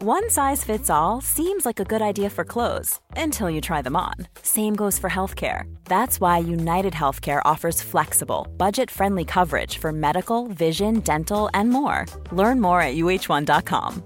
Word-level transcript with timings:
One 0.00 0.30
size 0.30 0.62
fits 0.62 0.90
all 0.90 1.20
seems 1.20 1.66
like 1.66 1.80
a 1.80 1.84
good 1.84 2.00
idea 2.02 2.30
for 2.30 2.44
clothes 2.44 3.00
until 3.16 3.50
you 3.50 3.60
try 3.60 3.82
them 3.82 3.96
on. 3.96 4.14
Same 4.42 4.76
goes 4.76 4.96
for 4.96 5.10
healthcare. 5.10 5.62
That's 5.86 6.20
why 6.20 6.38
United 6.38 6.92
Healthcare 6.92 7.42
offers 7.44 7.82
flexible, 7.82 8.46
budget 8.56 8.92
friendly 8.92 9.24
coverage 9.24 9.78
for 9.78 9.90
medical, 9.90 10.46
vision, 10.46 11.00
dental, 11.00 11.50
and 11.52 11.70
more. 11.70 12.06
Learn 12.30 12.60
more 12.60 12.80
at 12.80 12.94
uh1.com. 12.94 14.02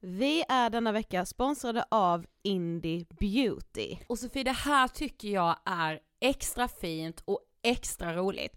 Vi 0.00 0.44
är 0.48 0.70
denna 0.70 0.92
vecka 0.92 1.26
sponsrade 1.26 1.84
av 1.90 2.26
Indie 2.42 3.06
Beauty. 3.20 3.96
Och 4.06 4.18
Sofie, 4.18 4.44
det 4.44 4.52
här 4.52 4.88
tycker 4.88 5.28
jag 5.28 5.56
är 5.64 5.98
extra 6.20 6.68
fint 6.68 7.22
och 7.24 7.40
extra 7.62 8.16
roligt. 8.16 8.56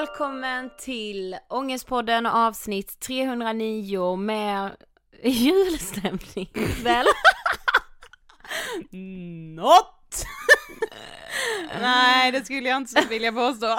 Välkommen 0.00 0.70
till 0.78 1.36
Ångestpodden 1.48 2.26
avsnitt 2.26 3.00
309 3.00 4.16
med 4.16 4.76
julstämning 5.22 6.48
väl? 6.82 7.06
Något! 9.56 10.24
Nej 11.80 12.32
det 12.32 12.44
skulle 12.44 12.68
jag 12.68 12.76
inte 12.76 13.06
vilja 13.08 13.32
påstå. 13.32 13.76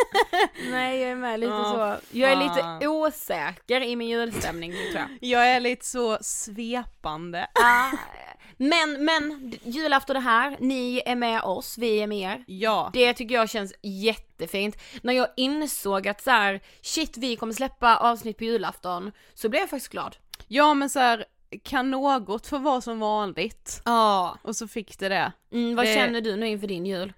Nej 0.70 1.00
jag 1.00 1.10
är 1.10 1.16
med 1.16 1.40
lite 1.40 1.52
Ja, 1.52 1.98
så, 2.00 2.16
jag 2.18 2.32
är 2.32 2.36
lite 2.36 2.88
osäker 2.88 3.80
i 3.80 3.96
min 3.96 4.08
julstämning 4.08 4.72
tror 4.72 4.94
jag. 4.94 5.08
Jag 5.20 5.50
är 5.50 5.60
lite 5.60 5.86
så 5.86 6.18
svepande. 6.20 7.46
Ah, 7.54 7.90
men, 8.62 9.04
men 9.04 9.52
julafton 9.64 10.16
är 10.16 10.20
här, 10.20 10.56
ni 10.60 11.02
är 11.06 11.16
med 11.16 11.42
oss, 11.42 11.78
vi 11.78 11.96
är 12.00 12.06
med 12.06 12.32
er. 12.32 12.44
Ja. 12.46 12.90
Det 12.92 13.14
tycker 13.14 13.34
jag 13.34 13.50
känns 13.50 13.72
jättefint. 13.82 14.76
När 15.02 15.12
jag 15.12 15.28
insåg 15.36 16.08
att 16.08 16.22
så 16.22 16.30
här, 16.30 16.60
shit 16.82 17.16
vi 17.16 17.36
kommer 17.36 17.52
släppa 17.52 17.96
avsnitt 17.96 18.38
på 18.38 18.44
julafton, 18.44 19.12
så 19.34 19.48
blev 19.48 19.60
jag 19.60 19.70
faktiskt 19.70 19.92
glad. 19.92 20.16
Ja 20.48 20.74
men 20.74 20.90
så 20.90 20.98
här, 20.98 21.24
kan 21.62 21.90
något 21.90 22.46
få 22.46 22.58
vara 22.58 22.80
som 22.80 22.98
vanligt? 23.00 23.82
Ja. 23.84 24.38
Och 24.42 24.56
så 24.56 24.68
fick 24.68 24.98
det 24.98 25.08
det. 25.08 25.32
Mm, 25.52 25.76
vad 25.76 25.86
Det- 25.86 25.94
känner 25.94 26.20
du 26.20 26.36
nu 26.36 26.48
inför 26.48 26.66
din 26.66 26.86
jul? 26.86 27.12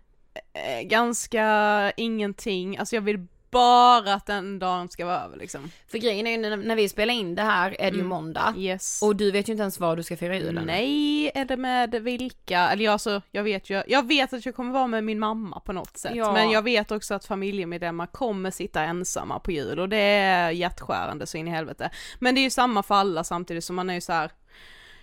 Eh, 0.52 0.82
ganska 0.86 1.92
ingenting, 1.96 2.78
alltså 2.78 2.94
jag 2.96 3.02
vill 3.02 3.26
bara 3.52 4.14
att 4.14 4.26
den 4.26 4.58
dagen 4.58 4.88
ska 4.88 5.06
vara 5.06 5.20
över 5.24 5.36
liksom. 5.36 5.70
För 5.90 5.98
grejen 5.98 6.26
är 6.26 6.30
ju 6.30 6.56
när, 6.56 6.76
vi 6.76 6.88
spelar 6.88 7.14
in 7.14 7.34
det 7.34 7.42
här 7.42 7.70
är 7.80 7.90
det 7.90 7.96
ju 7.96 8.02
Mm. 8.02 8.06
måndag. 8.08 8.54
Yes. 8.58 9.02
Och 9.02 9.16
du 9.16 9.30
vet 9.30 9.48
ju 9.48 9.52
inte 9.52 9.62
ens 9.62 9.80
var 9.80 9.96
du 9.96 10.02
ska 10.02 10.16
fira 10.16 10.36
julen. 10.36 10.64
Nej, 10.66 11.28
eller 11.34 11.56
med 11.56 11.90
vilka, 11.94 12.58
eller 12.70 12.84
jag, 12.84 12.92
alltså, 12.92 13.22
jag 13.30 13.42
vet 13.42 13.70
ju, 13.70 13.82
jag 13.88 14.06
vet 14.08 14.32
att 14.32 14.46
jag 14.46 14.54
kommer 14.56 14.72
vara 14.72 14.86
med 14.86 15.04
min 15.04 15.18
mamma 15.18 15.60
på 15.60 15.72
något 15.72 15.96
sätt, 15.96 16.12
Ja. 16.14 16.32
men 16.32 16.50
jag 16.50 16.62
vet 16.62 16.90
också 16.90 17.14
att 17.14 17.24
familjemedlemmar 17.24 18.06
kommer 18.06 18.50
sitta 18.50 18.82
ensamma 18.82 19.38
på 19.38 19.52
jul 19.52 19.78
och 19.80 19.88
det 19.88 19.96
är 19.96 20.50
hjärtskärande 20.50 21.26
så 21.26 21.36
in 21.36 21.48
i 21.48 21.50
helvete. 21.50 21.90
Men 22.18 22.34
det 22.34 22.40
är 22.40 22.42
ju 22.42 22.50
samma 22.50 22.82
för 22.82 22.94
alla 22.94 23.24
samtidigt 23.24 23.64
som 23.64 23.76
man 23.76 23.90
är 23.90 23.94
ju 23.94 24.00
så 24.00 24.12
här. 24.12 24.30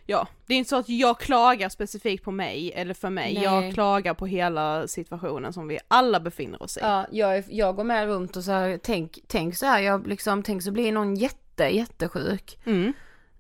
Ja, 0.09 0.27
det 0.45 0.53
är 0.53 0.57
inte 0.57 0.69
så 0.69 0.75
att 0.75 0.89
jag 0.89 1.19
klagar 1.19 1.69
specifikt 1.69 2.23
på 2.23 2.31
mig 2.31 2.71
eller 2.75 2.94
för 2.94 3.09
mig, 3.09 3.33
Nej. 3.33 3.44
jag 3.44 3.73
klagar 3.73 4.13
på 4.13 4.25
hela 4.25 4.88
situationen 4.88 5.53
som 5.53 5.67
vi 5.67 5.79
alla 5.88 6.19
befinner 6.19 6.63
oss 6.63 6.77
i. 6.77 6.79
Ja, 6.83 7.06
jag, 7.11 7.44
jag 7.50 7.75
går 7.75 7.83
med 7.83 8.07
runt 8.07 8.35
och 8.35 8.44
så 8.44 8.51
här, 8.51 8.79
tänk, 8.83 9.19
tänk 9.27 9.56
så 9.57 9.65
här, 9.65 9.79
jag 9.79 10.07
liksom, 10.07 10.44
tänk 10.44 10.63
så 10.63 10.71
blir 10.71 10.91
någon 10.91 11.15
jätte, 11.15 11.63
jättesjuk. 11.63 12.59
Mm. 12.65 12.94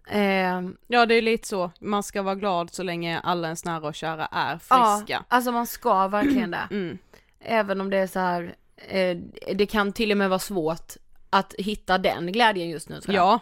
Eh, 0.07 0.71
Ja 0.87 1.05
det 1.05 1.15
är 1.15 1.21
lite 1.21 1.47
så, 1.47 1.71
man 1.79 2.03
ska 2.03 2.21
vara 2.21 2.35
glad 2.35 2.73
så 2.73 2.83
länge 2.83 3.19
alla 3.19 3.47
ens 3.47 3.65
nära 3.65 3.87
och 3.87 3.95
kära 3.95 4.25
är 4.25 4.57
friska. 4.57 5.03
ja, 5.07 5.23
alltså 5.27 5.51
man 5.51 5.67
ska 5.67 6.07
verkligen 6.07 6.51
det. 6.51 6.67
Mm. 6.71 6.97
Även 7.39 7.81
om 7.81 7.89
det 7.89 7.97
är 7.97 8.07
så 8.07 8.19
här, 8.19 8.55
eh, 8.75 9.17
det 9.55 9.65
kan 9.65 9.93
till 9.93 10.11
och 10.11 10.17
med 10.17 10.29
vara 10.29 10.39
svårt 10.39 10.93
att 11.29 11.53
hitta 11.57 11.97
den 11.97 12.31
glädjen 12.31 12.69
just 12.69 12.89
nu 12.89 13.01
tror 13.01 13.15
jag. 13.15 13.25
Ja, 13.25 13.39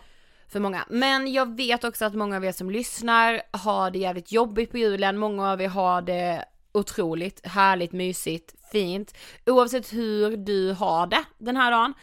För 0.50 0.60
många. 0.60 0.86
Men 0.90 1.34
jag 1.34 1.58
vet 1.58 1.84
också 1.84 2.06
att 2.06 2.14
många 2.14 2.36
av 2.38 2.46
er 2.46 2.52
som 2.52 2.70
lyssnar 2.70 3.42
har 3.52 3.92
det 3.92 4.00
jävligt 4.00 4.32
jobbigt 4.32 4.72
på 4.72 4.78
julen, 4.78 5.18
många 5.18 5.52
av 5.52 5.62
er 5.62 5.68
har 5.68 6.02
det 6.02 6.46
otroligt 6.72 7.48
härligt, 7.48 7.92
mysigt, 7.92 8.56
fint. 8.72 9.14
Oavsett 9.46 9.94
hur 9.94 10.38
du 10.38 10.74
har 10.74 11.08
det 11.08 11.24
den 11.38 11.58
här 11.58 11.72
dagen. 11.72 11.94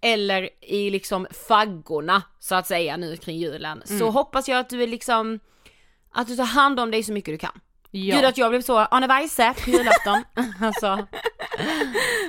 Eller 0.00 0.48
i 0.60 0.90
liksom 0.90 1.26
faggorna 1.48 2.22
så 2.38 2.54
att 2.54 2.66
säga 2.66 2.96
nu 2.96 3.16
kring 3.16 3.38
julen. 3.38 3.82
Mm. 3.88 3.98
Så 3.98 4.10
hoppas 4.10 4.48
jag 4.48 4.58
att 4.58 4.68
du 4.68 4.82
är 4.82 4.86
liksom, 4.86 5.40
att 6.12 6.26
du 6.26 6.36
tar 6.36 6.44
hand 6.44 6.80
om 6.80 6.90
dig 6.90 7.02
så 7.02 7.12
mycket 7.12 7.34
du 7.34 7.38
kan. 7.38 7.60
ja. 7.90 8.16
Gud 8.16 8.24
att 8.24 8.38
jag 8.38 8.50
blev 8.50 8.62
så 8.62 8.78
Arne 8.78 9.06
Weise 9.06 9.54
på 9.64 9.70
julafton. 9.70 10.24
alltså. 10.66 11.06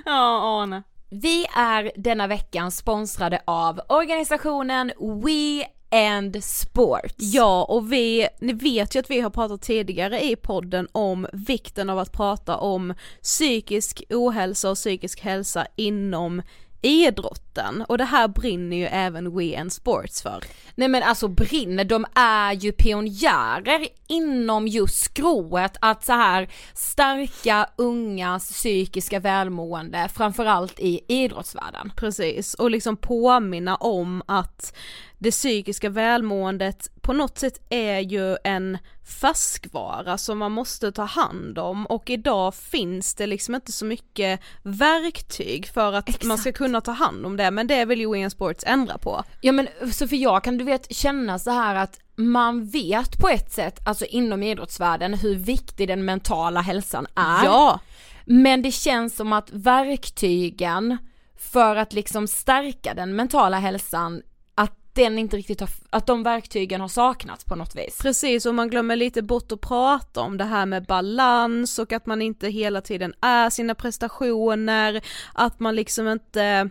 Ja, 0.06 0.62
Arne. 0.62 0.84
Vi 1.10 1.46
är 1.56 1.92
denna 1.96 2.28
veckan 2.28 2.72
sponsrade 2.72 3.42
av 3.46 3.82
organisationen 3.90 4.92
We 5.24 5.66
and 5.92 6.44
Sports. 6.44 7.16
Ja, 7.18 7.64
och 7.64 7.94
vi, 7.94 8.28
ni 8.40 8.54
vet 8.54 8.96
ju 8.96 9.00
att 9.00 9.10
vi 9.10 9.20
har 9.20 9.30
pratat 9.30 9.62
tidigare 9.62 10.24
i 10.24 10.36
podden 10.36 10.88
om 10.92 11.28
vikten 11.34 11.90
av 11.90 12.00
att 12.00 12.12
prata 12.12 12.58
om 12.58 12.94
psykisk 13.22 14.04
ohälsa 14.10 14.70
och 14.70 14.76
psykisk 14.76 15.20
hälsa 15.22 15.68
inom 15.76 16.42
idrott 16.82 17.47
idrotten 17.58 17.86
och 17.88 17.98
det 17.98 18.04
här 18.04 18.28
brinner 18.28 18.78
ju 18.78 18.86
även 18.86 19.38
We 19.38 19.60
and 19.60 19.74
Sports 19.74 20.22
för. 20.22 20.44
Nej 20.76 20.88
men 20.88 21.04
alltså 21.04 21.28
brinner, 21.28 21.84
de 21.84 22.06
är 22.16 22.54
ju 22.54 22.72
pionjärer 22.72 23.88
inom 24.08 24.68
just 24.68 25.04
skrået 25.04 25.78
att 25.80 26.06
så 26.06 26.14
här 26.14 26.50
stärka 26.74 27.70
ungas 27.76 28.52
psykiska 28.52 29.20
välmående, 29.20 30.10
framförallt 30.14 30.80
i 30.80 31.02
idrottsvärlden. 31.08 31.92
Precis, 31.96 32.54
och 32.54 32.72
liksom 32.72 32.98
påminna 32.98 33.76
om 33.76 34.24
att 34.26 34.74
det 35.20 35.32
psykiska 35.32 35.90
välmåendet 35.90 36.90
på 37.02 37.14
något 37.14 37.38
sätt 37.38 37.66
är 37.70 38.00
ju 38.00 38.38
en 38.44 38.78
färskvara 39.22 40.18
som 40.18 40.38
man 40.38 40.52
måste 40.52 40.92
ta 40.92 41.04
hand 41.04 41.60
om 41.60 41.86
och 41.86 42.10
idag 42.10 42.56
finns 42.56 43.16
det 43.16 43.28
liksom 43.28 43.56
inte 43.56 43.72
så 43.72 43.86
mycket 43.86 44.40
verktyg 44.64 45.68
för 45.68 45.94
att 45.94 46.24
man 46.24 46.38
ska 46.38 46.50
Exakt. 46.50 46.58
kunna 46.58 46.82
ta 46.82 46.92
hand 46.92 47.26
om 47.26 47.38
det 47.38 47.47
men 47.52 47.68
det 47.68 47.86
vill 47.86 48.00
ju 48.00 48.14
Wien 48.14 48.32
Sports 48.32 48.64
ändra 48.68 48.98
på. 48.98 49.24
Ja 49.42 49.52
men 49.52 49.68
så 49.92 50.08
för 50.08 50.16
jag 50.16 50.44
kan 50.44 50.58
du 50.58 50.64
vet 50.64 50.96
känna 50.96 51.40
så 51.40 51.52
här 51.52 51.76
att 51.76 52.00
man 52.16 52.66
vet 52.66 53.20
på 53.20 53.30
ett 53.30 53.52
sätt, 53.52 53.80
alltså 53.88 54.06
inom 54.06 54.44
idrottsvärlden, 54.44 55.14
hur 55.14 55.36
viktig 55.36 55.88
den 55.88 56.06
mentala 56.06 56.62
hälsan 56.62 57.08
är. 57.16 57.46
Ja, 57.46 57.80
Men 58.26 58.62
det 58.62 58.72
känns 58.72 59.16
som 59.16 59.34
att 59.34 59.52
verktygen 59.52 60.98
för 61.40 61.76
att 61.76 61.94
liksom 61.94 62.28
stärka 62.28 62.94
den 62.94 63.16
mentala 63.16 63.60
hälsan, 63.60 64.22
att 64.56 64.74
den 64.94 65.20
inte 65.20 65.38
riktigt 65.38 65.60
har, 65.60 65.70
att 65.90 66.08
de 66.08 66.24
verktygen 66.24 66.82
har 66.82 66.88
saknats 66.88 67.46
på 67.46 67.56
något 67.56 67.76
vis. 67.76 68.00
precis 68.02 68.46
och 68.46 68.56
man 68.56 68.70
glömmer 68.70 68.96
lite 68.96 69.22
bort 69.22 69.52
att 69.52 69.62
prata 69.62 70.22
om 70.22 70.38
det 70.38 70.44
här 70.44 70.66
med 70.66 70.86
balans 70.86 71.80
och 71.80 71.94
att 71.94 72.06
man 72.06 72.22
inte 72.22 72.48
hela 72.48 72.82
tiden 72.82 73.14
är 73.22 73.50
sina 73.50 73.76
prestationer, 73.76 75.02
att 75.34 75.60
man 75.60 75.76
liksom 75.76 76.08
inte 76.08 76.70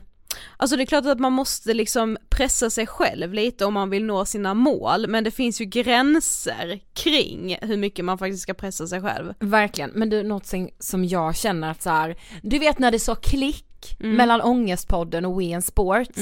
Alltså 0.56 0.76
det 0.76 0.82
är 0.82 0.86
klart 0.86 1.06
att 1.06 1.20
man 1.20 1.32
måste 1.32 1.74
liksom 1.74 2.16
pressa 2.28 2.70
sig 2.70 2.86
själv 2.86 3.34
lite 3.34 3.64
om 3.64 3.74
man 3.74 3.90
vill 3.90 4.04
nå 4.04 4.24
sina 4.24 4.54
mål, 4.54 5.06
men 5.08 5.24
det 5.24 5.30
finns 5.30 5.60
ju 5.60 5.64
gränser 5.64 6.80
kring 6.94 7.56
hur 7.62 7.76
mycket 7.76 8.04
man 8.04 8.18
faktiskt 8.18 8.42
ska 8.42 8.54
pressa 8.54 8.86
sig 8.86 9.00
själv. 9.00 9.34
Verkligen, 9.40 9.90
men 9.94 10.10
du, 10.10 10.22
något 10.22 10.46
som- 10.78 11.04
jag 11.04 11.36
känner 11.36 11.70
att 11.70 11.82
så 11.82 11.90
här, 11.90 12.16
du 12.42 12.58
vet 12.58 12.78
när 12.78 12.90
det 12.90 12.98
sa 12.98 13.14
klick 13.14 13.62
Mm. 14.00 14.16
mellan 14.16 14.42
Ångestpodden 14.42 15.24
och 15.24 15.40
We 15.42 15.62
Sports, 15.62 16.18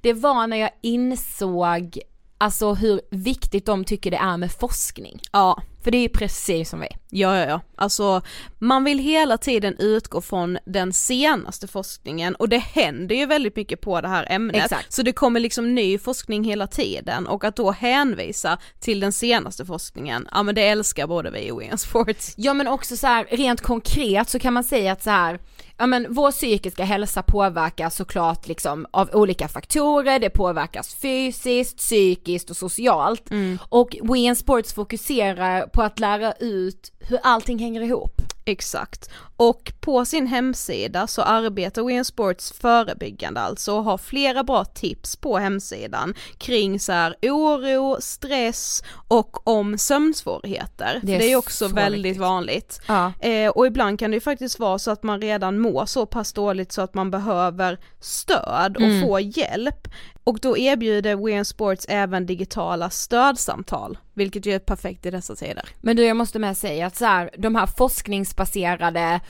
det 0.00 0.12
var 0.12 0.46
när 0.46 0.56
jag 0.56 0.70
insåg 0.80 1.98
alltså 2.38 2.74
hur 2.74 3.00
viktigt 3.10 3.66
de 3.66 3.84
tycker 3.84 4.10
det 4.10 4.16
är 4.16 4.36
med 4.36 4.52
forskning. 4.52 5.20
Ja, 5.32 5.62
För 5.82 5.90
det 5.90 5.98
är 5.98 6.02
ju 6.02 6.08
precis 6.08 6.70
som 6.70 6.80
vi. 6.80 6.88
Ja, 7.10 7.38
ja, 7.38 7.46
ja. 7.46 7.60
Alltså 7.76 8.22
man 8.58 8.84
vill 8.84 8.98
hela 8.98 9.38
tiden 9.38 9.76
utgå 9.78 10.20
från 10.20 10.58
den 10.66 10.92
senaste 10.92 11.68
forskningen 11.68 12.34
och 12.34 12.48
det 12.48 12.58
händer 12.58 13.14
ju 13.14 13.26
väldigt 13.26 13.56
mycket 13.56 13.80
på 13.80 14.00
det 14.00 14.08
här 14.08 14.26
ämnet. 14.30 14.64
Exakt. 14.64 14.92
Så 14.92 15.02
det 15.02 15.12
kommer 15.12 15.40
liksom 15.40 15.74
ny 15.74 15.98
forskning 15.98 16.44
hela 16.44 16.66
tiden 16.66 17.26
och 17.26 17.44
att 17.44 17.56
då 17.56 17.70
hänvisa 17.70 18.58
till 18.80 19.00
den 19.00 19.12
senaste 19.12 19.64
forskningen, 19.64 20.28
ja 20.30 20.42
men 20.42 20.54
det 20.54 20.62
älskar 20.62 21.06
både 21.06 21.30
vi 21.30 21.50
och 21.50 21.60
Wien 21.60 21.78
Sports. 21.78 22.34
Ja 22.36 22.54
men 22.54 22.68
också 22.68 22.96
så 22.96 23.06
här, 23.06 23.26
rent 23.30 23.60
konkret 23.60 24.28
så 24.28 24.38
kan 24.38 24.52
man 24.52 24.64
säga 24.64 24.92
att 24.92 25.02
så 25.02 25.10
här, 25.10 25.38
ja 25.76 25.86
men 25.86 26.06
vår 26.14 26.30
psykiska 26.30 26.84
hälsa 26.84 27.22
påverkas 27.22 27.96
såklart 27.96 28.46
liksom 28.48 28.86
av 28.90 29.10
olika 29.12 29.48
faktorer, 29.48 30.18
det 30.18 30.30
påverkas 30.30 30.94
fysiskt, 30.94 31.78
psykiskt 31.78 32.50
och 32.50 32.56
socialt. 32.56 33.30
Och 33.68 33.96
We 34.02 34.18
in 34.18 34.36
Sports 34.36 34.74
fokuserar 34.74 35.66
på 35.66 35.82
att 35.82 36.00
lära 36.00 36.32
ut 36.32 36.92
hur 37.00 37.18
allting 37.22 37.58
hänger 37.58 37.80
ihop. 37.80 38.21
Exakt. 38.44 39.10
Och 39.36 39.72
på 39.80 40.04
sin 40.04 40.26
hemsida 40.26 41.06
så 41.06 41.22
arbetar 41.22 41.82
Wien 41.82 42.04
Sports 42.04 42.52
förebyggande 42.52 43.40
alltså 43.40 43.72
och 43.76 43.84
har 43.84 43.98
flera 43.98 44.44
bra 44.44 44.64
tips 44.64 45.16
på 45.16 45.38
hemsidan 45.38 46.14
kring 46.38 46.80
så 46.80 46.92
här 46.92 47.14
oro, 47.22 47.96
stress 48.00 48.82
och 49.08 49.48
om 49.48 49.78
sömnsvårigheter. 49.78 51.00
Det 51.02 51.14
är 51.14 51.18
det 51.18 51.32
är 51.32 51.36
också 51.36 51.68
så 51.68 51.74
väldigt 51.74 52.04
viktigt. 52.04 52.20
vanligt. 52.20 52.80
Ja. 52.88 53.12
Eh, 53.20 53.48
och 53.50 53.66
ibland 53.66 53.98
kan 53.98 54.10
det 54.10 54.14
ju 54.14 54.20
faktiskt 54.20 54.58
vara 54.58 54.78
så 54.78 54.90
att 54.90 55.02
man 55.02 55.20
redan 55.20 55.58
mår 55.58 55.86
så 55.86 56.06
pass 56.06 56.32
dåligt 56.32 56.72
så 56.72 56.82
att 56.82 56.94
man 56.94 57.10
behöver 57.10 57.78
stöd 58.00 58.76
och 58.76 58.82
Mm. 58.82 59.02
få 59.02 59.20
hjälp. 59.20 59.88
Och 60.24 60.38
då 60.42 60.58
erbjuder 60.58 61.16
WeN 61.16 61.44
Sports 61.44 61.86
även 61.88 62.26
digitala 62.26 62.90
stödsamtal, 62.90 63.98
vilket 64.14 64.46
ju 64.46 64.52
är 64.54 64.58
perfekt 64.58 65.06
i 65.06 65.10
dessa 65.10 65.34
tider. 65.34 65.68
Men 65.80 65.96
du 65.96 66.04
jag 66.04 66.16
måste 66.16 66.38
med 66.38 66.56
säga 66.56 66.86
att 66.86 66.96
så 66.96 67.04
här, 67.04 67.30
de 67.38 67.54
här 67.54 67.66
forskningsbaserade 67.66 69.20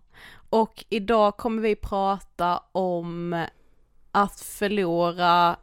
och 0.52 0.86
idag 0.90 1.38
kommer 1.38 1.62
vi 1.62 1.76
prata 1.76 2.64
om 2.72 3.46
att 4.12 4.40
förlora, 4.42 5.56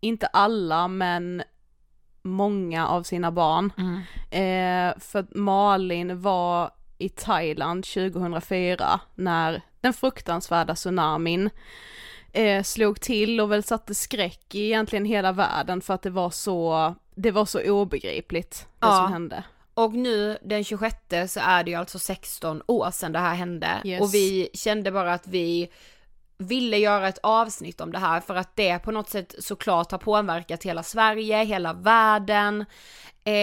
inte 0.00 0.26
alla 0.26 0.88
men 0.88 1.42
många 2.22 2.88
av 2.88 3.02
sina 3.02 3.32
barn. 3.32 3.72
Eh, 4.30 4.98
för 4.98 5.38
Malin 5.38 6.20
var 6.22 6.70
i 6.98 7.08
Thailand 7.08 7.84
2004 7.84 9.00
när 9.14 9.62
den 9.80 9.92
fruktansvärda 9.92 10.74
tsunamin 10.74 11.50
eh, 12.32 12.62
slog 12.62 13.00
till 13.00 13.40
och 13.40 13.52
väl 13.52 13.62
satte 13.62 13.94
skräck 13.94 14.54
i 14.54 14.64
egentligen 14.66 15.04
hela 15.04 15.32
världen 15.32 15.80
för 15.80 15.94
att 15.94 16.02
det 16.02 16.10
var 16.10 16.30
så, 16.30 16.94
det 17.14 17.30
var 17.30 17.44
så 17.44 17.70
obegripligt 17.72 18.66
det 18.78 18.86
Ja. 18.86 18.96
som 18.96 19.12
hände. 19.12 19.44
Och 19.74 19.94
nu 19.94 20.38
den 20.42 20.64
26 20.64 20.96
så 21.28 21.40
är 21.40 21.64
det 21.64 21.70
ju 21.70 21.76
alltså 21.76 21.98
16 21.98 22.62
år 22.66 22.90
sedan 22.90 23.12
det 23.12 23.18
här 23.18 23.34
hände 23.34 23.80
Yes. 23.84 24.00
och 24.00 24.14
vi 24.14 24.48
kände 24.54 24.90
bara 24.92 25.12
att 25.14 25.26
vi 25.26 25.68
ville 26.38 26.76
göra 26.78 27.08
ett 27.08 27.18
avsnitt 27.22 27.80
om 27.80 27.92
det 27.92 27.98
här 27.98 28.20
för 28.20 28.34
att 28.34 28.56
det 28.56 28.78
på 28.78 28.90
något 28.90 29.10
sätt 29.10 29.34
såklart 29.38 29.90
har 29.90 29.98
påverkat 29.98 30.62
hela 30.64 30.82
Sverige, 30.82 31.44
hela 31.44 31.72
världen. 31.72 32.64
Eh, 33.24 33.34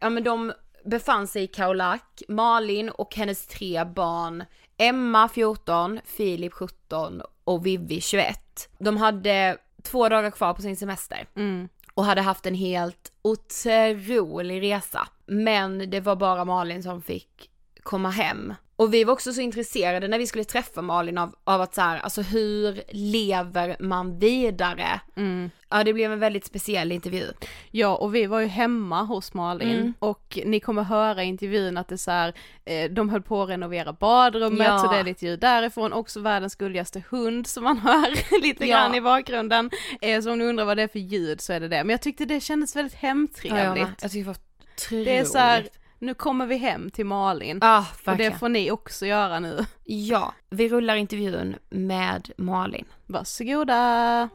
ja 0.00 0.10
men 0.10 0.24
de 0.24 0.52
befann 0.84 1.26
sig 1.26 1.42
i 1.42 1.46
Kaolack, 1.46 2.22
Malin 2.28 2.88
och 2.90 3.14
hennes 3.16 3.46
tre 3.46 3.84
barn 3.84 4.44
Emma 4.78 5.28
14, 5.28 6.00
Filip 6.04 6.52
17 6.52 7.22
och 7.44 7.66
Vivi 7.66 8.00
21. 8.00 8.68
De 8.78 8.96
hade 8.96 9.56
två 9.82 10.08
dagar 10.08 10.30
kvar 10.30 10.54
på 10.54 10.62
sin 10.62 10.76
semester 10.76 11.26
Mm. 11.36 11.68
och 11.94 12.04
hade 12.04 12.20
haft 12.22 12.46
en 12.46 12.54
helt 12.54 13.12
otrolig 13.22 14.62
resa. 14.62 15.08
Men 15.30 15.90
det 15.90 16.00
var 16.00 16.16
bara 16.16 16.44
Malin 16.44 16.82
som 16.82 17.02
fick 17.02 17.50
komma 17.82 18.10
hem. 18.10 18.54
Och 18.76 18.94
vi 18.94 19.04
var 19.04 19.12
också 19.12 19.32
så 19.32 19.40
intresserade 19.40 20.08
när 20.08 20.18
vi 20.18 20.26
skulle 20.26 20.44
träffa 20.44 20.82
Malin 20.82 21.18
av, 21.18 21.34
av 21.44 21.60
att 21.60 21.74
så 21.74 21.80
här, 21.80 21.98
alltså 21.98 22.22
hur 22.22 22.82
lever 22.92 23.76
man 23.80 24.18
vidare? 24.18 25.00
Mm. 25.16 25.50
Ja 25.68 25.84
det 25.84 25.92
blev 25.92 26.12
en 26.12 26.18
väldigt 26.18 26.44
speciell 26.44 26.92
intervju. 26.92 27.26
Ja, 27.70 27.96
och 27.96 28.14
vi 28.14 28.26
var 28.26 28.40
ju 28.40 28.46
hemma 28.46 29.02
hos 29.02 29.34
Malin 29.34 29.76
Mm. 29.78 29.94
och 29.98 30.38
ni 30.44 30.60
kommer 30.60 30.82
höra 30.82 31.22
i 31.24 31.26
intervjun 31.26 31.76
att 31.76 31.88
det 31.88 31.94
är 31.94 31.96
så 31.96 32.10
här, 32.10 32.34
eh, 32.64 32.90
de 32.90 33.08
höll 33.08 33.22
på 33.22 33.42
att 33.42 33.48
renovera 33.48 33.92
badrummet 33.92 34.66
Ja. 34.66 34.78
så 34.78 34.92
det 34.92 34.98
är 34.98 35.04
lite 35.04 35.26
ljud 35.26 35.40
därifrån, 35.40 35.92
också 35.92 36.20
världens 36.20 36.54
gulligaste 36.56 37.02
hund 37.10 37.46
som 37.46 37.64
man 37.64 37.78
hör 37.84 38.40
lite 38.42 38.66
Ja. 38.66 38.76
grann 38.76 38.94
i 38.94 39.00
bakgrunden. 39.00 39.70
Eh, 40.00 40.20
så 40.20 40.32
om 40.32 40.38
ni 40.38 40.44
undrar 40.44 40.64
vad 40.64 40.76
det 40.76 40.82
är 40.82 40.88
för 40.88 40.98
ljud 40.98 41.40
så 41.40 41.52
är 41.52 41.60
det 41.60 41.68
det, 41.68 41.84
men 41.84 41.90
jag 41.90 42.02
tyckte 42.02 42.24
det 42.24 42.40
kändes 42.40 42.76
väldigt 42.76 42.94
Ja, 43.02 43.08
jag, 43.08 43.08
hemtrevligt. 43.08 44.02
jag 44.02 44.10
tycker 44.10 44.24
det 44.24 44.26
var 44.28 44.36
otroligt. 44.76 45.06
det 45.06 45.16
är 45.18 45.24
så 45.24 45.38
här, 45.38 45.68
nu 45.98 46.14
kommer 46.14 46.46
vi 46.46 46.56
hem 46.56 46.90
till 46.90 47.06
Malin. 47.06 47.58
Ja, 47.62 47.86
och 48.06 48.16
det 48.16 48.38
får 48.38 48.48
ni 48.48 48.70
också 48.70 49.06
göra 49.06 49.40
nu. 49.40 49.66
Ja, 49.84 50.34
vi 50.50 50.68
rullar 50.68 50.96
intervjun 50.96 51.56
med 51.70 52.30
Malin. 52.36 52.84
Varsågoda! 53.06 54.28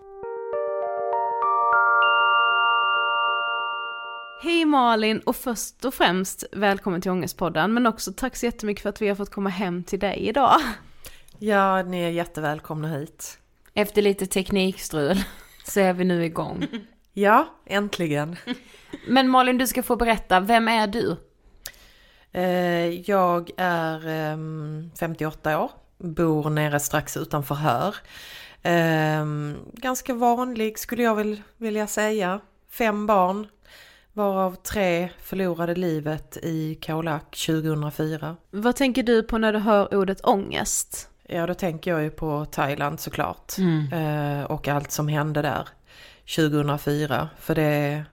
Hej 4.41 4.65
Malin 4.65 5.19
och 5.19 5.35
först 5.35 5.85
och 5.85 5.93
främst 5.93 6.43
välkommen 6.51 7.01
till 7.01 7.11
Ångestpodden 7.11 7.73
men 7.73 7.85
också 7.87 8.13
tack 8.13 8.35
så 8.35 8.45
jättemycket 8.45 8.81
för 8.81 8.89
att 8.89 9.01
vi 9.01 9.07
har 9.07 9.15
fått 9.15 9.31
komma 9.31 9.49
hem 9.49 9.83
till 9.83 9.99
dig 9.99 10.17
idag. 10.19 10.59
Ja, 11.39 11.83
ni 11.83 12.01
är 12.01 12.09
jättevälkomna 12.09 12.87
hit. 12.87 13.37
Efter 13.73 14.01
lite 14.01 14.25
teknikstrul 14.25 15.23
så 15.65 15.79
är 15.79 15.93
vi 15.93 16.03
nu 16.03 16.25
igång. 16.25 16.67
Ja, 17.17 17.45
äntligen. 17.65 18.35
Men 19.07 19.29
Malin 19.29 19.57
du 19.57 19.67
ska 19.67 19.83
få 19.83 19.95
berätta, 19.95 20.39
vem 20.39 20.67
är 20.67 20.87
du? 20.87 21.17
Eh, 22.31 23.01
Jag 23.11 23.51
är 23.57 24.07
ehm, 24.07 24.91
58 24.99 25.59
år, 25.63 25.71
bor 25.97 26.49
nere 26.49 26.79
strax 26.79 27.17
utanför 27.17 27.55
Hör. 27.55 27.95
Ehm, 28.63 29.55
Ganska 29.73 30.13
vanlig 30.13 30.79
skulle 30.79 31.03
jag 31.03 31.37
vilja 31.57 31.87
säga. 31.87 32.39
Fem 32.69 33.07
barn, 33.07 33.47
varav 34.13 34.55
tre 34.55 35.09
förlorade 35.21 35.75
livet 35.75 36.37
i 36.43 36.75
Kaolack 36.81 37.35
2004. 37.47 38.35
Vad 38.51 38.75
tänker 38.75 39.03
du 39.03 39.23
på 39.23 39.37
när 39.37 39.53
du 39.53 39.59
hör 39.59 39.95
ordet 39.95 40.25
ångest? 40.25 41.09
Ja, 41.27 41.47
då 41.47 41.53
tänker 41.53 41.91
jag 41.91 42.03
ju 42.03 42.09
på 42.09 42.45
Thailand 42.45 42.99
såklart. 42.99 43.53
Eh, 43.93 44.43
och 44.43 44.67
allt 44.67 44.91
som 44.91 45.07
hände 45.07 45.41
där 45.41 45.67
2004. 46.35 47.29
För 47.39 47.55
det 47.55 47.63
är 47.63 48.05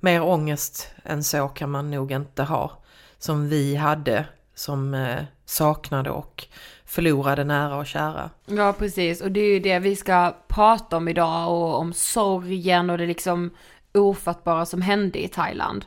mer 0.00 0.22
ångest 0.22 0.88
än 1.04 1.24
så 1.24 1.48
kan 1.48 1.70
man 1.70 1.90
nog 1.90 2.12
inte 2.12 2.42
ha. 2.42 2.82
Som 3.18 3.48
vi 3.48 3.76
hade 3.76 4.26
som 4.54 4.94
eh, 4.94 5.24
saknade 5.44 6.10
och 6.10 6.46
förlorade 6.84 7.44
nära 7.44 7.76
och 7.76 7.86
kära. 7.86 8.30
Ja 8.46 8.72
precis, 8.78 9.20
och 9.20 9.30
det 9.30 9.40
är 9.40 9.54
ju 9.54 9.60
det 9.60 9.78
vi 9.78 9.96
ska 9.96 10.36
prata 10.48 10.96
om 10.96 11.08
idag 11.08 11.52
och 11.52 11.78
om 11.78 11.92
sorgen 11.92 12.90
och 12.90 12.98
det 12.98 13.06
liksom 13.06 13.50
ofattbara 13.94 14.66
som 14.66 14.82
hände 14.82 15.24
i 15.24 15.28
Thailand. 15.28 15.84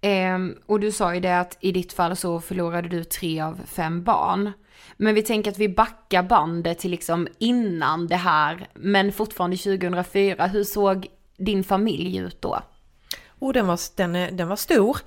Ehm, 0.00 0.56
och 0.66 0.80
du 0.80 0.92
sa 0.92 1.14
ju 1.14 1.20
det 1.20 1.40
att 1.40 1.56
i 1.60 1.72
ditt 1.72 1.92
fall 1.92 2.16
så 2.16 2.40
förlorade 2.40 2.88
du 2.88 3.04
tre 3.04 3.40
av 3.40 3.60
fem 3.66 4.02
barn. 4.02 4.52
Men 4.96 5.14
vi 5.14 5.22
tänker 5.22 5.50
att 5.50 5.58
vi 5.58 5.68
backar 5.68 6.22
bandet 6.22 6.78
till 6.78 6.90
liksom 6.90 7.28
innan 7.38 8.06
det 8.06 8.16
här, 8.16 8.68
men 8.74 9.12
fortfarande 9.12 9.56
2004. 9.56 10.46
Hur 10.46 10.64
såg 10.64 11.06
din 11.36 11.64
familj 11.64 12.16
ut 12.16 12.42
då? 12.42 12.62
Och 13.40 13.52
den 13.52 13.66
var, 13.66 13.80
den 13.96 14.36
den 14.36 14.48
var 14.48 14.56
stor. 14.56 14.98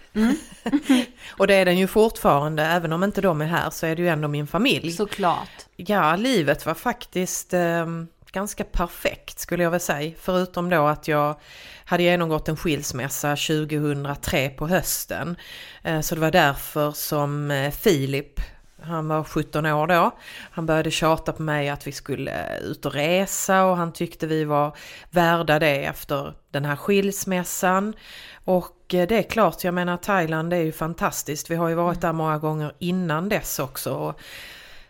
och 1.37 1.47
det 1.47 1.53
är 1.53 1.65
den 1.65 1.77
ju 1.77 1.87
fortfarande, 1.87 2.63
även 2.63 2.93
om 2.93 3.03
inte 3.03 3.21
de 3.21 3.41
är 3.41 3.45
här 3.45 3.69
så 3.69 3.85
är 3.85 3.95
det 3.95 4.01
ju 4.01 4.07
ändå 4.07 4.27
min 4.27 4.47
familj. 4.47 4.91
Såklart. 4.91 5.65
Ja, 5.75 6.15
livet 6.15 6.65
var 6.65 6.73
faktiskt 6.73 7.53
eh, 7.53 7.85
ganska 8.31 8.63
perfekt 8.63 9.39
skulle 9.39 9.63
jag 9.63 9.71
väl 9.71 9.79
säga. 9.79 10.13
Förutom 10.19 10.69
då 10.69 10.87
att 10.87 11.07
jag 11.07 11.39
hade 11.85 12.03
genomgått 12.03 12.49
en 12.49 12.57
skilsmässa 12.57 13.35
2003 13.35 14.49
på 14.49 14.67
hösten. 14.67 15.35
Eh, 15.83 16.01
så 16.01 16.15
det 16.15 16.21
var 16.21 16.31
därför 16.31 16.91
som 16.91 17.51
eh, 17.51 17.71
Filip, 17.71 18.39
han 18.81 19.07
var 19.07 19.23
17 19.23 19.65
år 19.65 19.87
då, 19.87 20.11
han 20.51 20.65
började 20.65 20.91
tjata 20.91 21.31
på 21.31 21.41
mig 21.41 21.69
att 21.69 21.87
vi 21.87 21.91
skulle 21.91 22.57
ut 22.57 22.85
och 22.85 22.93
resa 22.93 23.63
och 23.63 23.77
han 23.77 23.93
tyckte 23.93 24.27
vi 24.27 24.43
var 24.43 24.77
värda 25.09 25.59
det 25.59 25.85
efter 25.85 26.33
den 26.51 26.65
här 26.65 26.75
skilsmässan. 26.75 27.93
Och 28.45 28.93
eh, 28.93 29.07
det 29.07 29.17
är 29.17 29.23
klart, 29.23 29.63
jag 29.63 29.73
menar 29.73 29.97
Thailand 29.97 30.53
är 30.53 30.57
ju 30.57 30.71
fantastiskt. 30.71 31.51
Vi 31.51 31.55
har 31.55 31.69
ju 31.69 31.75
varit 31.75 32.01
där 32.01 32.13
många 32.13 32.37
gånger 32.37 32.73
innan 32.79 33.29
dess 33.29 33.59
också. 33.59 34.15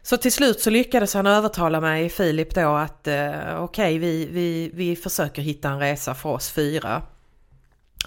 Så 0.04 0.18
till 0.18 0.32
slut 0.32 0.60
så 0.60 0.70
lyckades 0.70 1.14
han 1.14 1.28
övertala 1.28 1.82
mig, 1.82 2.10
Filip 2.10 2.56
då, 2.56 2.76
att 2.76 3.08
eh, 3.08 3.64
okej 3.64 3.98
vi, 3.98 4.26
vi, 4.32 4.72
vi 4.74 4.96
försöker 4.96 5.42
hitta 5.42 5.70
en 5.70 5.80
resa 5.80 6.14
för 6.14 6.30
oss 6.30 6.52
fyra. 6.52 7.02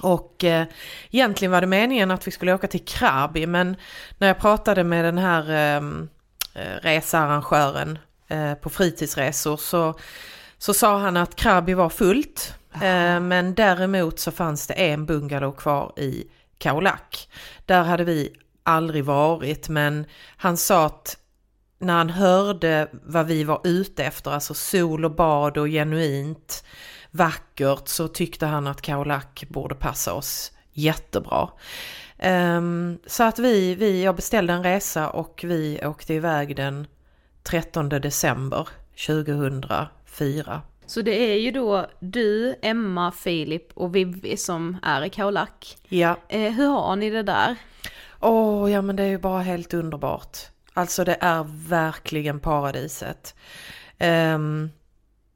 Och 0.01 0.45
eh, 0.45 0.67
egentligen 1.11 1.53
var 1.53 1.61
det 1.61 1.67
meningen 1.67 2.11
att 2.11 2.27
vi 2.27 2.31
skulle 2.31 2.55
åka 2.55 2.67
till 2.67 2.85
Krabi 2.85 3.47
men 3.47 3.77
när 4.19 4.27
jag 4.27 4.39
pratade 4.39 4.85
med 4.85 5.05
den 5.05 5.19
här 5.19 5.51
eh, 5.51 5.83
eh, 6.55 6.81
researrangören 6.83 7.99
eh, 8.29 8.55
på 8.55 8.71
fritidsresor 8.71 9.57
så, 9.57 9.95
så 10.59 10.75
sa 10.75 10.99
han 10.99 11.17
att 11.17 11.37
Krabi 11.37 11.75
var 11.75 11.89
fullt. 11.89 12.55
Eh, 12.75 13.21
men 13.21 13.55
däremot 13.55 14.21
så 14.21 14.31
fanns 14.31 14.67
det 14.67 14.75
en 14.75 15.07
bungalow 15.07 15.53
kvar 15.53 15.93
i 15.97 16.25
Kaolack. 16.59 17.29
Där 17.67 17.83
hade 17.83 18.05
vi 18.05 18.33
aldrig 18.63 19.05
varit 19.05 19.69
men 19.69 20.07
han 20.37 20.57
sa 20.57 20.87
att 20.87 21.17
när 21.79 21.95
han 21.95 22.11
hörde 22.11 22.89
vad 22.93 23.27
vi 23.27 23.45
var 23.45 23.61
ute 23.65 24.05
efter, 24.05 24.31
alltså 24.31 24.55
sol 24.55 25.05
och 25.05 25.15
bad 25.15 25.59
och 25.59 25.67
genuint 25.67 26.65
vackert, 27.15 27.89
så 27.89 28.09
tyckte 28.09 28.47
han 28.47 28.67
att 28.67 28.83
Kaolack 28.83 29.45
borde 29.49 29.75
passa 29.75 30.15
oss 30.15 30.53
jättebra. 30.73 31.51
Um, 32.23 32.99
så 33.07 33.23
att 33.23 33.39
vi, 33.39 33.75
vi, 33.75 34.05
jag 34.05 34.17
beställde 34.17 34.53
en 34.53 34.63
resa 34.63 35.11
och 35.11 35.41
vi 35.45 35.81
åkte 35.85 36.15
iväg 36.15 36.57
den 36.57 36.87
13 37.43 37.89
december 37.89 38.69
2004. 39.07 40.63
Så 40.87 41.03
det 41.03 41.33
är 41.33 41.39
ju 41.39 41.51
då 41.51 41.87
du, 42.01 42.55
Emma, 42.63 43.13
Filip 43.13 43.73
och 43.75 43.95
Vivi 43.95 44.37
som 44.37 44.77
är 44.83 45.05
i 45.05 45.11
Kaolack. 45.11 45.77
Ja. 45.89 46.17
Eh, 46.29 46.53
hur 46.53 46.69
har 46.69 46.97
ni 46.97 47.11
det 47.11 47.23
där? 47.23 47.57
Åh, 48.21 48.65
oh, 48.65 48.73
ja 48.73 48.83
men 48.83 48.97
det 48.97 49.03
är 49.03 49.09
ju 49.09 49.19
bara 49.19 49.43
helt 49.43 49.75
underbart. 49.75 50.39
Alltså 50.73 51.05
det 51.05 51.17
är 51.21 51.69
verkligen 51.69 52.41
paradiset. 52.41 53.35
Um, 54.01 54.71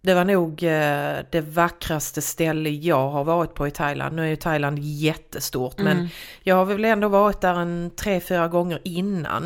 det 0.01 0.15
var 0.15 0.25
nog 0.25 0.63
uh, 0.63 1.19
det 1.31 1.41
vackraste 1.41 2.23
ställe 2.23 2.71
jag 2.71 3.11
har 3.11 3.25
varit 3.25 3.55
på 3.55 3.67
i 3.67 3.71
Thailand. 3.71 4.17
Nu 4.17 4.23
är 4.23 4.27
ju 4.27 4.37
Thailand 4.37 4.79
jättestort 4.79 5.81
mm. 5.81 5.97
men 5.97 6.09
jag 6.43 6.57
har 6.57 6.65
väl 6.65 6.85
ändå 6.85 7.09
varit 7.09 7.41
där 7.41 7.55
en 7.55 7.91
tre, 7.97 8.21
fyra 8.21 8.49
gånger 8.49 8.81
innan. 8.85 9.45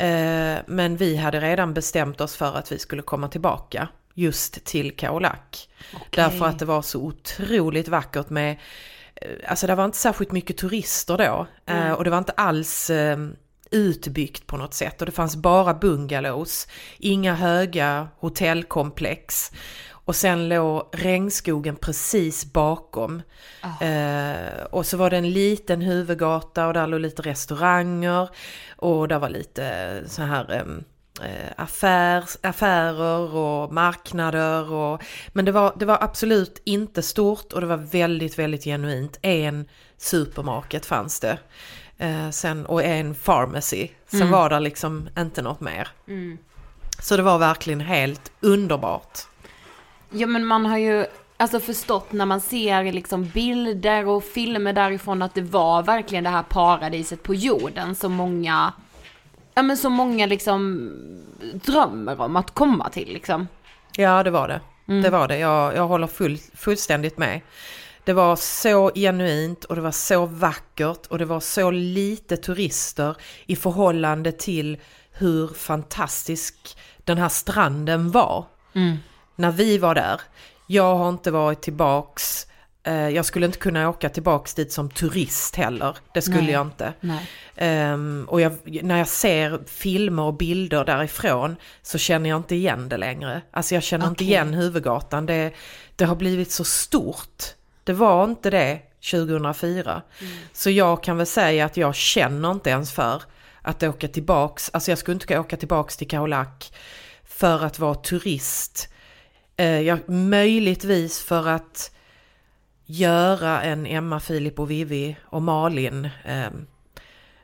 Uh, 0.00 0.58
men 0.66 0.96
vi 0.96 1.16
hade 1.16 1.40
redan 1.40 1.74
bestämt 1.74 2.20
oss 2.20 2.36
för 2.36 2.54
att 2.54 2.72
vi 2.72 2.78
skulle 2.78 3.02
komma 3.02 3.28
tillbaka 3.28 3.88
just 4.14 4.64
till 4.64 4.96
Kaolack. 4.96 5.68
Okay. 5.94 6.24
Därför 6.24 6.46
att 6.46 6.58
det 6.58 6.64
var 6.64 6.82
så 6.82 7.00
otroligt 7.00 7.88
vackert 7.88 8.30
med 8.30 8.56
eh, 9.14 9.28
Alltså 9.46 9.66
det 9.66 9.74
var 9.74 9.84
inte 9.84 9.98
särskilt 9.98 10.32
mycket 10.32 10.56
turister 10.56 11.18
då 11.18 11.46
mm. 11.66 11.94
och 11.94 12.04
det 12.04 12.10
var 12.10 12.18
inte 12.18 12.32
alls 12.32 12.90
utbyggt 13.72 14.46
på 14.46 14.56
något 14.56 14.74
sätt 14.74 15.00
och 15.00 15.06
det 15.06 15.12
fanns 15.12 15.36
bara 15.36 15.74
bungalows, 15.74 16.68
inga 16.98 17.34
höga 17.34 18.08
hotellkomplex. 18.18 19.52
Och 20.04 20.16
sen 20.16 20.48
låg 20.48 20.88
regnskogen 20.92 21.76
precis 21.76 22.52
bakom. 22.52 23.22
Oh. 23.62 23.88
Eh, 23.88 24.64
och 24.64 24.86
så 24.86 24.96
var 24.96 25.10
det 25.10 25.16
en 25.16 25.30
liten 25.30 25.80
huvudgata 25.80 26.66
och 26.66 26.74
där 26.74 26.86
låg 26.86 27.00
lite 27.00 27.22
restauranger. 27.22 28.28
Och 28.76 29.08
där 29.08 29.18
var 29.18 29.28
lite 29.28 30.02
så 30.06 30.22
här 30.22 30.64
eh, 31.20 31.52
affär, 31.56 32.24
affärer 32.42 33.34
och 33.34 33.72
marknader. 33.72 34.72
Och, 34.72 35.02
men 35.32 35.44
det 35.44 35.52
var, 35.52 35.72
det 35.78 35.84
var 35.84 35.98
absolut 36.00 36.62
inte 36.64 37.02
stort 37.02 37.52
och 37.52 37.60
det 37.60 37.66
var 37.66 37.76
väldigt, 37.76 38.38
väldigt 38.38 38.64
genuint. 38.64 39.18
En 39.22 39.68
supermarket 39.98 40.86
fanns 40.86 41.20
det. 41.20 41.38
Eh, 42.02 42.30
sen, 42.30 42.66
och 42.66 42.82
en 42.82 43.14
pharmacy. 43.14 43.88
Sen 44.06 44.20
mm. 44.20 44.32
var 44.32 44.50
det 44.50 44.60
liksom 44.60 45.08
inte 45.18 45.42
något 45.42 45.60
mer. 45.60 45.88
Mm. 46.08 46.38
Så 46.98 47.16
det 47.16 47.22
var 47.22 47.38
verkligen 47.38 47.80
helt 47.80 48.32
underbart. 48.40 49.18
Ja 50.10 50.26
men 50.26 50.46
man 50.46 50.66
har 50.66 50.78
ju 50.78 51.06
alltså 51.36 51.60
förstått 51.60 52.12
när 52.12 52.26
man 52.26 52.40
ser 52.40 52.92
liksom 52.92 53.28
bilder 53.28 54.06
och 54.06 54.24
filmer 54.24 54.72
därifrån 54.72 55.22
att 55.22 55.34
det 55.34 55.42
var 55.42 55.82
verkligen 55.82 56.24
det 56.24 56.30
här 56.30 56.42
paradiset 56.42 57.22
på 57.22 57.34
jorden 57.34 57.94
som 57.94 58.12
många, 58.12 58.72
ja 59.54 59.62
men 59.62 59.76
så 59.76 59.90
många 59.90 60.26
liksom 60.26 60.90
drömmer 61.52 62.20
om 62.20 62.36
att 62.36 62.50
komma 62.50 62.88
till 62.88 63.12
liksom. 63.12 63.48
Ja 63.96 64.22
det 64.22 64.30
var 64.30 64.48
det. 64.48 64.60
Mm. 64.88 65.02
Det 65.02 65.10
var 65.10 65.28
det, 65.28 65.38
jag, 65.38 65.76
jag 65.76 65.86
håller 65.86 66.06
full, 66.06 66.38
fullständigt 66.54 67.18
med. 67.18 67.40
Det 68.04 68.12
var 68.12 68.36
så 68.36 68.90
genuint 68.94 69.64
och 69.64 69.76
det 69.76 69.82
var 69.82 69.90
så 69.90 70.26
vackert 70.26 71.06
och 71.06 71.18
det 71.18 71.24
var 71.24 71.40
så 71.40 71.70
lite 71.70 72.36
turister 72.36 73.16
i 73.46 73.56
förhållande 73.56 74.32
till 74.32 74.78
hur 75.12 75.48
fantastisk 75.48 76.76
den 77.04 77.18
här 77.18 77.28
stranden 77.28 78.10
var. 78.10 78.46
Mm. 78.74 78.96
När 79.36 79.50
vi 79.50 79.78
var 79.78 79.94
där. 79.94 80.20
Jag 80.66 80.96
har 80.96 81.08
inte 81.08 81.30
varit 81.30 81.62
tillbaks 81.62 82.46
eh, 82.82 83.08
jag 83.08 83.24
skulle 83.24 83.46
inte 83.46 83.58
kunna 83.58 83.88
åka 83.88 84.08
tillbaks 84.08 84.54
dit 84.54 84.72
som 84.72 84.90
turist 84.90 85.56
heller. 85.56 85.96
Det 86.14 86.22
skulle 86.22 86.40
Nej. 86.40 86.52
jag 86.52 86.66
inte. 86.66 86.92
Um, 87.92 88.24
och 88.28 88.40
jag, 88.40 88.52
när 88.82 88.98
jag 88.98 89.08
ser 89.08 89.60
filmer 89.66 90.22
och 90.22 90.34
bilder 90.34 90.84
därifrån 90.84 91.56
så 91.82 91.98
känner 91.98 92.30
jag 92.30 92.36
inte 92.36 92.54
igen 92.54 92.88
det 92.88 92.96
längre. 92.96 93.42
Alltså 93.50 93.74
jag 93.74 93.82
känner 93.82 94.04
okay. 94.04 94.10
inte 94.10 94.24
igen 94.24 94.54
huvudgatan. 94.54 95.26
Det, 95.26 95.52
det 95.96 96.04
har 96.04 96.16
blivit 96.16 96.52
så 96.52 96.64
stort. 96.64 97.54
Det 97.84 97.92
var 97.92 98.24
inte 98.24 98.50
det 98.50 98.80
2004. 99.10 100.02
Mm. 100.20 100.32
Så 100.52 100.70
jag 100.70 101.02
kan 101.02 101.16
väl 101.16 101.26
säga 101.26 101.64
att 101.64 101.76
jag 101.76 101.94
känner 101.94 102.50
inte 102.50 102.70
ens 102.70 102.92
för 102.92 103.22
att 103.62 103.82
åka 103.82 104.08
tillbaks, 104.08 104.70
alltså 104.72 104.90
jag 104.90 104.98
skulle 104.98 105.14
inte 105.14 105.38
åka 105.38 105.56
tillbaks 105.56 105.96
till 105.96 106.08
Kaolack 106.08 106.72
för 107.24 107.64
att 107.64 107.78
vara 107.78 107.94
turist. 107.94 108.88
Eh, 109.56 109.80
jag, 109.80 110.08
möjligtvis 110.08 111.20
för 111.20 111.48
att 111.48 111.90
göra 112.86 113.62
en 113.62 113.86
Emma, 113.86 114.20
Filip 114.20 114.58
och 114.60 114.70
Vivi 114.70 115.16
och 115.24 115.42
Malin, 115.42 116.08
eh, 116.24 116.46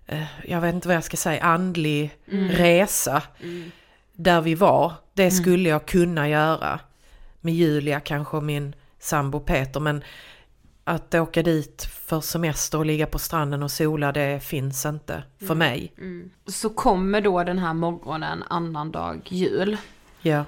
eh, 0.06 0.24
jag 0.44 0.60
vet 0.60 0.74
inte 0.74 0.88
vad 0.88 0.96
jag 0.96 1.04
ska 1.04 1.16
säga, 1.16 1.42
andlig 1.42 2.16
mm. 2.32 2.48
resa. 2.48 3.22
Mm. 3.40 3.70
Där 4.12 4.40
vi 4.40 4.54
var, 4.54 4.92
det 5.14 5.22
mm. 5.22 5.34
skulle 5.34 5.68
jag 5.68 5.86
kunna 5.86 6.28
göra. 6.28 6.80
Med 7.40 7.54
Julia 7.54 8.00
kanske 8.00 8.36
och 8.36 8.42
min 8.42 8.74
sambo 8.98 9.40
Peter 9.40 9.80
men 9.80 10.04
att 10.84 11.14
åka 11.14 11.42
dit 11.42 11.84
för 11.84 12.20
semester 12.20 12.78
och 12.78 12.86
ligga 12.86 13.06
på 13.06 13.18
stranden 13.18 13.62
och 13.62 13.70
sola 13.70 14.12
det 14.12 14.40
finns 14.40 14.86
inte 14.86 15.22
för 15.38 15.44
mm. 15.44 15.58
mig. 15.58 15.92
Mm. 15.98 16.30
Så 16.46 16.70
kommer 16.70 17.20
då 17.20 17.44
den 17.44 17.58
här 17.58 17.74
morgonen 17.74 18.44
annandag 18.48 19.20
jul. 19.24 19.76
Ja. 20.20 20.44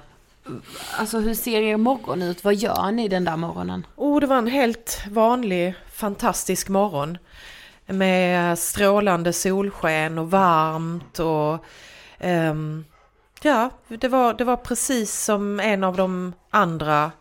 Alltså 0.97 1.19
hur 1.19 1.33
ser 1.33 1.61
er 1.61 1.77
morgon 1.77 2.21
ut? 2.21 2.43
Vad 2.43 2.55
gör 2.55 2.91
ni 2.91 3.07
den 3.07 3.25
där 3.25 3.37
morgonen? 3.37 3.85
Oh, 3.95 4.19
det 4.19 4.27
var 4.27 4.37
en 4.37 4.47
helt 4.47 5.03
vanlig 5.09 5.75
fantastisk 5.93 6.69
morgon. 6.69 7.17
Med 7.85 8.59
strålande 8.59 9.33
solsken 9.33 10.17
och 10.17 10.31
varmt 10.31 11.19
och 11.19 11.65
um, 12.23 12.85
ja, 13.41 13.69
det 13.87 14.07
var, 14.07 14.33
det 14.33 14.43
var 14.43 14.57
precis 14.57 15.23
som 15.23 15.59
en 15.59 15.83
av 15.83 15.97
de 15.97 16.33
andra 16.49 17.11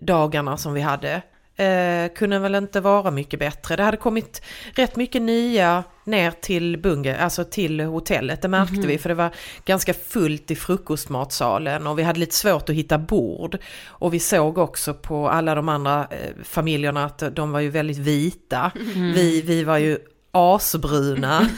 dagarna 0.00 0.56
som 0.56 0.74
vi 0.74 0.80
hade. 0.80 1.22
Eh, 1.58 2.12
kunde 2.14 2.38
väl 2.38 2.54
inte 2.54 2.80
vara 2.80 3.10
mycket 3.10 3.40
bättre. 3.40 3.76
Det 3.76 3.82
hade 3.82 3.96
kommit 3.96 4.42
rätt 4.74 4.96
mycket 4.96 5.22
nya 5.22 5.84
ner 6.04 6.30
till 6.30 6.78
Bunge, 6.78 7.16
alltså 7.16 7.44
till 7.44 7.80
hotellet. 7.80 8.42
Det 8.42 8.48
märkte 8.48 8.74
mm 8.74 8.84
-hmm. 8.84 8.88
vi 8.88 8.98
för 8.98 9.08
det 9.08 9.14
var 9.14 9.30
ganska 9.64 9.94
fullt 9.94 10.50
i 10.50 10.56
frukostmatsalen 10.56 11.86
och 11.86 11.98
vi 11.98 12.02
hade 12.02 12.20
lite 12.20 12.34
svårt 12.34 12.68
att 12.68 12.74
hitta 12.74 12.98
bord. 12.98 13.58
Och 13.86 14.14
vi 14.14 14.20
såg 14.20 14.58
också 14.58 14.94
på 14.94 15.28
alla 15.28 15.54
de 15.54 15.68
andra 15.68 16.00
eh, 16.10 16.44
familjerna 16.44 17.04
att 17.04 17.22
de 17.36 17.52
var 17.52 17.60
ju 17.60 17.70
väldigt 17.70 17.98
vita. 17.98 18.72
Mm. 18.94 19.12
Vi, 19.12 19.42
vi 19.42 19.64
var 19.64 19.78
ju 19.78 19.98
asbruna. 20.30 21.48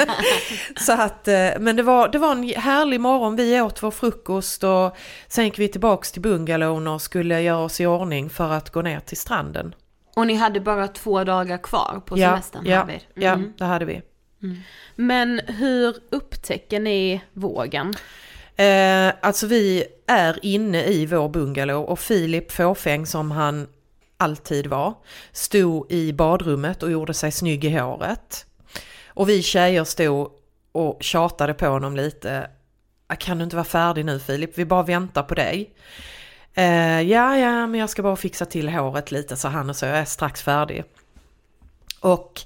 så 0.80 0.92
att, 0.92 1.28
eh, 1.28 1.50
men 1.60 1.76
det 1.76 1.82
var, 1.82 2.08
det 2.08 2.18
var 2.18 2.32
en 2.32 2.48
härlig 2.48 3.00
morgon, 3.00 3.36
vi 3.36 3.60
åt 3.60 3.82
vår 3.82 3.90
frukost 3.90 4.64
och 4.64 4.96
sen 5.28 5.44
gick 5.44 5.58
vi 5.58 5.68
tillbaks 5.68 6.12
till 6.12 6.22
bungalowen 6.22 6.86
och 6.86 7.02
skulle 7.02 7.40
göra 7.40 7.58
oss 7.58 7.80
i 7.80 7.86
ordning 7.86 8.30
för 8.30 8.52
att 8.52 8.70
gå 8.70 8.82
ner 8.82 9.00
till 9.00 9.16
stranden. 9.16 9.74
Och 10.16 10.26
ni 10.26 10.34
hade 10.34 10.60
bara 10.60 10.88
två 10.88 11.24
dagar 11.24 11.58
kvar 11.58 12.02
på 12.06 12.16
semestern? 12.16 12.66
Ja, 12.66 12.82
mm. 12.82 13.00
ja 13.14 13.38
det 13.58 13.64
hade 13.64 13.84
vi. 13.84 14.02
Mm. 14.42 14.56
Men 14.96 15.40
hur 15.46 15.96
upptäcker 16.10 16.80
ni 16.80 17.20
vågen? 17.32 17.94
Eh, 18.56 19.12
alltså 19.20 19.46
vi 19.46 19.84
är 20.06 20.38
inne 20.42 20.84
i 20.84 21.06
vår 21.06 21.28
bungalow 21.28 21.84
och 21.84 21.98
Filip 21.98 22.52
fåfäng 22.52 23.06
som 23.06 23.30
han 23.30 23.66
alltid 24.18 24.66
var, 24.66 24.94
stod 25.32 25.92
i 25.92 26.12
badrummet 26.12 26.82
och 26.82 26.90
gjorde 26.90 27.14
sig 27.14 27.32
snygg 27.32 27.64
i 27.64 27.78
håret. 27.78 28.46
Och 29.06 29.28
vi 29.28 29.42
tjejer 29.42 29.84
stod 29.84 30.30
och 30.72 31.02
tjatade 31.02 31.54
på 31.54 31.66
honom 31.66 31.96
lite. 31.96 32.50
Ah, 33.06 33.16
kan 33.16 33.38
du 33.38 33.44
inte 33.44 33.56
vara 33.56 33.64
färdig 33.64 34.04
nu 34.04 34.20
Filip? 34.20 34.58
Vi 34.58 34.64
bara 34.64 34.82
väntar 34.82 35.22
på 35.22 35.34
dig. 35.34 35.74
Eh, 36.54 37.00
ja, 37.00 37.38
ja, 37.38 37.66
men 37.66 37.80
jag 37.80 37.90
ska 37.90 38.02
bara 38.02 38.16
fixa 38.16 38.44
till 38.44 38.68
håret 38.68 39.10
lite, 39.10 39.36
sa 39.36 39.48
han 39.48 39.70
och 39.70 39.76
så. 39.76 39.86
Jag 39.86 39.98
är 39.98 40.04
strax 40.04 40.42
färdig. 40.42 40.84
Och 42.00 42.40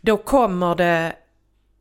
då 0.00 0.16
kommer 0.16 0.74
det 0.74 1.12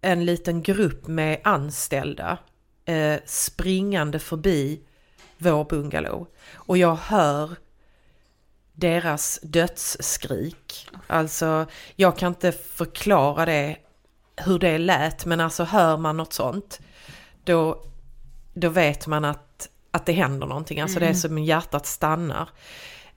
en 0.01 0.25
liten 0.25 0.61
grupp 0.61 1.07
med 1.07 1.39
anställda 1.43 2.37
eh, 2.85 3.19
springande 3.25 4.19
förbi 4.19 4.81
vår 5.37 5.63
bungalow. 5.63 6.27
Och 6.53 6.77
jag 6.77 6.95
hör 6.95 7.55
deras 8.81 9.39
dödsskrik. 9.43 10.87
Alltså, 11.07 11.65
jag 11.95 12.17
kan 12.17 12.27
inte 12.27 12.51
förklara 12.51 13.45
det, 13.45 13.77
hur 14.35 14.59
det 14.59 14.77
lät, 14.77 15.25
men 15.25 15.39
alltså 15.39 15.63
hör 15.63 15.97
man 15.97 16.17
något 16.17 16.33
sånt, 16.33 16.79
då 17.43 17.83
då 18.53 18.69
vet 18.69 19.07
man 19.07 19.25
att, 19.25 19.69
att 19.91 20.05
det 20.05 20.11
händer 20.11 20.47
någonting. 20.47 20.81
Alltså 20.81 20.99
det 20.99 21.07
är 21.07 21.13
som 21.13 21.37
hjärtat 21.37 21.85
stannar. 21.85 22.49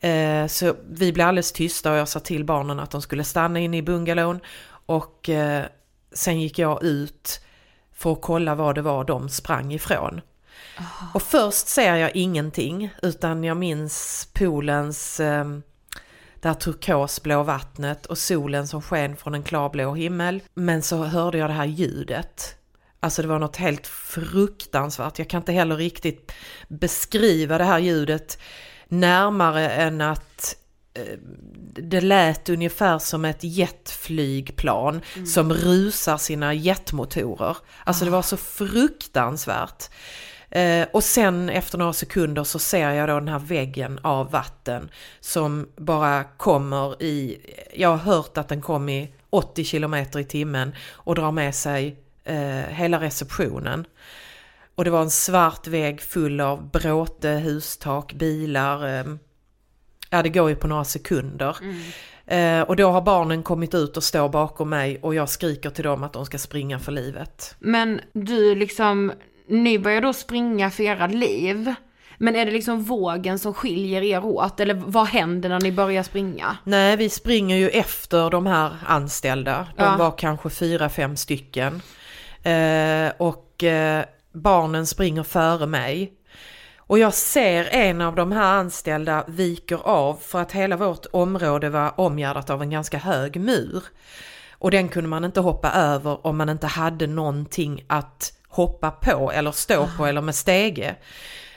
Eh, 0.01 0.47
så 0.47 0.77
vi 0.91 1.13
blev 1.13 1.29
alldeles 1.29 1.53
tysta 1.53 1.93
och 1.93 1.99
jag 1.99 2.09
sa 2.09 2.21
till 2.21 2.45
barnen 2.45 2.81
att 2.81 2.91
de 2.91 3.03
skulle 3.03 3.25
stanna 3.25 3.59
inne 3.59 3.77
i 3.77 3.83
bungalowen. 3.83 4.41
Och 4.87 5.29
eh, 5.29 5.65
sen 6.13 6.41
gick 6.41 6.59
jag 6.59 6.85
ut 6.85 7.41
för 7.93 8.13
att 8.13 8.23
kolla 8.23 8.55
vad 8.55 8.75
det 8.75 8.83
var 8.83 9.05
de 9.05 9.29
sprang 9.29 9.73
ifrån. 9.73 10.21
Och 11.15 11.23
först 11.23 11.69
ser 11.69 11.95
jag 11.95 12.17
ingenting 12.17 12.95
utan 13.03 13.45
jag 13.45 13.57
minns 13.57 14.29
poolens 14.33 15.21
eh, 15.21 15.45
det 16.41 16.49
här 16.49 16.55
turkosblå 16.55 17.43
vattnet 17.43 18.07
och 18.07 18.19
solen 18.19 18.69
som 18.69 18.83
sken 18.83 19.17
från 19.17 19.35
en 19.35 19.43
klarblå 19.43 19.95
himmel. 19.95 20.43
Men 20.55 20.83
så 20.83 21.05
hörde 21.05 21.39
jag 21.39 21.51
det 21.51 21.55
här 21.55 21.65
ljudet. 21.65 22.57
Alltså 23.01 23.23
det 23.23 23.29
var 23.29 23.39
något 23.39 23.57
helt 23.57 23.87
fruktansvärt. 23.87 25.19
Jag 25.19 25.29
kan 25.29 25.41
inte 25.41 25.53
heller 25.53 25.77
riktigt 25.77 26.33
beskriva 26.69 27.59
det 27.59 27.65
här 27.65 27.79
ljudet 27.79 28.39
närmare 28.89 29.71
än 29.71 30.01
att 30.01 30.57
eh, 30.95 31.19
det 31.83 32.01
lät 32.01 32.49
ungefär 32.49 32.99
som 32.99 33.25
ett 33.25 33.45
jetflygplan 33.45 35.01
som 35.27 35.53
rusar 35.53 36.17
sina 36.17 36.55
jetmotorer. 36.55 37.57
Alltså 37.85 38.05
det 38.05 38.11
var 38.11 38.23
så 38.23 38.37
fruktansvärt. 38.37 39.91
Eh, 40.55 40.87
och 40.93 41.05
sen 41.05 41.49
efter 41.49 41.79
några 41.79 41.93
sekunder 41.93 42.45
så 42.45 42.59
ser 42.59 42.91
jag 42.91 43.09
då 43.09 43.19
den 43.19 43.29
här 43.29 43.39
väggen 43.39 43.99
av 44.03 44.31
vatten 44.31 44.91
som 45.21 45.69
bara 45.77 46.25
kommer 46.25 47.03
i, 47.03 47.39
jag 47.75 47.89
har 47.89 47.97
hört 47.97 48.39
att 48.39 48.49
den 48.49 48.61
kom 48.61 48.89
i 48.89 49.15
80 49.31 49.65
kilometer 49.65 50.19
i 50.19 50.25
timmen 50.25 50.75
och 50.93 51.15
drar 51.15 51.33
med 51.33 51.55
sig 51.55 51.97
eh, 52.25 52.69
hela 52.69 53.01
receptionen. 53.01 53.87
Och 54.75 54.85
det 54.85 54.91
var 54.91 55.03
en 55.03 55.11
svart 55.11 55.67
vägg 55.67 56.01
full 56.01 56.41
av 56.41 56.71
bråte, 56.71 57.29
hustak, 57.29 58.13
bilar. 58.13 58.87
Eh, 58.87 59.15
ja, 60.11 60.23
det 60.23 60.29
går 60.29 60.49
ju 60.49 60.57
på 60.57 60.67
några 60.67 60.85
sekunder. 60.85 61.57
Eh, 62.27 62.61
och 62.61 62.77
då 62.77 62.91
har 62.91 63.03
barnen 63.03 63.43
kommit 63.43 63.75
ut 63.75 63.97
och 63.97 64.05
står 64.05 64.29
bakom 64.29 64.69
mig 64.69 64.99
och 65.03 65.15
jag 65.15 65.29
skriker 65.29 65.71
till 65.71 65.85
dem 65.85 66.03
att 66.03 66.13
de 66.13 66.27
ska 66.27 66.39
springa 66.39 66.79
för 66.79 66.93
livet. 66.93 67.57
Men 67.59 68.01
du 68.13 68.55
liksom, 68.55 69.13
ni 69.49 69.79
börjar 69.79 70.01
då 70.01 70.13
springa 70.13 70.71
för 70.71 70.83
era 70.83 71.07
liv. 71.07 71.75
Men 72.19 72.37
är 72.37 72.47
det 72.47 72.53
liksom 72.53 72.83
vågen 72.83 73.39
som 73.39 73.55
skiljer 73.55 74.03
er 74.03 74.25
åt? 74.25 74.61
Eller 74.61 74.75
vad 74.75 75.07
händer 75.07 75.49
när 75.49 75.61
ni 75.61 75.73
börjar 75.73 76.03
springa? 76.03 76.57
Nej, 76.65 76.97
vi 76.97 77.09
springer 77.11 77.57
ju 77.57 77.69
efter 77.69 78.31
de 78.31 78.47
här 78.47 78.77
anställda. 78.87 79.67
De 79.77 79.83
Ja. 79.85 79.97
var 79.97 80.19
kanske 80.19 80.51
fyra, 80.51 80.89
fem 80.89 81.17
stycken. 81.17 81.83
Eh, 82.43 83.13
och 83.19 83.65
eh, 83.65 84.05
barnen 84.33 84.87
springer 84.87 85.23
före 85.23 85.67
mig. 85.67 86.13
Och 86.87 86.99
jag 86.99 87.15
ser 87.15 87.65
en 87.71 88.01
av 88.01 88.15
de 88.15 88.33
här 88.33 88.55
anställda 88.55 89.25
viker 89.27 89.79
av 89.85 90.15
för 90.23 90.41
att 90.41 90.53
hela 90.53 90.77
vårt 90.77 91.07
område 91.13 91.71
var 91.71 92.01
omgärdat 92.01 92.51
av 92.51 92.63
en 92.63 92.71
ganska 92.71 92.99
hög 92.99 93.41
mur. 93.41 93.83
Och 94.53 94.71
den 94.71 94.89
kunde 94.89 95.09
man 95.09 95.25
inte 95.25 95.41
hoppa 95.41 95.71
över 95.73 96.27
om 96.27 96.37
man 96.37 96.49
inte 96.49 96.67
hade 96.67 97.07
någonting 97.07 97.85
att 97.87 98.33
hoppa 98.55 98.91
på 98.91 99.33
eller 99.33 99.53
stå 99.53 99.89
på 99.97 100.07
eller 100.07 100.21
med 100.21 100.35
stege. 100.35 100.95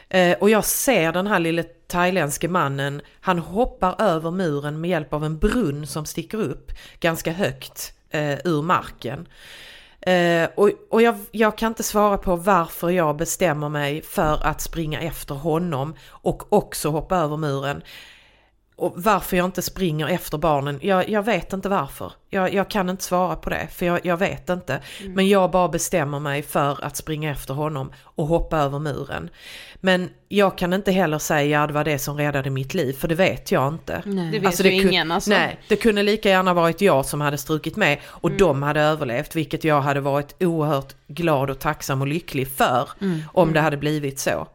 Eh, 0.09 0.37
och 0.37 0.49
jag 0.49 0.65
ser 0.65 1.11
den 1.11 1.27
här 1.27 1.39
lille 1.39 1.63
thailändske 1.63 2.47
mannen, 2.47 3.01
han 3.21 3.39
hoppar 3.39 4.01
över 4.01 4.31
muren 4.31 4.81
med 4.81 4.89
hjälp 4.89 5.13
av 5.13 5.25
en 5.25 5.37
brunn 5.37 5.87
som 5.87 6.05
sticker 6.05 6.37
upp 6.37 6.71
ganska 6.99 7.31
högt 7.31 7.93
eh, 8.09 8.37
ur 8.43 8.61
marken. 8.61 9.27
Eh, 10.01 10.49
och 10.55 10.71
och 10.89 11.01
jag, 11.01 11.19
jag 11.31 11.57
kan 11.57 11.67
inte 11.67 11.83
svara 11.83 12.17
på 12.17 12.35
varför 12.35 12.89
jag 12.89 13.17
bestämmer 13.17 13.69
mig 13.69 14.01
för 14.01 14.45
att 14.45 14.61
springa 14.61 15.01
efter 15.01 15.35
honom 15.35 15.95
och 16.09 16.53
också 16.53 16.89
hoppa 16.89 17.17
över 17.17 17.37
muren. 17.37 17.81
Och 18.79 18.93
varför 18.95 19.37
jag 19.37 19.45
inte 19.45 19.61
springer 19.61 20.07
efter 20.07 20.37
barnen, 20.37 20.79
jag, 20.81 21.09
jag 21.09 21.23
vet 21.23 21.53
inte 21.53 21.69
varför. 21.69 22.11
Jag, 22.29 22.53
jag 22.53 22.69
kan 22.69 22.89
inte 22.89 23.03
svara 23.03 23.35
på 23.35 23.49
det, 23.49 23.67
för 23.71 23.85
jag, 23.85 24.05
jag 24.05 24.17
vet 24.17 24.49
inte. 24.49 24.79
Men 25.07 25.27
jag 25.27 25.51
bara 25.51 25.67
bestämmer 25.67 26.19
mig 26.19 26.41
för 26.43 26.83
att 26.85 26.95
springa 26.97 27.31
efter 27.31 27.53
honom 27.53 27.91
och 28.03 28.27
hoppa 28.27 28.57
över 28.57 28.79
muren. 28.79 29.29
Men 29.75 30.09
jag 30.27 30.57
kan 30.57 30.73
inte 30.73 30.91
heller 30.91 31.17
säga 31.19 31.61
att 31.63 31.67
det 31.69 31.73
var 31.73 31.83
det 31.83 31.99
som 31.99 32.17
räddade 32.17 32.49
mitt 32.49 32.73
liv, 32.73 32.93
för 32.93 33.07
det 33.07 33.15
vet 33.15 33.51
jag 33.51 33.73
inte. 33.73 34.01
Det 34.31 34.39
vet 34.39 34.59
ju 34.65 34.69
kun- 34.69 34.89
ingen 34.89 35.11
alltså. 35.11 35.29
Nej, 35.29 35.59
det 35.67 35.75
kunde 35.75 36.03
lika 36.03 36.29
gärna 36.29 36.53
varit 36.53 36.81
jag 36.81 37.05
som 37.05 37.21
hade 37.21 37.37
strukit 37.37 37.75
med 37.75 37.99
och 38.05 38.29
Mm. 38.29 38.37
de 38.39 38.63
hade 38.63 38.81
överlevt, 38.81 39.35
vilket 39.35 39.63
jag 39.63 39.81
hade 39.81 39.99
varit 39.99 40.35
oerhört 40.43 40.95
glad 41.07 41.49
och 41.49 41.59
tacksam 41.59 42.01
och 42.01 42.07
lycklig 42.07 42.47
för 42.47 42.89
Mm. 43.01 43.19
om 43.33 43.53
det 43.53 43.59
hade 43.59 43.77
blivit 43.77 44.19
så. 44.19 44.47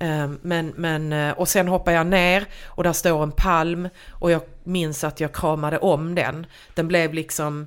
Eh, 0.00 0.30
Men, 0.42 0.72
men, 0.76 1.12
eh, 1.12 1.32
och 1.32 1.48
sen 1.48 1.68
hoppar 1.68 1.92
jag 1.92 2.06
ner 2.06 2.46
och 2.66 2.82
där 2.84 2.92
står 2.92 3.22
en 3.22 3.32
palm 3.32 3.88
och 4.10 4.30
jag 4.30 4.42
minns 4.64 5.04
att 5.04 5.20
jag 5.20 5.32
kramade 5.34 5.78
om 5.78 6.14
den. 6.14 6.46
Den 6.74 6.88
blev 6.88 7.14
liksom 7.14 7.66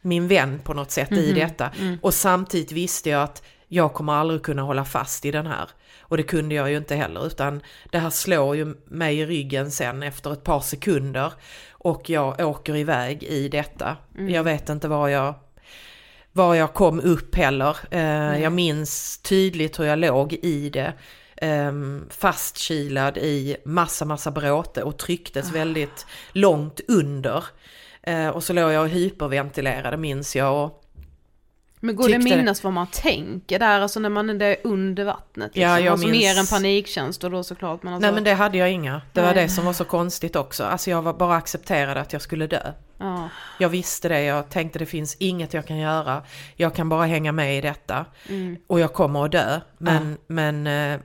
min 0.00 0.28
vän 0.28 0.60
på 0.64 0.74
något 0.74 0.90
sätt 0.90 1.10
Mhm. 1.10 1.20
i 1.20 1.32
detta. 1.32 1.70
Mm. 1.80 1.98
Och 2.02 2.14
samtidigt 2.14 2.72
visste 2.72 3.10
jag 3.10 3.22
att 3.22 3.42
jag 3.68 3.92
kommer 3.94 4.12
aldrig 4.12 4.42
kunna 4.42 4.62
hålla 4.62 4.84
fast 4.84 5.24
i 5.24 5.30
den 5.30 5.46
här. 5.46 5.68
Och 6.00 6.16
det 6.16 6.22
kunde 6.22 6.54
jag 6.54 6.70
ju 6.70 6.76
inte 6.76 6.94
heller 6.94 7.26
utan 7.26 7.62
det 7.90 7.98
här 7.98 8.10
slår 8.10 8.56
ju 8.56 8.74
mig 8.86 9.18
i 9.18 9.26
ryggen 9.26 9.70
sen 9.70 10.02
efter 10.02 10.32
ett 10.32 10.44
par 10.44 10.60
sekunder. 10.60 11.32
Och 11.70 12.10
jag 12.10 12.40
åker 12.40 12.76
iväg 12.76 13.22
i 13.22 13.48
detta. 13.48 13.96
Mm. 14.18 14.30
Jag 14.30 14.44
vet 14.44 14.68
inte 14.68 14.88
var 14.88 15.08
jag 15.08 15.34
var 16.32 16.54
jag 16.54 16.74
kom 16.74 17.00
upp 17.00 17.34
heller. 17.34 17.76
Eh, 17.90 18.42
jag 18.42 18.52
minns 18.52 19.18
tydligt 19.18 19.78
hur 19.80 19.84
jag 19.84 19.98
låg 19.98 20.32
i 20.32 20.70
det. 20.70 20.92
Eh, 21.42 21.72
fastkilad 22.10 23.18
i 23.18 23.56
massa, 23.64 24.04
massa 24.04 24.30
bråte 24.30 24.82
och 24.82 24.98
trycktes 24.98 25.50
Ah. 25.50 25.52
väldigt 25.54 26.06
långt 26.32 26.80
under. 26.88 27.44
Eh, 28.02 28.28
och 28.28 28.44
så 28.44 28.52
låg 28.52 28.72
jag 28.72 28.82
och 28.82 28.88
hyperventilerade 28.88 29.96
minns 29.96 30.36
jag. 30.36 30.64
Och, 30.64 30.78
Men 31.80 31.96
går 31.96 32.08
det 32.08 32.14
Tyckte 32.14 32.28
det- 32.30 32.36
minnas 32.36 32.64
vad 32.64 32.72
man 32.72 32.86
tänker 32.86 33.58
där, 33.58 33.80
alltså 33.80 34.00
när 34.00 34.08
man 34.08 34.40
är 34.40 34.56
under 34.64 35.04
vattnet? 35.04 35.46
Liksom. 35.56 35.62
Ja, 35.62 35.80
jag 35.80 35.92
alltså 35.92 36.08
minns- 36.08 36.22
mer 36.24 36.38
en 36.38 36.46
panikkänsla 36.46 37.28
då 37.28 37.42
såklart. 37.42 37.82
Men 37.82 37.92
alltså, 37.94 38.06
Nej 38.06 38.14
men 38.14 38.24
det 38.24 38.32
hade 38.34 38.58
jag 38.58 38.70
inga. 38.70 39.02
Det 39.12 39.20
var 39.20 39.34
Nej. 39.34 39.42
det 39.44 39.48
som 39.48 39.64
var 39.64 39.72
så 39.72 39.84
konstigt 39.84 40.36
också. 40.36 40.64
Alltså 40.64 40.90
jag 40.90 41.02
var 41.02 41.12
bara 41.14 41.36
accepterade 41.36 42.00
att 42.00 42.12
jag 42.12 42.22
skulle 42.22 42.46
dö. 42.46 42.72
ja. 42.98 43.28
Jag 43.58 43.68
visste 43.68 44.08
det, 44.08 44.22
jag 44.22 44.50
tänkte 44.50 44.78
det 44.78 44.86
finns 44.86 45.16
inget 45.20 45.54
jag 45.54 45.66
kan 45.66 45.78
göra. 45.78 46.22
Jag 46.56 46.74
kan 46.74 46.88
bara 46.88 47.04
hänga 47.06 47.32
med 47.32 47.58
i 47.58 47.60
detta. 47.60 48.04
Mm. 48.28 48.56
Och 48.66 48.80
jag 48.80 48.92
kommer 48.92 49.24
att 49.24 49.32
dö. 49.32 49.60
Men, 49.78 50.16
men 50.26 50.66
eh, 50.66 51.00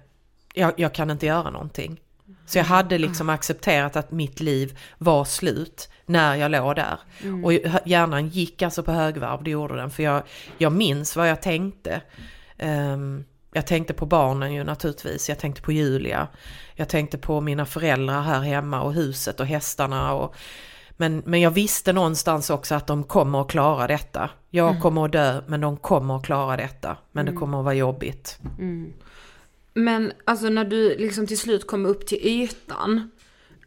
jag, 0.58 0.74
jag 0.78 0.94
kan 0.94 1.10
inte 1.10 1.26
göra 1.26 1.50
någonting. 1.50 2.00
Så 2.46 2.58
jag 2.58 2.66
hade 2.66 2.98
liksom 2.98 3.30
accepterat 3.30 3.96
att 3.96 4.12
mitt 4.12 4.40
liv 4.40 4.80
var 4.98 5.26
slut 5.26 5.90
när 6.06 6.36
jag 6.36 6.52
låg 6.52 6.76
där. 6.76 7.00
Och 7.44 7.54
hjärnan 7.86 8.28
gick 8.28 8.62
alltså 8.62 8.84
på 8.84 8.92
högvarv, 8.92 9.44
det 9.44 9.52
gjorde 9.52 9.76
den. 9.76 9.90
För 9.90 10.04
jag, 10.04 10.24
jag 10.58 10.72
minns 10.72 11.16
vad 11.16 11.30
jag 11.30 11.42
tänkte. 11.42 12.02
Ehm, 12.58 13.24
jag 13.54 13.68
tänkte 13.68 13.94
på 13.94 14.06
barnen 14.06 14.54
ju 14.54 14.64
naturligtvis, 14.64 15.30
jag 15.30 15.40
tänkte 15.40 15.62
på 15.62 15.72
Julia. 15.72 16.28
Jag 16.76 16.90
tänkte 16.90 17.18
på 17.18 17.42
mina 17.42 17.66
föräldrar 17.66 18.22
här 18.22 18.42
hemma 18.42 18.82
och 18.82 18.94
huset 18.94 19.40
och 19.40 19.46
hästarna. 19.46 20.14
Och, 20.14 20.36
men, 20.98 21.24
men 21.26 21.42
jag 21.42 21.52
visste 21.52 21.94
någonstans 21.94 22.50
också 22.50 22.76
att 22.76 22.88
de 22.88 23.04
kommer 23.04 23.42
att 23.42 23.50
klara 23.50 23.88
detta. 23.88 24.30
Jag 24.50 24.82
kommer 24.82 25.06
att 25.06 25.12
dö, 25.12 25.42
men 25.48 25.62
de 25.62 25.78
kommer 25.78 26.18
att 26.18 26.26
klara 26.26 26.58
detta. 26.58 26.98
Men 27.12 27.26
det 27.26 27.32
kommer 27.32 27.60
att 27.60 27.66
vara 27.66 27.76
jobbigt. 27.76 28.40
Men 29.78 30.14
alltså 30.26 30.50
när 30.50 30.66
du 30.66 30.98
liksom 30.98 31.28
till 31.28 31.38
slut 31.38 31.68
kommer 31.68 31.90
upp 31.90 32.06
till 32.06 32.18
ytan. 32.22 33.12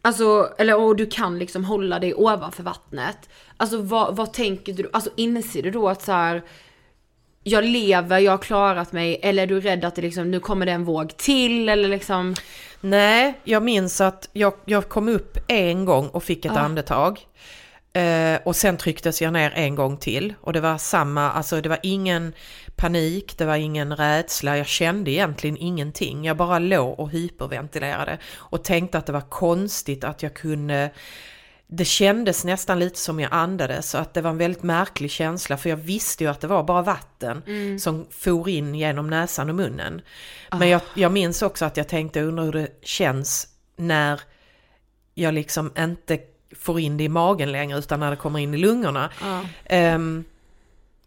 Alltså, 0.01 0.53
eller 0.57 0.79
och 0.79 0.95
du 0.95 1.05
kan 1.05 1.39
liksom 1.39 1.65
hålla 1.65 1.99
dig 1.99 2.13
ovanför 2.13 2.63
vattnet. 2.63 3.29
Alltså 3.57 3.77
vad, 3.77 4.15
vad 4.15 4.33
tänker 4.33 4.73
du? 4.73 4.89
Alltså 4.93 5.09
inser 5.15 5.63
du 5.63 5.71
då 5.71 5.89
att 5.89 6.01
så 6.01 6.11
här. 6.11 6.43
Jag 7.43 7.63
lever, 7.63 8.19
jag 8.19 8.31
har 8.31 8.37
klarat 8.37 8.91
mig. 8.91 9.19
Eller 9.21 9.43
är 9.43 9.47
du 9.47 9.59
rädd 9.59 9.85
att 9.85 9.95
det 9.95 10.01
liksom, 10.01 10.31
nu 10.31 10.39
kommer 10.39 10.65
det 10.65 10.71
en 10.71 10.85
våg 10.85 11.17
till 11.17 11.69
eller 11.69 11.89
liksom. 11.89 12.35
Nej, 12.81 13.39
jag 13.43 13.63
minns 13.63 14.01
att 14.01 14.29
jag, 14.33 14.53
jag 14.65 14.89
kom 14.89 15.09
upp 15.09 15.37
en 15.47 15.85
gång 15.85 16.07
och 16.07 16.23
fick 16.23 16.45
ett 16.45 16.57
andetag. 16.57 17.19
Eh, 17.93 18.39
och 18.45 18.55
sen 18.55 18.77
trycktes 18.77 19.21
jag 19.21 19.33
ner 19.33 19.51
en 19.55 19.75
gång 19.75 19.97
till. 19.97 20.33
Och 20.41 20.53
det 20.53 20.61
var 20.61 20.77
samma, 20.77 21.31
alltså 21.31 21.61
det 21.61 21.69
var 21.69 21.79
ingen 21.83 22.33
panik, 22.75 23.37
det 23.37 23.45
var 23.45 23.55
ingen 23.55 23.95
rädsla, 23.95 24.57
jag 24.57 24.67
kände 24.67 25.11
egentligen 25.11 25.57
ingenting. 25.57 26.25
Jag 26.25 26.37
bara 26.37 26.59
låg 26.59 26.99
och 26.99 27.09
hyperventilerade 27.09 28.17
och 28.35 28.63
tänkte 28.63 28.97
att 28.97 29.05
det 29.05 29.13
var 29.13 29.29
konstigt 29.29 30.03
att 30.03 30.23
jag 30.23 30.33
kunde 30.33 30.91
det 31.73 31.85
kändes 31.85 32.45
nästan 32.45 32.79
lite 32.79 32.99
som 32.99 33.19
jag 33.19 33.33
andades 33.33 33.89
så 33.89 33.97
att 33.97 34.13
det 34.13 34.21
var 34.21 34.29
en 34.29 34.37
väldigt 34.37 34.63
märklig 34.63 35.11
känsla 35.11 35.57
för 35.57 35.69
jag 35.69 35.77
visste 35.77 36.23
ju 36.23 36.29
att 36.29 36.41
det 36.41 36.47
var 36.47 36.63
bara 36.63 36.81
vatten 36.81 37.43
som 37.79 38.05
for 38.09 38.49
in 38.49 38.75
genom 38.75 39.09
näsan 39.09 39.49
och 39.49 39.55
munnen. 39.55 40.01
Men 40.51 40.69
jag, 40.69 40.81
jag 40.95 41.11
minns 41.11 41.41
också 41.41 41.65
att 41.65 41.77
jag 41.77 41.87
tänkte, 41.87 42.21
undrar 42.21 42.43
hur 42.43 42.51
det 42.51 42.67
känns 42.83 43.47
när 43.77 44.21
jag 45.13 45.33
liksom 45.33 45.71
inte 45.77 46.19
får 46.59 46.79
in 46.79 46.97
det 46.97 47.03
i 47.03 47.09
magen 47.09 47.51
längre 47.51 47.77
utan 47.79 47.99
när 47.99 48.09
det 48.11 48.15
kommer 48.17 48.39
in 48.39 48.53
i 48.53 48.57
lungorna. 48.57 49.09
Ehm, 49.65 50.23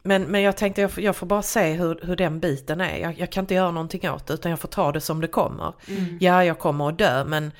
men, 0.02 0.22
men 0.22 0.42
jag 0.42 0.56
tänkte 0.56 0.80
jag, 0.80 0.90
får- 0.92 1.02
jag 1.04 1.16
får 1.16 1.26
bara 1.26 1.42
se 1.42 1.72
hur, 1.72 2.00
hur 2.02 2.16
den 2.16 2.40
biten 2.40 2.80
är. 2.80 2.96
Jag, 2.96 3.18
jag 3.18 3.32
kan 3.32 3.42
inte 3.42 3.54
göra 3.54 3.70
någonting 3.70 4.10
åt 4.10 4.26
det 4.26 4.34
utan 4.34 4.50
jag 4.50 4.60
får 4.60 4.68
ta 4.68 4.92
det 4.92 5.00
som 5.00 5.20
det 5.20 5.28
kommer. 5.28 5.72
Ja, 6.20 6.44
jag 6.44 6.58
kommer 6.58 6.88
att 6.88 6.98
dö 6.98 7.24
men, 7.24 7.52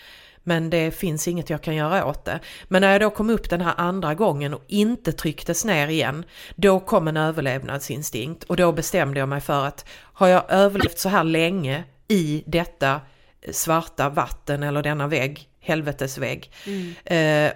men 0.43 0.71
det 0.71 0.91
finns 0.91 1.29
inget 1.29 1.51
jag 1.51 1.63
kan 1.63 1.75
göra 1.75 2.07
åt 2.07 2.25
det. 2.25 2.41
Men 2.69 2.81
när 2.83 2.93
jag 2.93 3.01
då 3.01 3.11
kom 3.11 3.31
upp 3.31 3.51
den 3.51 3.61
här 3.61 3.75
andra 3.77 4.15
gången 4.15 4.55
och 4.55 4.63
inte 4.67 5.13
trycktes 5.13 5.65
ner 5.65 5.89
igen, 5.89 6.25
då 6.57 6.81
kom 6.81 7.09
en 7.09 7.17
överlevnadsinstinkt 7.17 8.45
och 8.45 8.57
då 8.57 8.73
bestämde 8.73 9.21
jag 9.21 9.29
mig 9.29 9.41
för 9.41 9.67
att 9.67 9.85
har 10.13 10.29
jag 10.29 10.43
överlevt 10.49 10.99
så 10.99 11.09
här 11.09 11.25
länge 11.25 11.85
i 12.09 12.43
detta 12.47 13.01
svarta 13.53 14.09
vatten 14.09 14.63
eller 14.63 14.83
denna 14.83 15.07
vägg, 15.07 15.49
helvetesvägg, 15.61 16.51
eh, 17.05 17.51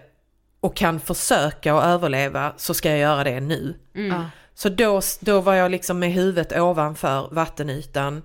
och 0.60 0.76
kan 0.76 1.00
försöka 1.00 1.74
att 1.74 1.84
överleva 1.84 2.52
så 2.56 2.74
ska 2.74 2.90
jag 2.90 2.98
göra 2.98 3.24
det 3.24 3.40
nu. 3.40 3.74
Mm. 3.94 4.24
Så 4.54 4.68
då, 4.68 5.00
då 5.20 5.40
var 5.40 5.54
jag 5.54 5.70
liksom 5.70 5.98
med 5.98 6.12
huvudet 6.12 6.52
ovanför 6.52 7.28
vattenytan. 7.30 8.22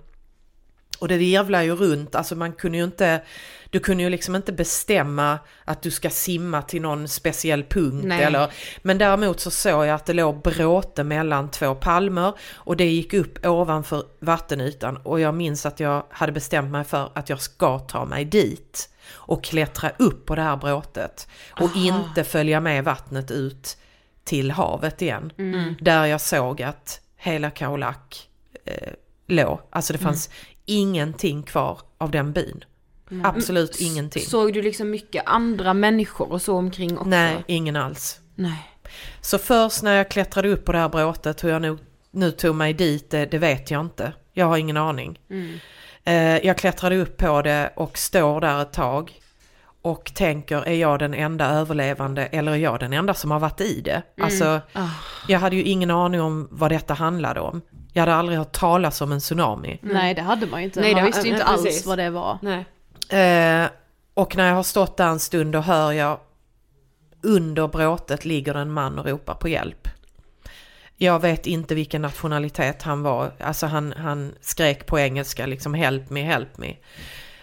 Och 1.00 1.08
det 1.08 1.18
virvlar 1.18 1.62
ju 1.62 1.76
runt, 1.76 2.16
alltså 2.16 2.36
man 2.36 2.54
kunde 2.54 2.78
ju 2.78 2.84
inte, 2.84 3.22
du 3.70 3.80
kunde 3.80 4.04
ju 4.04 4.10
liksom 4.10 4.36
inte 4.36 4.52
bestämma 4.52 5.40
att 5.66 5.82
du 5.82 5.92
ska 5.92 6.10
simma 6.10 6.62
till 6.62 6.82
någon 6.82 7.08
speciell 7.08 7.64
punkt 7.64 8.06
Nej. 8.06 8.24
eller, 8.24 8.52
men 8.82 8.98
däremot 8.98 9.40
så 9.40 9.52
såg 9.52 9.86
jag 9.86 9.90
att 9.96 10.06
det 10.06 10.14
låg 10.14 10.42
bråte 10.42 11.04
mellan 11.04 11.52
två 11.52 11.76
palmer 11.76 12.34
och 12.54 12.78
det 12.78 12.86
gick 12.86 13.14
upp 13.14 13.46
ovanför 13.46 14.04
vattenytan 14.20 14.98
och 14.98 15.20
jag 15.20 15.36
minns 15.36 15.66
att 15.66 15.80
jag 15.80 16.04
hade 16.10 16.32
bestämt 16.32 16.72
mig 16.72 16.84
för 16.84 17.10
att 17.14 17.30
jag 17.30 17.42
ska 17.42 17.80
ta 17.80 18.06
mig 18.06 18.26
dit 18.26 18.90
och 19.12 19.44
klättra 19.44 19.92
upp 20.00 20.26
på 20.26 20.36
det 20.36 20.42
här 20.42 20.58
bråtet 20.58 21.28
och 21.62 21.76
inte 21.76 22.24
följa 22.24 22.60
med 22.60 22.84
vattnet 22.84 23.32
ut 23.32 23.78
till 24.24 24.52
havet 24.52 25.02
igen. 25.02 25.32
Där 25.80 26.06
jag 26.06 26.22
såg 26.22 26.62
att 26.62 27.02
hela 27.18 27.50
Kaolak 27.50 28.30
eh, 28.66 28.94
låg. 29.28 29.60
Alltså 29.70 29.94
det 29.94 30.00
fanns 30.00 30.30
ingenting 30.66 31.44
kvar 31.44 31.80
av 31.98 32.12
den 32.12 32.34
byn. 32.34 32.64
Absolut 33.24 33.82
ingenting. 33.82 34.24
Såg 34.24 34.54
du 34.54 34.62
liksom 34.62 34.90
mycket 34.90 35.24
andra 35.26 35.74
människor 35.74 36.32
och 36.32 36.42
så 36.42 36.58
omkring 36.58 36.98
också? 36.98 37.10
Nej, 37.10 37.44
ingen 37.48 37.76
alls. 37.76 38.20
Nej. 38.36 38.70
Så 39.22 39.38
först 39.38 39.84
när 39.84 39.96
jag 39.96 40.10
klättrade 40.10 40.50
upp 40.50 40.66
på 40.66 40.72
det 40.72 40.78
här 40.78 40.90
bråtet, 40.90 41.44
hur 41.44 41.50
jag 41.50 41.62
nu, 41.62 41.78
nu 42.12 42.32
tog 42.32 42.56
mig 42.56 42.74
dit, 42.74 43.10
det, 43.10 43.26
det 43.26 43.38
vet 43.38 43.72
jag 43.72 43.82
inte. 43.82 44.14
Jag 44.34 44.46
har 44.46 44.58
ingen 44.58 44.78
aning. 44.78 45.20
Eh, 45.30 45.38
jag 46.44 46.58
klättrade 46.58 46.98
upp 46.98 47.18
på 47.18 47.42
det 47.42 47.74
och 47.76 47.98
står 47.98 48.42
där 48.42 48.62
ett 48.62 48.74
tag 48.74 49.12
och 49.82 50.12
tänker, 50.16 50.68
är 50.68 50.74
jag 50.76 51.00
den 51.00 51.14
enda 51.14 51.46
överlevande 51.50 52.26
eller 52.26 52.52
är 52.52 52.56
jag 52.56 52.80
den 52.80 52.94
enda 52.94 53.14
som 53.14 53.32
har 53.32 53.40
varit 53.40 53.62
i 53.62 53.82
det? 53.82 54.02
Alltså, 54.22 54.62
jag 55.28 55.40
hade 55.40 55.56
ju 55.56 55.64
ingen 55.64 55.92
aning 55.92 56.22
om 56.22 56.48
vad 56.52 56.72
detta 56.72 56.94
handlade 56.94 57.40
om. 57.40 57.62
Jag 57.94 58.02
hade 58.02 58.16
aldrig 58.16 58.38
hört 58.38 58.52
talas 58.52 59.02
om 59.02 59.12
en 59.12 59.20
tsunami. 59.20 59.80
Nej 59.82 60.14
det 60.14 60.22
hade 60.22 60.46
man 60.48 60.60
ju 60.60 60.66
inte. 60.66 60.82
Nej, 60.82 60.94
man 60.94 61.02
det- 61.04 61.08
visste 61.08 61.28
ju 61.28 61.34
inte 61.34 61.46
alls 61.46 61.64
precis. 61.64 61.86
vad 61.86 61.98
det 61.98 62.10
var. 62.10 62.38
Nej. 62.42 62.66
Eh, 63.64 63.68
och 64.14 64.36
när 64.36 64.48
jag 64.48 64.56
har 64.56 64.64
stått 64.64 64.98
där 64.98 65.08
en 65.08 65.20
stund 65.20 65.54
då 65.54 65.60
hör 65.60 65.92
jag 65.92 66.20
under 67.24 67.68
bråtet 67.68 68.26
ligger 68.26 68.56
en 68.56 68.72
man 68.72 69.00
och 69.00 69.06
ropar 69.06 69.34
på 69.34 69.48
hjälp. 69.50 69.88
Jag 71.04 71.20
vet 71.20 71.48
inte 71.48 71.76
vilken 71.76 72.02
nationalitet 72.02 72.82
han 72.82 73.04
var, 73.04 73.32
alltså 73.40 73.66
han, 73.66 73.94
han 73.98 74.36
skrek 74.42 74.86
på 74.86 75.00
engelska 75.00 75.46
liksom 75.46 75.74
help 75.74 76.10
me, 76.10 76.24
help 76.24 76.58
me. 76.58 76.76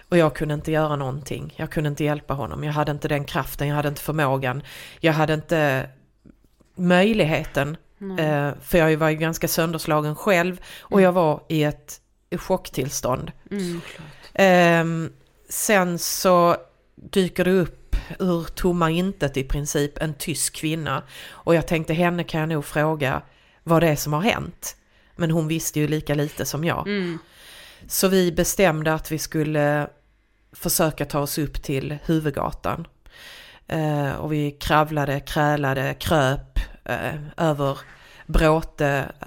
Och 0.08 0.16
jag 0.18 0.34
kunde 0.34 0.54
inte 0.54 0.72
göra 0.72 0.96
någonting, 0.96 1.54
jag 1.56 1.70
kunde 1.70 1.88
inte 1.88 2.04
hjälpa 2.04 2.34
honom, 2.34 2.64
jag 2.64 2.72
hade 2.72 2.92
inte 2.92 3.08
den 3.08 3.24
kraften, 3.24 3.68
jag 3.68 3.76
hade 3.76 3.88
inte 3.88 4.00
förmågan, 4.00 4.62
jag 5.00 5.12
hade 5.12 5.34
inte 5.34 5.88
möjligheten. 6.76 7.76
Eh, 8.18 8.50
för 8.62 8.78
jag 8.78 8.96
var 8.96 9.08
ju 9.08 9.16
ganska 9.16 9.48
sönderslagen 9.48 10.16
själv 10.16 10.60
och 10.80 11.00
jag 11.00 11.12
var 11.12 11.42
i 11.48 11.64
ett 11.64 12.00
chocktillstånd. 12.36 13.32
Ehm, 14.34 15.12
sen 15.48 15.98
så 15.98 16.56
dyker 16.94 17.44
det 17.44 17.52
upp 17.52 17.96
ur 18.18 18.44
tomma 18.54 18.90
intet 18.90 19.36
i 19.36 19.44
princip 19.44 19.98
en 19.98 20.14
tysk 20.14 20.56
kvinna. 20.56 21.02
Och 21.28 21.54
jag 21.54 21.66
tänkte 21.66 21.94
henne 21.94 22.24
kan 22.24 22.40
jag 22.40 22.48
nog 22.48 22.64
fråga 22.64 23.22
vad 23.64 23.82
det 23.82 23.88
är 23.88 23.96
som 23.96 24.12
har 24.12 24.20
hänt. 24.20 24.76
Men 25.16 25.30
hon 25.30 25.48
visste 25.48 25.80
ju 25.80 25.88
lika 25.88 26.14
lite 26.14 26.44
som 26.44 26.64
jag. 26.64 26.86
Så 27.88 28.08
vi 28.08 28.32
bestämde 28.32 28.94
att 28.94 29.12
vi 29.12 29.18
skulle 29.18 29.88
försöka 30.52 31.04
ta 31.04 31.18
oss 31.20 31.38
upp 31.38 31.62
till 31.62 31.98
huvudgatan. 32.04 32.86
Eh, 33.66 34.10
och 34.12 34.32
vi 34.32 34.50
kravlade, 34.50 35.20
krälade, 35.20 35.94
kröp 35.94 36.58
eh, 36.84 37.14
över 37.36 37.78
bråte. 38.26 39.12
eh, 39.20 39.26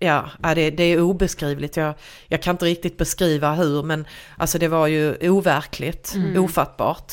Ja, 0.00 0.30
det, 0.54 0.70
det 0.70 0.82
är 0.84 1.00
obeskrivligt. 1.00 1.76
Jag, 1.76 1.94
jag 2.26 2.42
kan 2.42 2.54
inte 2.54 2.64
riktigt 2.64 2.96
beskriva 2.96 3.54
hur, 3.54 3.82
men 3.82 4.06
alltså 4.36 4.58
det 4.58 4.68
var 4.68 4.86
ju 4.86 5.30
overkligt, 5.30 6.14
ofattbart. 6.38 7.12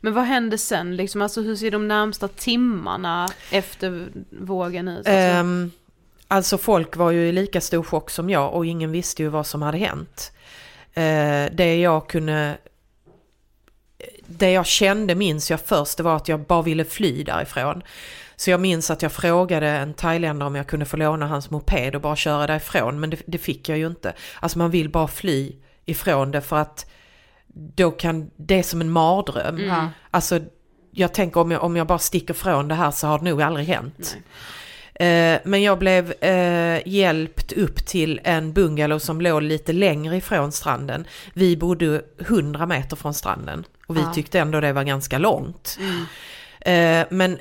Men 0.00 0.14
vad 0.14 0.24
hände 0.24 0.58
sen 0.58 0.96
liksom? 0.96 1.22
Alltså 1.22 1.40
hur 1.40 1.56
ser 1.56 1.70
de 1.70 1.88
närmsta 1.88 2.28
timmarna 2.28 3.28
efter 3.50 4.08
vågen 4.30 4.88
ut? 4.88 4.98
Alltså, 4.98 5.12
ehm, 5.12 5.70
alltså 6.28 6.58
folk 6.58 6.96
var 6.96 7.10
ju 7.10 7.28
i 7.28 7.32
lika 7.32 7.60
stor 7.60 7.82
chock 7.82 8.10
som 8.10 8.30
jag 8.30 8.54
och 8.54 8.66
ingen 8.66 8.92
visste 8.92 9.22
ju 9.22 9.28
vad 9.28 9.46
som 9.46 9.62
hade 9.62 9.78
hänt. 9.78 10.32
Uh, 10.98 11.56
det 11.56 11.80
jag 11.80 12.08
kunde... 12.08 12.58
Det 14.26 14.50
jag 14.50 14.66
kände 14.66 15.14
minns 15.14 15.50
jag 15.50 15.60
först, 15.60 15.96
det 15.96 16.02
var 16.02 16.16
att 16.16 16.28
jag 16.28 16.40
bara 16.40 16.62
ville 16.62 16.84
fly 16.84 17.24
därifrån. 17.24 17.82
Så 18.36 18.50
jag 18.50 18.60
minns 18.60 18.90
att 18.90 19.02
jag 19.02 19.12
frågade 19.12 19.68
en 19.68 19.94
thailändare 19.94 20.46
om 20.46 20.54
jag 20.54 20.66
kunde 20.66 20.86
få 20.86 20.96
låna 20.96 21.26
hans 21.26 21.50
moped 21.50 21.94
och 21.94 22.00
bara 22.00 22.16
köra 22.16 22.46
därifrån, 22.46 23.00
men 23.00 23.10
det, 23.10 23.22
det 23.26 23.38
fick 23.38 23.68
jag 23.68 23.78
ju 23.78 23.86
inte. 23.86 24.12
Alltså 24.40 24.58
man 24.58 24.70
vill 24.70 24.90
bara 24.90 25.08
fly 25.08 25.52
ifrån 25.84 26.30
det 26.30 26.40
för 26.40 26.56
att 26.56 26.90
då 27.76 27.90
kan, 27.90 28.30
det 28.36 28.58
är 28.58 28.62
som 28.62 28.80
en 28.80 28.90
mardröm. 28.90 29.58
Ja. 29.58 29.88
Alltså 30.10 30.40
jag 30.90 31.14
tänker 31.14 31.40
om 31.40 31.50
jag, 31.50 31.62
om 31.64 31.76
jag 31.76 31.86
bara 31.86 31.98
sticker 31.98 32.34
från 32.34 32.68
det 32.68 32.74
här 32.74 32.90
så 32.90 33.06
har 33.06 33.18
det 33.18 33.24
nog 33.24 33.42
aldrig 33.42 33.66
hänt. 33.66 34.16
Eh, 34.94 35.38
men 35.44 35.62
jag 35.62 35.78
blev 35.78 36.12
eh, 36.24 36.80
hjälpt 36.88 37.52
upp 37.52 37.86
till 37.86 38.20
en 38.24 38.52
bungalow 38.52 38.98
som 38.98 39.20
låg 39.20 39.42
lite 39.42 39.72
längre 39.72 40.16
ifrån 40.16 40.52
stranden. 40.52 41.06
Vi 41.34 41.56
bodde 41.56 42.02
100 42.18 42.66
meter 42.66 42.96
från 42.96 43.14
stranden 43.14 43.64
och 43.86 43.96
vi 43.96 44.00
Ja. 44.00 44.12
tyckte 44.14 44.40
ändå 44.40 44.60
det 44.60 44.72
var 44.72 44.84
ganska 44.84 45.18
långt. 45.18 45.78
Eh, 46.60 47.06
men 47.10 47.38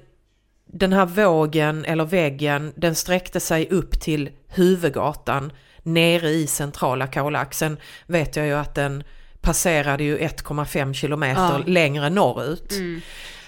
den 0.66 0.94
här 0.94 1.06
vågen 1.06 1.86
eller 1.86 2.06
väggen 2.06 2.74
den 2.76 2.96
sträckte 2.96 3.40
sig 3.40 3.68
upp 3.70 4.02
till 4.02 4.30
huvudgatan 4.48 5.52
nere 5.84 6.30
i 6.30 6.48
centrala 6.48 7.08
Kaolack. 7.08 7.54
Sen 7.54 7.78
vet 8.08 8.36
jag 8.36 8.46
ju 8.46 8.54
att 8.54 8.76
den 8.76 9.04
passerade 9.46 10.04
ju 10.04 10.18
1,5 10.18 10.94
kilometer 10.94 11.42
Ja. 11.42 11.64
längre 11.66 12.10
norrut. 12.10 12.74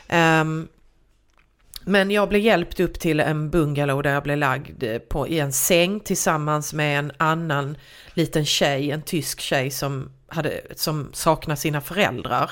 Ehm, 0.07 0.67
men 1.81 2.12
jag 2.12 2.29
blev 2.29 2.41
hjälpt 2.41 2.79
upp 2.79 2.99
till 2.99 3.19
en 3.19 3.49
bungalow 3.49 4.03
där 4.03 4.13
jag 4.13 4.23
blev 4.23 4.38
lagd 4.38 4.83
eh, 4.83 4.97
på, 4.97 5.27
i 5.27 5.39
en 5.39 5.53
säng 5.53 5.99
tillsammans 5.99 6.73
med 6.73 6.99
en 6.99 7.12
annan 7.17 7.77
liten 8.13 8.45
tjej, 8.45 8.91
en 8.91 9.01
tysk 9.01 9.39
tjej 9.39 9.71
som, 9.71 10.12
hade, 10.27 10.62
som 10.75 11.10
saknar 11.13 11.55
sina 11.55 11.81
föräldrar. 11.81 12.51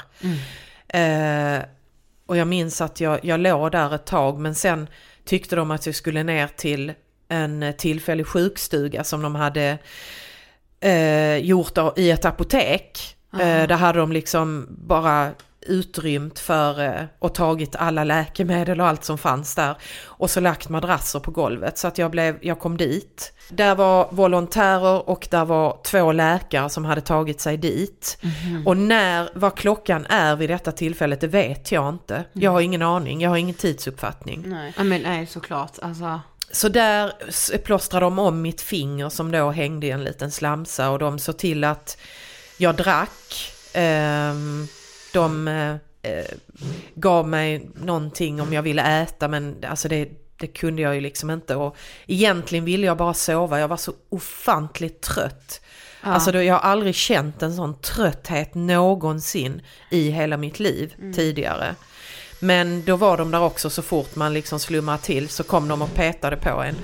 Eh, 0.87 1.63
och 2.25 2.37
jag 2.37 2.47
minns 2.47 2.81
att 2.81 2.99
jag, 2.99 3.25
jag 3.25 3.39
låg 3.39 3.71
där 3.71 3.95
ett 3.95 4.05
tag 4.05 4.39
men 4.39 4.55
sen 4.55 4.87
tyckte 5.25 5.55
de 5.55 5.71
att 5.71 5.85
jag 5.85 5.95
skulle 5.95 6.23
ner 6.23 6.47
till 6.47 6.93
en 7.29 7.63
eh, 7.63 7.75
tillfällig 7.75 8.27
sjukstuga 8.27 9.03
som 9.03 9.21
de 9.21 9.35
hade 9.35 9.77
eh, 10.79 11.37
gjort 11.37 11.77
i 11.97 12.11
ett 12.11 12.25
apotek. 12.25 13.14
Eh, 13.41 13.67
där 13.67 13.75
hade 13.75 13.99
de 13.99 14.11
liksom 14.11 14.67
bara 14.69 15.31
utrymt 15.65 16.39
för 16.39 16.83
eh, 16.83 17.03
och 17.19 17.35
tagit 17.35 17.75
alla 17.75 18.03
läkemedel 18.03 18.81
och 18.81 18.87
allt 18.87 19.03
som 19.03 19.17
fanns 19.17 19.55
där. 19.55 19.75
Och 20.03 20.29
så 20.29 20.39
lagt 20.39 20.69
madrasser 20.69 21.19
på 21.19 21.31
golvet 21.31 21.77
så 21.77 21.87
att 21.87 21.97
jag, 21.97 22.11
blev, 22.11 22.37
jag 22.41 22.59
kom 22.59 22.77
dit. 22.77 23.33
Där 23.49 23.75
var 23.75 24.07
volontärer 24.11 25.09
och 25.09 25.27
där 25.31 25.45
var 25.45 25.79
två 25.83 26.11
läkare 26.11 26.69
som 26.69 26.85
hade 26.85 27.01
tagit 27.01 27.41
sig 27.41 27.57
dit. 27.57 28.17
Och 28.65 28.77
när, 28.77 29.29
vad 29.35 29.55
klockan 29.55 30.05
är 30.05 30.35
vid 30.35 30.49
detta 30.49 30.71
tillfället 30.71 31.21
det 31.21 31.27
vet 31.27 31.71
jag 31.71 31.89
inte. 31.89 32.23
Jag 32.33 32.51
har 32.51 32.61
ingen 32.61 32.81
aning, 32.81 33.21
jag 33.21 33.29
har 33.29 33.37
ingen 33.37 33.55
tidsuppfattning. 33.55 34.43
Nej. 34.45 34.73
Ja, 34.77 34.83
men 34.83 35.01
nej, 35.01 35.25
såklart. 35.25 35.71
Alltså. 35.81 36.19
Så 36.51 36.69
där 36.69 37.13
plåstrade 37.57 38.05
de 38.05 38.19
om 38.19 38.41
mitt 38.41 38.61
finger 38.61 39.09
som 39.09 39.31
då 39.31 39.51
hängde 39.51 39.87
i 39.87 39.91
en 39.91 40.03
liten 40.03 40.31
slamsa 40.31 40.89
och 40.89 40.99
de 40.99 41.19
såg 41.19 41.37
till 41.37 41.63
att 41.63 41.97
jag 42.57 42.75
drack. 42.75 43.51
Ehm, 43.73 44.67
de 45.13 45.47
eh, 45.47 46.37
gav 46.95 47.27
mig 47.27 47.69
någonting 47.75 48.41
om 48.41 48.53
jag 48.53 48.61
ville 48.61 49.01
äta 49.01 49.27
men 49.27 49.55
alltså 49.69 49.87
det, 49.87 50.09
det 50.37 50.47
kunde 50.47 50.81
jag 50.81 50.95
ju 50.95 51.01
liksom 51.01 51.31
inte 51.31 51.55
och 51.55 51.75
egentligen 52.07 52.65
ville 52.65 52.85
jag 52.85 52.97
bara 52.97 53.13
sova, 53.13 53.59
jag 53.59 53.67
var 53.67 53.77
så 53.77 53.93
ofantligt 54.09 55.01
trött. 55.01 55.61
Alltså 56.01 56.31
då, 56.31 56.43
jag 56.43 56.53
har 56.53 56.69
aldrig 56.71 56.95
känt 56.95 57.43
en 57.43 57.55
sån 57.55 57.81
trötthet 57.81 58.55
någonsin 58.55 59.61
i 59.91 60.09
hela 60.09 60.37
mitt 60.37 60.59
liv 60.59 60.93
tidigare. 61.15 61.75
Men 62.39 62.83
då 62.85 62.95
var 62.95 63.17
de 63.17 63.31
där 63.31 63.41
också 63.41 63.69
så 63.69 63.81
fort 63.81 64.15
man 64.15 64.33
liksom 64.33 64.59
slumrar 64.59 64.97
till 64.97 65.29
så 65.29 65.43
kom 65.43 65.67
de 65.67 65.81
och 65.81 65.93
petade 65.93 66.37
på 66.37 66.49
en. 66.49 66.75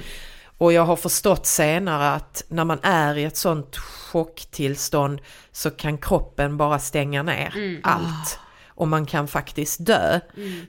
Och 0.62 0.74
jag 0.74 0.86
har 0.86 0.96
förstått 0.96 1.46
senare 1.46 2.10
att 2.12 2.44
när 2.48 2.66
man 2.66 2.80
är 2.84 3.18
i 3.18 3.24
ett 3.24 3.38
sånt 3.38 3.78
chocktillstånd 3.78 5.22
så 5.52 5.72
kan 5.72 5.98
kroppen 5.98 6.58
bara 6.58 6.80
stänga 6.80 7.24
ner 7.24 7.80
allt. 7.84 8.40
Och 8.68 8.88
man 8.88 9.06
kan 9.06 9.28
faktiskt 9.28 9.86
dö. 9.86 10.20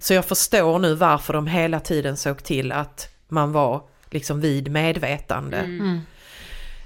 Så 0.00 0.14
jag 0.14 0.24
förstår 0.24 0.78
nu 0.78 0.94
varför 0.94 1.32
de 1.32 1.46
hela 1.46 1.80
tiden 1.80 2.16
såg 2.16 2.42
till 2.44 2.72
att 2.72 3.08
man 3.28 3.52
var 3.52 3.82
liksom 4.10 4.40
vid 4.40 4.70
medvetande. 4.70 5.56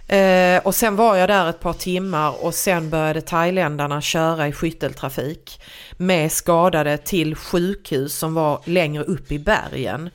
Eh, 0.08 0.58
och 0.66 0.74
sen 0.74 0.96
var 0.96 1.16
jag 1.16 1.28
där 1.28 1.50
ett 1.50 1.60
par 1.60 1.72
timmar 1.72 2.44
och 2.44 2.54
sen 2.54 2.90
började 2.90 3.20
thailändarna 3.20 4.00
köra 4.00 4.48
i 4.48 4.52
skytteltrafik 4.52 5.60
med 5.96 6.32
skadade 6.32 6.96
till 6.96 7.34
sjukhus 7.34 8.14
som 8.14 8.34
var 8.34 8.60
längre 8.64 9.02
upp 9.02 9.32
i 9.32 9.38
bergen. 9.38 10.10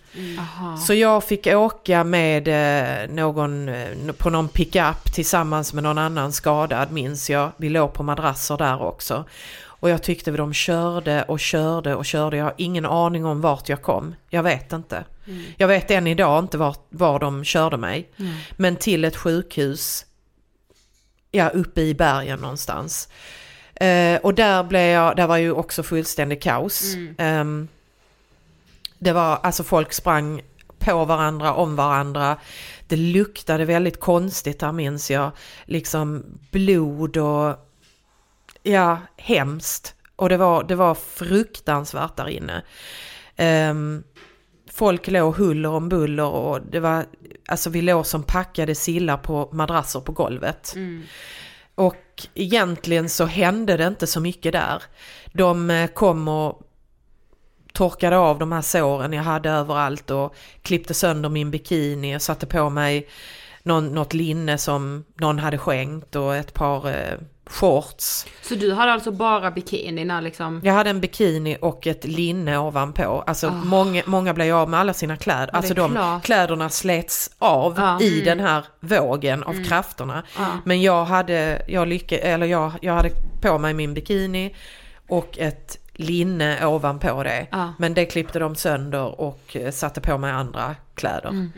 Så 0.87 0.93
jag 0.93 1.23
fick 1.23 1.47
åka 1.47 2.03
med 2.03 2.47
eh, 2.47 3.09
någon 3.09 3.69
eh, 3.69 4.11
på 4.17 4.29
någon 4.29 4.47
pickup 4.47 5.13
tillsammans 5.13 5.73
med 5.73 5.83
någon 5.83 5.97
annan 5.97 6.31
skadad 6.31 6.91
minns 6.91 7.29
jag. 7.29 7.51
Vi 7.57 7.69
låg 7.69 7.93
på 7.93 8.03
madrasser 8.03 8.57
där 8.57 8.81
också. 8.81 9.25
Och 9.81 9.89
jag 9.89 10.03
tyckte 10.03 10.31
de 10.31 10.53
körde 10.53 11.23
och 11.23 11.39
körde 11.39 11.95
och 11.95 12.05
körde. 12.05 12.37
Jag 12.37 12.45
har 12.45 12.53
ingen 12.57 12.85
aning 12.85 13.25
om 13.25 13.41
vart 13.41 13.69
jag 13.69 13.81
kom. 13.81 14.15
Jag 14.29 14.43
vet 14.43 14.73
inte. 14.73 15.05
Jag 15.57 15.67
vet 15.67 15.91
än 15.91 16.07
idag 16.07 16.43
inte 16.43 16.57
var, 16.57 16.75
var 16.89 17.19
de 17.19 17.43
körde 17.43 17.77
mig. 17.77 18.09
Men 18.51 18.75
till 18.75 19.05
ett 19.05 19.15
sjukhus, 19.15 20.05
ja 21.31 21.49
uppe 21.49 21.81
i 21.81 21.93
bergen 21.93 22.39
någonstans. 22.39 23.07
Eh, 23.75 24.19
och 24.21 24.33
där 24.33 24.63
blev 24.63 24.81
jag, 24.81 25.15
där 25.15 25.27
var 25.27 25.37
ju 25.37 25.51
också 25.51 25.83
fullständig 25.83 26.41
kaos. 26.41 26.95
Ehm, 27.17 27.67
det 28.99 29.13
var, 29.13 29.39
alltså 29.43 29.63
folk 29.63 29.93
sprang 29.93 30.41
på 30.79 31.05
varandra, 31.05 31.53
om 31.53 31.75
varandra. 31.75 32.37
Det 32.87 32.95
luktade 32.95 33.65
väldigt 33.65 33.99
konstigt 33.99 34.59
där 34.59 34.71
minns 34.71 35.11
jag. 35.11 35.31
Liksom 35.65 36.23
blod 36.51 37.17
och 37.17 37.70
ja, 38.63 38.97
hemskt. 39.17 39.95
Och 40.15 40.29
det 40.29 40.37
var, 40.37 40.63
det 40.63 40.75
var 40.75 40.95
fruktansvärt 40.95 42.15
där 42.15 42.29
inne. 42.29 42.63
Ehm, 43.35 44.03
folk 44.71 45.07
låg 45.07 45.35
huller 45.35 45.69
om 45.69 45.89
buller 45.89 46.29
och 46.29 46.61
det 46.61 46.79
var, 46.79 47.05
alltså 47.47 47.69
vi 47.69 47.81
låg 47.81 48.05
som 48.05 48.23
packade 48.23 48.75
sillar 48.75 49.17
på 49.17 49.49
madrasser 49.51 49.99
på 49.99 50.11
golvet. 50.11 50.73
Och 51.75 52.27
egentligen 52.33 53.09
så 53.09 53.25
hände 53.25 53.77
det 53.77 53.87
inte 53.87 54.07
så 54.07 54.19
mycket 54.19 54.53
där. 54.53 54.83
De 55.33 55.69
eh, 55.69 55.87
kom 55.87 56.27
och 56.27 56.61
torkade 57.73 58.17
av 58.17 58.39
de 58.39 58.51
här 58.51 58.61
såren 58.61 59.13
jag 59.13 59.23
hade 59.23 59.49
överallt 59.49 60.11
och 60.11 60.35
klippte 60.61 60.93
sönder 60.93 61.29
min 61.29 61.51
bikini 61.51 62.17
och 62.17 62.21
satte 62.21 62.45
på 62.45 62.69
mig 62.69 63.07
någon, 63.63 63.87
något 63.87 64.13
linne 64.13 64.57
som 64.57 65.03
någon 65.15 65.39
hade 65.39 65.57
skänkt 65.57 66.15
och 66.15 66.35
ett 66.35 66.53
par 66.53 66.89
eh, 66.89 67.17
shorts. 67.51 68.25
Så 68.41 68.55
du 68.55 68.73
hade 68.73 68.91
alltså 68.93 69.11
bara 69.11 69.51
bikini 69.51 70.05
när 70.05 70.21
liksom... 70.21 70.61
Jag 70.63 70.73
hade 70.73 70.89
en 70.89 71.01
bikini 71.01 71.57
och 71.61 71.87
ett 71.87 72.05
linne 72.05 72.57
ovanpå. 72.57 73.23
Alltså 73.27 73.49
många, 73.51 74.03
många 74.05 74.33
blev 74.33 74.55
av 74.55 74.69
med 74.69 74.79
alla 74.79 74.93
sina 74.93 75.17
kläder. 75.17 75.47
Är 75.53 75.55
Alltså 75.57 75.73
de 75.73 75.91
klart. 75.91 76.23
kläderna 76.23 76.69
slets 76.69 77.31
av 77.39 77.73
Ja. 77.77 78.01
i 78.01 78.21
den 78.21 78.39
här 78.39 78.65
vågen 78.79 79.43
av 79.43 79.63
krafterna. 79.63 80.23
Ja. 80.37 80.47
Men 80.65 80.81
jag 80.81 81.05
hade, 81.05 81.61
jag, 81.67 81.87
lycka, 81.87 82.17
eller 82.17 82.45
jag, 82.45 82.71
jag 82.81 82.93
hade 82.93 83.09
på 83.41 83.57
mig 83.57 83.73
min 83.73 83.93
bikini 83.93 84.55
och 85.09 85.37
ett 85.37 85.77
linne 85.93 86.65
ovanpå 86.65 87.23
det. 87.23 87.47
Ja. 87.51 87.73
Men 87.79 87.93
det 87.93 88.05
klippte 88.05 88.39
de 88.39 88.55
sönder 88.55 89.21
och 89.21 89.41
eh, 89.55 89.71
satte 89.71 90.01
på 90.01 90.17
mig 90.17 90.31
andra 90.31 90.75
kläder. 90.95 91.49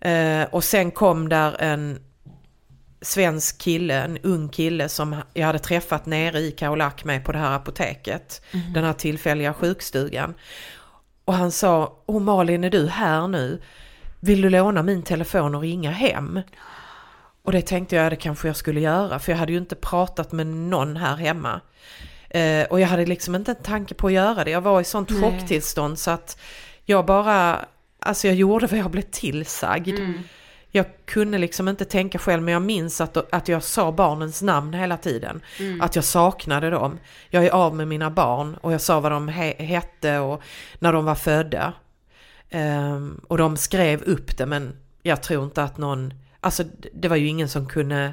Eh, 0.00 0.46
och 0.50 0.64
sen 0.64 0.90
kom 0.90 1.28
där 1.28 1.56
en 1.58 1.98
svensk 3.04 3.58
kille, 3.58 4.02
en 4.02 4.18
ung 4.22 4.48
kille 4.48 4.88
som 4.88 5.16
jag 5.34 5.46
hade 5.46 5.58
träffat 5.58 6.06
nere 6.06 6.38
i 6.38 6.50
Kaolak 6.50 7.04
med 7.04 7.24
på 7.24 7.32
det 7.32 7.38
här 7.38 7.56
apoteket. 7.56 8.42
Den 8.74 8.84
här 8.84 8.92
tillfälliga 8.92 9.54
sjukstugan. 9.54 10.34
Och 11.24 11.34
han 11.34 11.50
sa, 11.50 11.98
Åh 12.06 12.22
Malin 12.22 12.64
är 12.64 12.70
du 12.70 12.86
här 12.86 13.28
nu? 13.28 13.60
Vill 14.20 14.40
du 14.40 14.50
låna 14.50 14.82
min 14.82 15.02
telefon 15.02 15.54
och 15.54 15.62
ringa 15.62 15.90
hem? 15.90 16.40
Och 17.42 17.52
det 17.52 17.62
tänkte 17.62 17.96
jag 17.96 18.12
det 18.12 18.16
kanske 18.16 18.48
jag 18.48 18.56
skulle 18.56 18.80
göra 18.80 19.18
för 19.18 19.32
jag 19.32 19.38
hade 19.38 19.52
ju 19.52 19.58
inte 19.58 19.74
pratat 19.74 20.32
med 20.32 20.46
någon 20.46 20.96
här 20.96 21.16
hemma. 21.16 21.60
Eh, 22.30 22.66
och 22.66 22.80
jag 22.80 22.86
hade 22.86 23.06
liksom 23.06 23.34
inte 23.34 23.50
en 23.50 23.62
tanke 23.62 23.94
på 23.94 24.06
att 24.06 24.12
göra 24.12 24.44
det. 24.44 24.50
Jag 24.50 24.60
var 24.60 24.80
i 24.80 24.84
sånt 24.84 25.10
Nej. 25.10 25.20
chocktillstånd 25.20 25.98
så 25.98 26.10
att 26.10 26.38
jag 26.84 27.06
bara, 27.06 27.64
alltså 27.98 28.26
jag 28.26 28.36
gjorde 28.36 28.66
vad 28.66 28.78
jag 28.78 28.90
blev 28.90 29.02
tillsagd. 29.02 29.98
Jag 30.76 30.86
kunde 31.04 31.38
liksom 31.38 31.68
inte 31.68 31.84
tänka 31.84 32.18
själv 32.18 32.42
men 32.42 32.52
jag 32.54 32.62
minns 32.62 33.00
att, 33.00 33.34
att 33.34 33.48
jag 33.48 33.62
sa 33.62 33.92
barnens 33.92 34.42
namn 34.42 34.74
hela 34.74 34.96
tiden. 34.96 35.40
Att 35.80 35.96
jag 35.96 36.04
saknade 36.04 36.70
dem. 36.70 36.98
Jag 37.30 37.44
är 37.46 37.50
av 37.50 37.74
med 37.76 37.88
mina 37.88 38.10
barn 38.10 38.54
och 38.60 38.72
jag 38.72 38.80
sa 38.80 39.00
vad 39.00 39.12
de 39.12 39.30
he- 39.30 39.62
hette 39.62 40.18
och 40.18 40.42
när 40.78 40.92
de 40.92 41.04
var 41.04 41.14
födda. 41.14 41.72
Ehm, 42.50 43.20
och 43.28 43.38
de 43.38 43.56
skrev 43.56 44.02
upp 44.02 44.36
det 44.38 44.46
men 44.46 44.76
jag 45.02 45.22
tror 45.22 45.44
inte 45.44 45.62
att 45.62 45.78
någon, 45.78 46.14
alltså 46.40 46.64
det 46.94 47.08
var 47.08 47.16
ju 47.16 47.26
ingen 47.26 47.48
som 47.48 47.66
kunde 47.68 48.12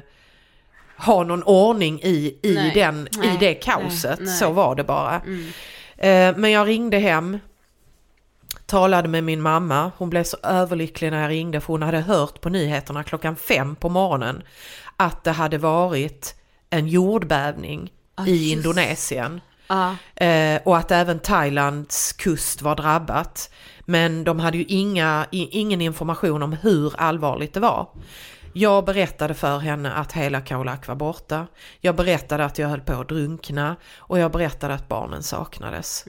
ha 0.96 1.24
någon 1.24 1.42
ordning 1.42 2.00
i, 2.02 2.38
i, 2.42 2.54
Nej, 2.54 2.72
den, 2.74 3.06
i 3.06 3.16
nej, 3.18 3.36
det 3.40 3.54
kaoset. 3.54 4.18
nej. 4.20 4.36
Så 4.36 4.50
var 4.52 4.74
det 4.74 4.84
bara. 4.84 5.14
Eh, 5.96 6.36
men 6.36 6.50
jag 6.50 6.66
ringde 6.68 6.98
hem, 6.98 7.38
talade 8.66 9.08
med 9.08 9.24
min 9.24 9.42
mamma. 9.42 9.92
Hon 9.96 10.10
blev 10.10 10.24
så 10.24 10.36
överlycklig 10.42 11.10
när 11.10 11.22
jag 11.22 11.30
ringde 11.30 11.60
för 11.60 11.72
hon 11.72 11.82
hade 11.82 12.00
hört 12.00 12.40
på 12.40 12.48
nyheterna 12.48 13.04
klockan 13.04 13.36
fem 13.36 13.76
på 13.76 13.88
morgonen 13.88 14.42
att 14.96 15.24
det 15.24 15.30
hade 15.30 15.58
varit 15.58 16.34
en 16.70 16.88
jordbävning 16.88 17.92
i 18.26 18.52
Indonesien. 18.52 19.40
Ja. 19.66 19.96
Eh, 20.26 20.60
och 20.64 20.76
att 20.76 20.90
även 20.90 21.18
Thailands 21.18 22.12
kust 22.12 22.62
var 22.62 22.76
drabbat. 22.76 23.50
Men 23.80 24.24
de 24.24 24.40
hade 24.40 24.58
ju 24.58 24.64
inga, 24.64 25.26
ingen 25.30 25.80
information 25.80 26.42
om 26.42 26.52
hur 26.52 26.94
allvarligt 26.96 27.54
det 27.54 27.60
var. 27.60 27.88
Jag 28.52 28.84
berättade 28.84 29.34
för 29.34 29.58
henne 29.58 29.92
att 29.92 30.12
hela 30.12 30.40
Kaolak 30.40 30.88
var 30.88 30.94
borta. 30.94 31.46
Jag 31.80 31.96
berättade 31.96 32.44
att 32.44 32.58
jag 32.58 32.68
höll 32.68 32.80
på 32.80 32.92
att 32.92 33.08
drunkna 33.08 33.76
och 33.96 34.18
jag 34.18 34.32
berättade 34.32 34.74
att 34.74 34.88
barnen 34.88 35.22
saknades. 35.22 36.04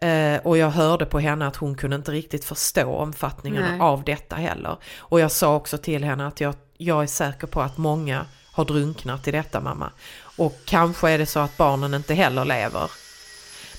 Eh, 0.00 0.40
och 0.46 0.58
jag 0.58 0.70
hörde 0.70 1.06
på 1.06 1.18
henne 1.18 1.46
att 1.46 1.56
hon 1.56 1.74
kunde 1.74 1.96
inte 1.96 2.10
riktigt 2.10 2.44
förstå 2.44 2.94
omfattningen 2.94 3.62
Nej. 3.62 3.80
av 3.80 4.04
detta 4.04 4.36
heller. 4.36 4.76
Och 4.98 5.20
jag 5.20 5.32
sa 5.32 5.56
också 5.56 5.78
till 5.78 6.04
henne 6.04 6.26
att 6.26 6.40
jag, 6.40 6.54
jag 6.76 7.02
är 7.02 7.06
säker 7.06 7.46
på 7.46 7.60
att 7.60 7.78
många 7.78 8.26
har 8.52 8.64
drunknat 8.64 9.28
i 9.28 9.30
detta 9.30 9.60
mamma. 9.60 9.92
Och 10.20 10.58
kanske 10.64 11.10
är 11.10 11.18
det 11.18 11.26
så 11.26 11.40
att 11.40 11.56
barnen 11.56 11.94
inte 11.94 12.14
heller 12.14 12.44
lever. 12.44 12.90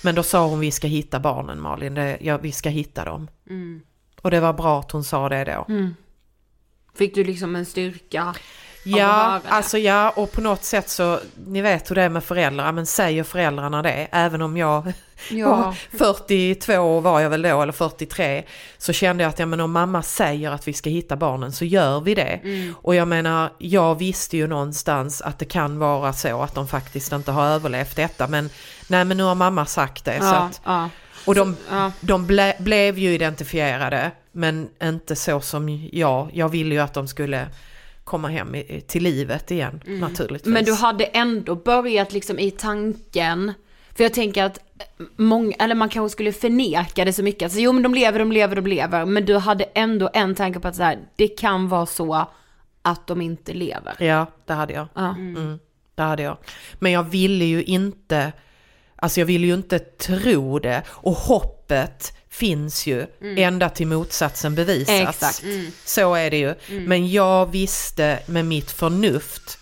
Men 0.03 0.15
då 0.15 0.23
sa 0.23 0.47
hon 0.47 0.59
vi 0.59 0.71
ska 0.71 0.87
hitta 0.87 1.19
barnen 1.19 1.61
Malin, 1.61 1.93
det, 1.93 2.17
ja, 2.21 2.37
vi 2.37 2.51
ska 2.51 2.69
hitta 2.69 3.05
dem. 3.05 3.27
Och 4.21 4.31
det 4.31 4.39
var 4.39 4.53
bra 4.53 4.79
att 4.79 4.91
hon 4.91 5.03
sa 5.03 5.29
det 5.29 5.43
då. 5.43 5.65
Fick 6.95 7.15
du 7.15 7.23
liksom 7.23 7.55
en 7.55 7.65
styrka? 7.65 8.35
Ja, 8.83 9.41
alltså 9.47 9.77
ja, 9.77 10.09
och 10.09 10.31
på 10.31 10.41
något 10.41 10.63
sätt 10.63 10.89
så, 10.89 11.19
ni 11.47 11.61
vet 11.61 11.91
hur 11.91 11.95
det 11.95 12.03
är 12.03 12.09
med 12.09 12.23
föräldrar, 12.23 12.71
men 12.71 12.85
säger 12.85 13.23
föräldrarna 13.23 13.81
det, 13.81 14.07
även 14.11 14.41
om 14.41 14.57
jag 14.57 14.93
Ja. 15.29 15.49
var 15.49 15.73
42 15.97 16.99
var 16.99 17.19
jag 17.19 17.29
väl 17.29 17.41
då, 17.41 17.61
eller 17.61 17.73
43, 17.73 18.43
så 18.77 18.93
kände 18.93 19.23
jag 19.23 19.29
att 19.29 19.39
ja, 19.39 19.45
men 19.45 19.59
om 19.59 19.71
mamma 19.71 20.03
säger 20.03 20.51
att 20.51 20.67
vi 20.67 20.73
ska 20.73 20.89
hitta 20.89 21.15
barnen 21.15 21.51
så 21.51 21.65
gör 21.65 21.99
vi 22.01 22.15
det. 22.15 22.39
Och 22.81 22.95
jag 22.95 23.07
menar, 23.07 23.49
jag 23.57 23.95
visste 23.95 24.37
ju 24.37 24.47
någonstans 24.47 25.21
att 25.21 25.39
det 25.39 25.45
kan 25.45 25.79
vara 25.79 26.13
så 26.13 26.41
att 26.41 26.55
de 26.55 26.67
faktiskt 26.67 27.11
inte 27.11 27.31
har 27.31 27.45
överlevt 27.45 27.95
detta, 27.95 28.27
men 28.27 28.49
nej 28.87 29.05
men 29.05 29.17
nu 29.17 29.23
har 29.23 29.35
mamma 29.35 29.65
sagt 29.65 30.05
det. 30.05 30.19
Så 30.19 30.25
Ja, 30.25 30.35
att, 30.35 30.61
ja. 30.65 30.89
och 31.25 31.35
de, 31.35 31.55
de 32.01 32.27
ble, 32.27 32.53
blev 32.59 32.97
ju 32.99 33.13
identifierade, 33.13 34.11
men 34.31 34.69
inte 34.83 35.15
så 35.15 35.41
som 35.41 35.89
jag. 35.91 36.29
Jag 36.33 36.49
ville 36.49 36.75
ju 36.75 36.81
att 36.81 36.93
de 36.93 37.07
skulle 37.07 37.47
komma 38.09 38.27
hem 38.27 38.55
i, 38.55 38.81
till 38.87 39.03
livet 39.03 39.51
igen 39.51 39.81
naturligtvis. 39.85 40.47
Mm. 40.47 40.53
Men 40.53 40.65
du 40.65 40.73
hade 40.73 41.03
ändå 41.03 41.55
börjat 41.55 42.13
liksom 42.13 42.39
i 42.39 42.51
tanken, 42.51 43.53
för 43.95 44.03
jag 44.03 44.13
tänker 44.13 44.43
att 44.43 44.59
många, 45.15 45.55
eller 45.59 45.75
man 45.75 45.89
kanske 45.89 46.13
skulle 46.13 46.31
förneka 46.33 47.05
det 47.05 47.13
så 47.13 47.23
mycket, 47.23 47.43
alltså 47.43 47.59
jo 47.59 47.71
men 47.71 47.83
de 47.83 47.93
lever, 47.93 48.19
de 48.19 48.31
lever, 48.31 48.55
de 48.55 48.67
lever, 48.67 49.05
men 49.05 49.25
du 49.25 49.37
hade 49.37 49.63
ändå 49.63 50.09
en 50.13 50.35
tanke 50.35 50.59
på 50.59 50.67
att 50.67 50.75
så 50.75 50.83
här, 50.83 50.99
det 51.15 51.27
kan 51.27 51.67
vara 51.67 51.85
så 51.85 52.27
att 52.81 53.07
de 53.07 53.21
inte 53.21 53.53
lever. 53.53 53.95
Ja, 53.99 54.25
det 54.45 54.53
hade 54.53 54.73
jag. 54.73 54.87
Ja. 54.93 55.09
Mm, 55.09 55.59
det 55.95 56.03
hade 56.03 56.23
jag. 56.23 56.37
Men 56.79 56.91
jag 56.91 57.03
ville 57.03 57.45
ju 57.45 57.63
inte, 57.63 58.31
alltså 59.01 59.19
jag 59.19 59.25
ville 59.25 59.47
ju 59.47 59.53
inte 59.53 59.79
tro 59.79 60.59
det. 60.59 60.83
Och 60.87 61.13
hoppet 61.13 62.13
finns 62.29 62.87
ju 62.87 63.05
ända 63.21 63.69
till 63.69 63.87
motsatsen 63.87 64.55
bevisats. 64.55 64.89
Mm. 64.91 65.09
Exakt. 65.09 65.43
Mm. 65.43 65.71
Så 65.85 66.15
är 66.15 66.31
det 66.31 66.37
ju. 66.37 66.55
Men 66.87 67.11
jag 67.11 67.51
visste 67.51 68.19
med 68.25 68.45
mitt 68.45 68.71
förnuft 68.71 69.59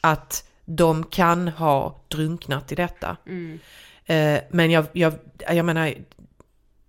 att 0.00 0.44
de 0.64 1.04
kan 1.04 1.48
ha 1.48 2.04
drunknat 2.08 2.72
i 2.72 2.74
detta. 2.74 3.16
Mm. 3.26 3.58
Eh, 4.06 4.40
men 4.50 4.70
jag, 4.70 4.86
jag, 4.92 5.14
jag 5.50 5.64
menar, 5.64 5.94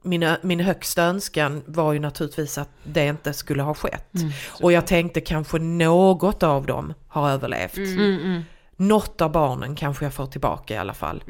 min, 0.01 0.35
min 0.41 0.59
högsta 0.59 1.03
önskan 1.03 1.63
var 1.65 1.93
ju 1.93 1.99
naturligtvis 1.99 2.57
att 2.57 2.69
det 2.83 3.07
inte 3.07 3.33
skulle 3.33 3.63
ha 3.63 3.73
skett. 3.73 4.15
Mm. 4.15 4.31
Och 4.47 4.71
jag 4.71 4.87
tänkte 4.87 5.21
kanske 5.21 5.59
något 5.59 6.43
av 6.43 6.65
dem 6.65 6.93
har 7.07 7.29
överlevt. 7.29 7.77
Mm, 7.77 8.19
mm, 8.19 8.41
Något 8.75 9.21
av 9.21 9.31
barnen 9.31 9.75
kanske 9.75 10.05
jag 10.05 10.13
får 10.13 10.25
tillbaka 10.25 10.73
i 10.73 10.77
alla 10.77 10.93
fall. 10.93 11.23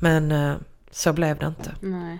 Mm. 0.00 0.26
Men 0.26 0.50
eh, 0.50 0.56
så 0.90 1.12
blev 1.12 1.38
det 1.38 1.46
inte. 1.46 1.74
Nej. 1.80 2.18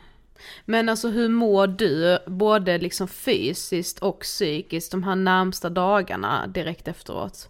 Men 0.65 0.89
alltså 0.89 1.09
hur 1.09 1.29
mår 1.29 1.67
du, 1.67 2.19
både 2.27 2.79
liksom 2.79 3.09
fysiskt 3.09 3.99
och 3.99 4.21
psykiskt 4.21 4.91
de 4.91 5.03
här 5.03 5.15
närmsta 5.15 5.71
dagarna 5.71 6.47
direkt 6.47 6.89
efteråt? 6.89 7.49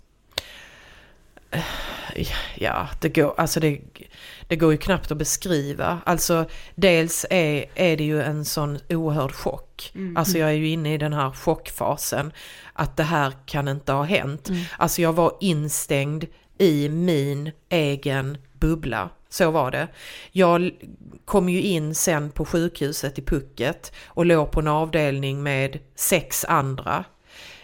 Ja, 2.54 2.88
det 3.00 3.08
går, 3.08 3.34
alltså 3.36 3.60
det, 3.60 3.80
det 4.48 4.56
går 4.56 4.72
ju 4.72 4.78
knappt 4.78 5.10
att 5.10 5.18
beskriva. 5.18 5.98
Alltså 6.06 6.46
dels 6.74 7.26
är, 7.30 7.64
är 7.74 7.96
det 7.96 8.04
ju 8.04 8.22
en 8.22 8.44
sån 8.44 8.78
oerhörd 8.88 9.32
chock. 9.32 9.92
Alltså 10.16 10.38
jag 10.38 10.48
är 10.48 10.54
ju 10.54 10.68
inne 10.68 10.94
i 10.94 10.98
den 10.98 11.12
här 11.12 11.30
chockfasen. 11.30 12.32
Att 12.72 12.96
det 12.96 13.02
här 13.02 13.32
kan 13.46 13.68
inte 13.68 13.92
ha 13.92 14.02
hänt. 14.02 14.50
Alltså 14.78 15.02
jag 15.02 15.12
var 15.12 15.36
instängd 15.40 16.24
i 16.58 16.88
min 16.88 17.52
egen 17.68 18.38
bubbla. 18.52 19.08
Så 19.28 19.50
var 19.50 19.70
det. 19.70 19.88
Jag 20.32 20.70
kom 21.24 21.48
ju 21.48 21.62
in 21.62 21.94
sen 21.94 22.30
på 22.30 22.44
sjukhuset 22.44 23.18
i 23.18 23.22
Pucket 23.22 23.92
och 24.06 24.26
låg 24.26 24.50
på 24.50 24.60
en 24.60 24.68
avdelning 24.68 25.42
med 25.42 25.78
sex 25.94 26.44
andra. 26.44 27.04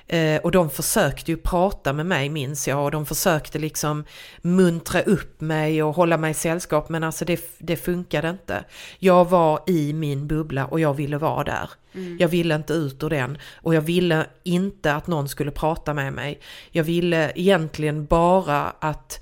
Eh, 0.07 0.41
och 0.41 0.51
de 0.51 0.71
försökte 0.71 1.31
ju 1.31 1.37
prata 1.37 1.93
med 1.93 2.07
mig 2.07 2.29
minns 2.29 2.69
jag 2.69 2.85
och 2.85 2.91
de 2.91 3.07
försökte 3.07 3.59
liksom 3.59 4.05
muntra 4.43 5.03
upp 5.03 5.41
mig 5.41 5.83
och 5.83 5.95
hålla 5.95 6.17
mig 6.17 6.31
i 6.31 6.35
sällskap 6.35 6.89
men 6.89 7.05
alltså 7.05 7.25
det, 7.25 7.59
det 7.59 7.77
funkade 7.77 8.31
inte. 8.31 8.65
Jag 8.99 9.31
var 9.31 9.61
i 9.67 9.93
min 9.93 10.27
bubbla 10.27 10.67
och 10.67 10.81
jag 10.81 10.95
ville 10.95 11.19
vara 11.19 11.45
där. 11.45 11.71
Jag 12.19 12.29
ville 12.29 12.55
inte 12.55 12.73
ut 12.73 13.03
ur 13.03 13.11
den 13.11 13.39
och 13.55 13.75
jag 13.75 13.81
ville 13.81 14.27
inte 14.43 14.95
att 14.95 15.07
någon 15.07 15.29
skulle 15.29 15.51
prata 15.51 15.95
med 15.95 16.13
mig. 16.13 16.41
Jag 16.71 16.85
ville 16.85 17.33
egentligen 17.35 18.07
bara 18.07 18.63
att 18.79 19.21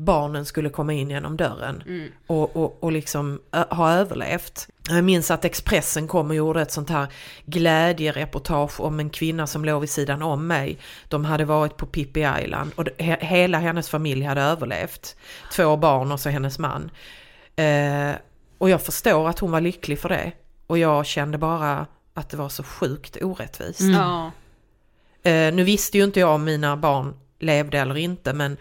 barnen 0.00 0.44
skulle 0.44 0.70
komma 0.70 0.92
in 0.92 1.10
genom 1.10 1.36
dörren 1.36 1.82
och, 2.26 2.56
och, 2.56 2.84
och 2.84 2.92
liksom 2.92 3.40
ha 3.70 3.92
överlevt. 3.92 4.68
Jag 4.88 5.04
minns 5.04 5.30
att 5.30 5.44
Expressen 5.44 6.08
kom 6.08 6.30
och 6.30 6.36
gjorde 6.36 6.62
ett 6.62 6.72
sånt 6.72 6.90
här 6.90 7.06
glädjereportage 7.46 8.80
om 8.80 9.00
en 9.00 9.10
kvinna 9.10 9.46
som 9.46 9.64
låg 9.64 9.80
vid 9.80 9.90
sidan 9.90 10.22
om 10.22 10.46
mig. 10.46 10.78
De 11.08 11.24
hade 11.24 11.44
varit 11.44 11.76
på 11.76 11.86
Pippi 11.86 12.26
Island 12.44 12.72
och 12.76 12.88
he, 12.98 13.16
hela 13.20 13.58
hennes 13.58 13.88
familj 13.88 14.24
hade 14.24 14.40
överlevt. 14.40 15.16
Två 15.52 15.76
barn 15.76 16.12
och 16.12 16.20
så 16.20 16.28
hennes 16.28 16.58
man. 16.58 16.90
Eh, 17.56 18.10
och 18.58 18.70
jag 18.70 18.82
förstår 18.82 19.28
att 19.28 19.38
hon 19.38 19.50
var 19.50 19.60
lycklig 19.60 19.98
för 19.98 20.08
det. 20.08 20.32
Och 20.66 20.78
jag 20.78 21.06
kände 21.06 21.38
bara 21.38 21.86
att 22.14 22.30
det 22.30 22.36
var 22.36 22.48
så 22.48 22.62
sjukt 22.62 23.22
orättvist. 23.22 23.80
Ja. 23.80 24.30
Eh, 25.22 25.54
nu 25.54 25.64
visste 25.64 25.98
ju 25.98 26.04
inte 26.04 26.20
jag 26.20 26.34
om 26.34 26.44
mina 26.44 26.76
barn 26.76 27.14
levde 27.38 27.78
eller 27.78 27.96
inte 27.96 28.32
men 28.32 28.56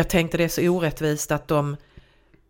jag 0.00 0.08
tänkte 0.08 0.36
det 0.36 0.44
är 0.44 0.48
så 0.48 0.68
orättvist 0.68 1.30
att 1.30 1.48
de 1.48 1.76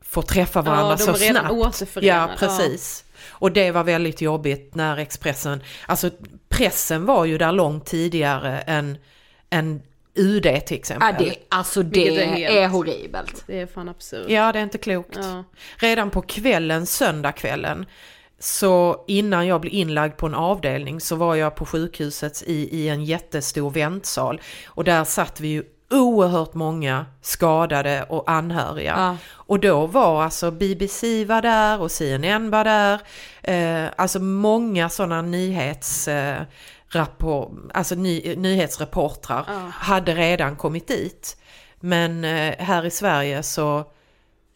får 0.03 0.23
träffa 0.23 0.63
varandra 0.63 0.91
Ja, 0.91 0.97
så 0.97 1.15
snabbt. 1.15 1.97
Ja, 2.03 2.31
precis. 2.39 3.05
Och 3.29 3.53
det 3.53 3.71
var 3.71 3.85
väldigt 3.85 4.21
jobbigt 4.21 4.75
när 4.75 4.97
Expressen, 4.97 5.63
alltså 5.87 6.11
pressen 6.49 7.07
var 7.07 7.25
ju 7.25 7.39
där 7.39 7.53
långt 7.53 7.87
tidigare 7.87 8.61
än, 8.61 8.99
än 9.51 9.83
UD 10.15 10.67
till 10.67 10.77
exempel. 10.77 11.15
Ja, 11.19 11.25
det, 11.25 11.37
alltså 11.49 11.83
det 11.83 12.01
Vilket 12.01 12.29
är 12.29 12.51
är, 12.51 12.69
horribelt. 12.69 13.45
Det 13.47 13.61
är 13.61 13.67
fan 13.67 13.89
absurt. 13.89 14.31
Ja, 14.31 14.53
det 14.53 14.59
är 14.59 14.63
inte 14.63 14.79
klokt. 14.79 15.19
Ja. 15.21 15.45
Redan 15.77 16.11
på 16.11 16.23
kvällen, 16.23 16.87
söndagskvällen, 16.87 17.87
så 18.39 19.05
innan 19.09 19.47
jag 19.47 19.61
blev 19.61 19.75
inlagd 19.75 20.17
på 20.17 20.27
en 20.27 20.35
avdelning 20.35 21.01
så 21.01 21.17
var 21.17 21.35
jag 21.35 21.55
på 21.55 21.67
sjukhuset 21.67 22.43
i, 22.47 22.79
i 22.79 22.89
en 22.89 23.05
jättestor 23.05 23.71
väntsal. 23.71 24.41
Och 24.67 24.85
där 24.85 25.05
satt 25.05 25.41
vi 25.41 25.49
ju 25.49 25.65
oerhört 25.91 26.55
många 26.55 27.07
skadade 27.23 28.03
och 28.03 28.31
anhöriga. 28.31 28.95
Ja. 28.97 29.17
Och 29.33 29.61
då 29.61 29.87
var 29.87 30.23
alltså 30.23 30.51
BBC 30.51 31.25
var 31.25 31.43
där 31.43 31.81
och 31.81 31.91
CNN 31.91 32.51
var 32.51 32.65
där. 32.65 33.01
Eh, 33.43 33.91
alltså 33.97 34.19
många 34.21 34.89
sådana 34.89 35.23
nyhets... 35.23 36.09
Eh, 36.09 36.43
rapport, 36.93 37.53
alltså 37.75 37.95
ny, 37.95 38.37
nyhetsreportrar 38.37 39.45
hade 39.73 40.15
redan 40.15 40.57
kommit 40.57 40.89
dit. 40.89 41.37
Men 41.81 42.25
eh, 42.25 42.55
här 42.59 42.87
i 42.87 42.91
Sverige 42.91 43.43
så 43.43 43.85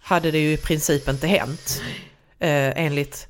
hade 0.02 0.30
det 0.30 0.38
ju 0.38 0.52
i 0.52 0.56
princip 0.56 1.08
inte 1.08 1.26
hänt 1.26 1.82
eh, 2.38 2.84
enligt 2.84 3.28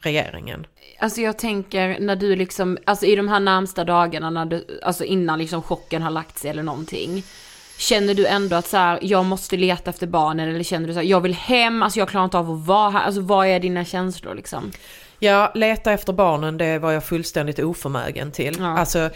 regeringen. 0.00 0.66
Alltså 0.98 1.20
jag 1.20 1.38
tänker 1.38 1.96
när 2.00 2.16
du 2.16 2.36
liksom, 2.36 2.78
alltså 2.84 3.06
i 3.06 3.16
de 3.16 3.28
här 3.28 3.40
närmsta 3.40 3.84
dagarna 3.84 4.30
när 4.30 4.44
du, 4.44 4.80
alltså 4.82 5.04
innan 5.04 5.38
liksom 5.38 5.62
chocken 5.62 6.02
har 6.02 6.10
lagt 6.10 6.38
sig 6.38 6.50
eller 6.50 6.62
någonting. 6.62 7.22
Känner 7.78 8.14
du 8.14 8.26
ändå 8.26 8.56
att 8.56 8.66
så 8.66 8.76
här, 8.76 8.98
jag 9.02 9.24
måste 9.24 9.56
leta 9.56 9.90
efter 9.90 10.06
barnen 10.06 10.48
eller 10.48 10.62
känner 10.62 10.88
du 10.88 10.92
så 10.92 10.98
här, 10.98 11.06
jag 11.06 11.20
vill 11.20 11.34
hem, 11.34 11.82
alltså 11.82 11.98
jag 11.98 12.08
klarar 12.08 12.24
inte 12.24 12.38
av 12.38 12.50
att 12.50 12.66
vara 12.66 12.90
här, 12.90 13.00
alltså 13.00 13.20
vad 13.20 13.46
är 13.46 13.60
dina 13.60 13.84
känslor 13.84 14.34
liksom? 14.34 14.70
Ja, 15.18 15.52
leta 15.54 15.92
efter 15.92 16.12
barnen 16.12 16.56
det 16.56 16.78
var 16.78 16.92
jag 16.92 17.04
fullständigt 17.04 17.58
oförmögen 17.58 18.32
till. 18.32 18.56
Ja, 18.58 18.78
alltså, 18.78 19.10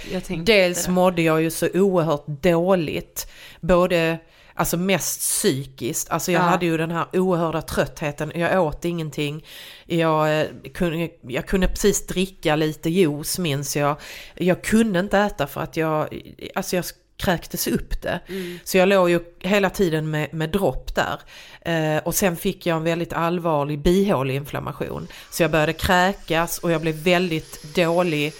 dels 0.44 0.84
det. 0.86 0.92
mådde 0.92 1.22
jag 1.22 1.42
ju 1.42 1.50
så 1.50 1.68
oerhört 1.74 2.26
dåligt. 2.26 3.26
Både, 3.60 4.18
alltså 4.54 4.76
mest 4.76 5.20
psykiskt. 5.20 6.10
Alltså 6.10 6.32
jag 6.32 6.40
Ja. 6.42 6.46
hade 6.46 6.66
ju 6.66 6.76
den 6.76 6.90
här 6.90 7.06
oerhörda 7.12 7.62
tröttheten. 7.62 8.32
Jag 8.34 8.62
åt 8.66 8.84
ingenting. 8.84 9.44
Jag, 9.86 10.40
eh, 10.40 10.46
kunde, 10.74 11.08
jag 11.28 11.46
kunde 11.46 11.68
precis 11.68 12.06
dricka 12.06 12.56
lite 12.56 12.90
juice 12.90 13.38
minns 13.38 13.76
jag. 13.76 13.96
Jag 14.34 14.64
kunde 14.64 15.00
inte 15.00 15.18
äta 15.18 15.46
för 15.46 15.60
att 15.60 15.76
jag, 15.76 16.08
alltså 16.54 16.76
jag 16.76 16.84
kräktes 17.16 17.66
upp 17.66 18.02
det. 18.02 18.20
Så 18.64 18.78
jag 18.78 18.88
låg 18.88 19.10
ju 19.10 19.20
hela 19.40 19.70
tiden 19.70 20.10
med, 20.10 20.34
med 20.34 20.50
dropp 20.50 20.94
där. 20.94 21.20
Eh, 21.60 22.02
och 22.02 22.14
sen 22.14 22.36
fick 22.36 22.66
jag 22.66 22.76
en 22.76 22.84
väldigt 22.84 23.12
allvarlig 23.12 23.78
bihåleinflammation. 23.82 25.08
Så 25.30 25.42
jag 25.42 25.50
började 25.50 25.72
kräkas 25.72 26.58
och 26.58 26.70
jag 26.70 26.80
blev 26.80 26.94
väldigt 26.94 27.74
dålig 27.74 28.32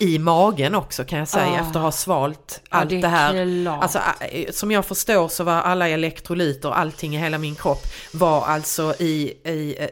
i 0.00 0.18
magen 0.18 0.74
också 0.74 1.04
kan 1.04 1.18
jag 1.18 1.28
säga 1.28 1.44
Ah. 1.46 1.60
efter 1.66 1.78
att 1.78 1.84
ha 1.84 1.92
svalt 1.92 2.60
allt 2.68 2.90
det 2.90 3.00
det 3.00 3.08
här. 3.08 3.62
klart. 3.62 3.82
Alltså, 3.82 3.98
eh, 4.20 4.50
som 4.52 4.70
jag 4.70 4.86
förstår 4.86 5.28
så 5.28 5.44
var 5.44 5.52
alla 5.52 5.88
elektrolyter, 5.88 6.70
allting 6.70 7.14
i 7.16 7.18
hela 7.18 7.38
min 7.38 7.54
kropp 7.54 7.82
var 8.12 8.44
alltså 8.46 8.94
i, 8.98 9.22
i 9.44 9.76
eh, 9.78 9.88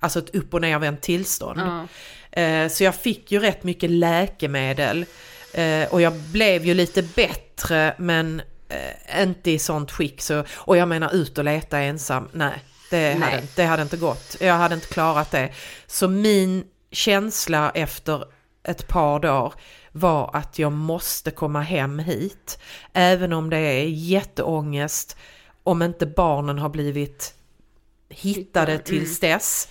alltså 0.00 0.18
ett 0.18 0.34
upp 0.34 0.54
och 0.54 0.60
nervänt 0.60 1.00
tillstånd. 1.02 1.60
Eh, 2.32 2.68
Så 2.68 2.84
jag 2.84 2.94
fick 2.94 3.32
ju 3.32 3.38
rätt 3.40 3.62
mycket 3.64 3.90
läkemedel 3.90 5.04
och 5.90 6.00
jag 6.00 6.12
blev 6.12 6.66
ju 6.66 6.74
lite 6.74 7.02
bättre 7.02 7.94
men 7.98 8.42
inte 9.22 9.50
i 9.50 9.58
sånt 9.58 9.90
skick. 9.92 10.22
Så, 10.22 10.44
och 10.52 10.76
jag 10.76 10.88
menar 10.88 11.14
ut 11.14 11.38
och 11.38 11.44
leta 11.44 11.78
ensam, 11.78 12.28
nej. 12.32 12.64
Det 12.90 13.12
hade, 13.12 13.42
det 13.56 13.64
hade 13.64 13.82
inte 13.82 13.96
gått. 13.96 14.36
Jag 14.40 14.54
hade 14.54 14.74
inte 14.74 14.86
klarat 14.86 15.30
det. 15.30 15.48
Så 15.86 16.08
min 16.08 16.64
känsla 16.92 17.70
efter 17.74 18.24
ett 18.64 18.88
par 18.88 19.20
dagar 19.20 19.52
var 19.92 20.30
att 20.32 20.58
jag 20.58 20.72
måste 20.72 21.30
komma 21.30 21.60
hem 21.60 21.98
hit. 21.98 22.58
Även 22.92 23.32
om 23.32 23.50
det 23.50 23.58
är 23.58 23.84
jätteångest 23.88 25.16
om 25.62 25.82
inte 25.82 26.06
barnen 26.06 26.58
har 26.58 26.68
blivit 26.68 27.34
hittade 28.08 28.78
tills 28.78 29.20
dess. 29.20 29.68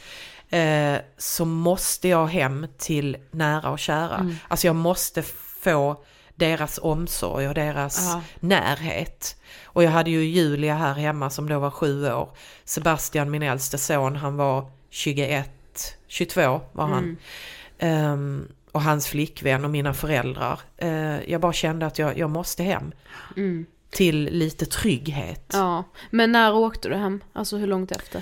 Eh, 0.50 0.98
så 1.18 1.46
måste 1.46 2.08
jag 2.08 2.28
hem 2.28 2.68
till 2.78 3.18
nära 3.32 3.70
och 3.70 3.80
kära. 3.80 4.36
Alltså 4.48 4.68
jag 4.68 4.76
måste 4.76 5.24
få 5.62 6.04
deras 6.36 6.80
omsorg 6.84 7.48
och 7.48 7.54
deras 7.54 8.00
Ja. 8.08 8.22
närhet. 8.40 9.36
Och 9.64 9.84
jag 9.84 9.92
hade 9.92 10.10
ju 10.10 10.24
Julia 10.24 10.76
här 10.76 10.94
hemma 10.94 11.30
som 11.30 11.50
då 11.50 11.60
var 11.60 11.72
sju 11.72 12.12
år. 12.14 12.30
Sebastian, 12.66 13.32
min 13.32 13.44
äldste 13.44 13.78
son, 13.78 14.16
han 14.16 14.38
var 14.38 14.72
21, 14.90 15.50
22 16.08 16.62
var 16.72 16.86
han. 16.88 17.18
Ehm, 17.80 18.48
och 18.72 18.82
hans 18.82 19.08
flickvän 19.08 19.66
och 19.66 19.72
mina 19.72 19.94
föräldrar. 19.94 20.60
Eh, 20.78 21.30
jag 21.32 21.42
bara 21.42 21.54
kände 21.54 21.86
att 21.86 22.00
jag, 22.00 22.18
jag 22.18 22.30
måste 22.30 22.64
hem. 22.64 22.92
Till 23.90 24.24
lite 24.32 24.66
trygghet. 24.66 25.50
Ja. 25.54 25.84
Men 26.10 26.32
när 26.32 26.54
åkte 26.54 26.90
du 26.90 26.96
hem? 26.96 27.24
Alltså 27.34 27.58
hur 27.58 27.68
långt 27.68 27.92
efter? 27.92 28.18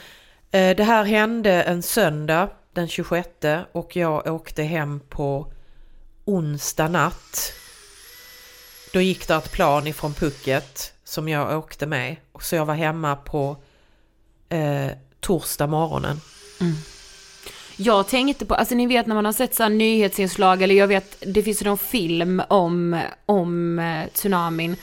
Eh, 0.51 0.75
Det 0.75 0.83
här 0.83 1.03
hände 1.03 1.63
en 1.63 1.83
söndag 1.83 2.49
den 2.73 2.87
26 2.87 3.29
och 3.71 3.95
jag 3.95 4.27
åkte 4.27 4.63
hem 4.63 4.99
på 5.09 5.51
onsdag 6.25 6.87
natt. 6.87 7.53
Då 8.93 9.01
gick 9.01 9.27
det 9.27 9.35
ett 9.35 9.51
plan 9.51 9.87
ifrån 9.87 10.13
Pucket 10.13 10.93
som 11.03 11.29
jag 11.29 11.57
åkte 11.57 11.85
med. 11.85 12.15
Så 12.41 12.55
jag 12.55 12.65
var 12.65 12.73
hemma 12.73 13.15
på 13.15 13.57
eh, 14.49 14.87
torsdag 15.19 15.67
morgonen. 15.67 16.21
Jag 17.77 18.07
tänkte 18.07 18.45
på, 18.45 18.55
alltså 18.55 18.75
ni 18.75 18.87
vet 18.87 19.07
när 19.07 19.15
man 19.15 19.25
har 19.25 19.31
sett 19.31 19.55
så 19.55 19.63
här 19.63 19.69
nyhetsinslag 19.69 20.61
eller 20.61 20.75
jag 20.75 20.87
vet, 20.87 21.23
det 21.33 21.43
finns 21.43 21.61
ju 21.61 21.65
någon 21.65 21.77
film 21.77 22.41
om, 22.49 23.01
om 23.25 23.79
eh, 23.79 24.07
tsunamin. 24.13 24.75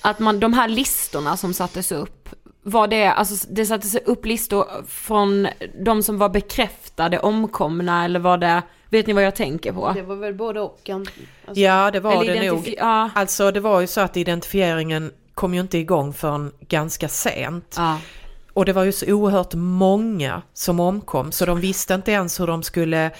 Att 0.00 0.18
man, 0.18 0.40
de 0.40 0.52
här 0.52 0.68
listorna 0.68 1.36
som 1.36 1.54
sattes 1.54 1.92
upp 1.92 2.28
var 2.62 2.86
det, 2.86 3.06
alltså 3.06 3.46
det 3.50 3.66
sattes 3.66 3.94
upp 3.94 4.26
listor 4.26 4.66
från 4.88 5.48
de 5.84 6.02
som 6.02 6.18
var 6.18 6.28
bekräftade 6.28 7.18
omkomna 7.18 8.04
eller 8.04 8.20
var 8.20 8.38
det, 8.38 8.62
vet 8.88 9.06
ni 9.06 9.12
vad 9.12 9.24
jag 9.24 9.34
tänker 9.34 9.72
på? 9.72 9.92
Det 9.94 10.02
var 10.02 10.16
väl 10.16 10.34
både 10.34 10.60
och. 10.60 10.90
Alltså, 10.90 11.12
Ja, 11.54 11.90
det 11.90 12.00
var 12.00 12.22
Eller 12.24 12.34
det 12.40 12.52
nog. 12.52 12.74
ja. 12.78 13.10
Alltså 13.14 13.50
det 13.50 13.60
var 13.60 13.80
ju 13.80 13.86
så 13.86 14.00
att 14.00 14.16
identifieringen 14.16 15.12
kom 15.34 15.54
ju 15.54 15.60
inte 15.60 15.78
igång 15.78 16.12
förrän 16.12 16.52
ganska 16.68 17.08
sent. 17.08 17.74
Ja. 17.78 17.98
Och 18.52 18.64
det 18.64 18.72
var 18.72 18.84
ju 18.84 18.92
så 18.92 19.12
oerhört 19.12 19.54
många 19.54 20.42
som 20.54 20.80
omkom 20.80 21.32
så 21.32 21.46
de 21.46 21.60
visste 21.60 21.94
inte 21.94 22.12
ens 22.12 22.40
hur 22.40 22.46
de 22.46 22.62
skulle 22.62 23.10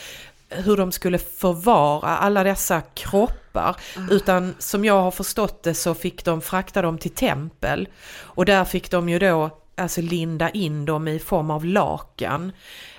hur 0.51 0.77
de 0.77 0.93
skulle 0.93 1.19
förvara 1.19 2.17
alla 2.17 2.45
dessa 2.45 2.81
kroppar. 2.81 3.77
Utan 4.11 4.55
som 4.59 4.85
jag 4.85 5.03
har 5.03 5.11
förstått 5.11 5.63
det 5.63 5.75
så 5.75 5.95
fick 5.95 6.25
de 6.25 6.41
frakta 6.41 6.83
dem 6.83 6.99
till 6.99 7.11
tempel. 7.11 7.89
Och 8.19 8.45
där 8.45 8.65
fick 8.65 8.91
de 8.91 9.09
ju 9.09 9.19
då 9.19 9.51
alltså 9.75 10.01
linda 10.01 10.51
in 10.51 10.85
dem 10.85 11.09
i 11.09 11.19
form 11.19 11.51
av 11.51 11.65
lakan. 11.65 12.53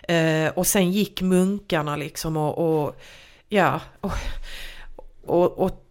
Eh, 0.08 0.48
och 0.56 0.68
sen 0.68 0.92
gick 0.92 1.22
munkarna 1.22 1.96
liksom 1.96 2.38
och, 2.38 2.84
och 2.84 3.02
ja, 3.50 3.82
och, 4.02 4.12
och, 5.26 5.60
och 5.60 5.88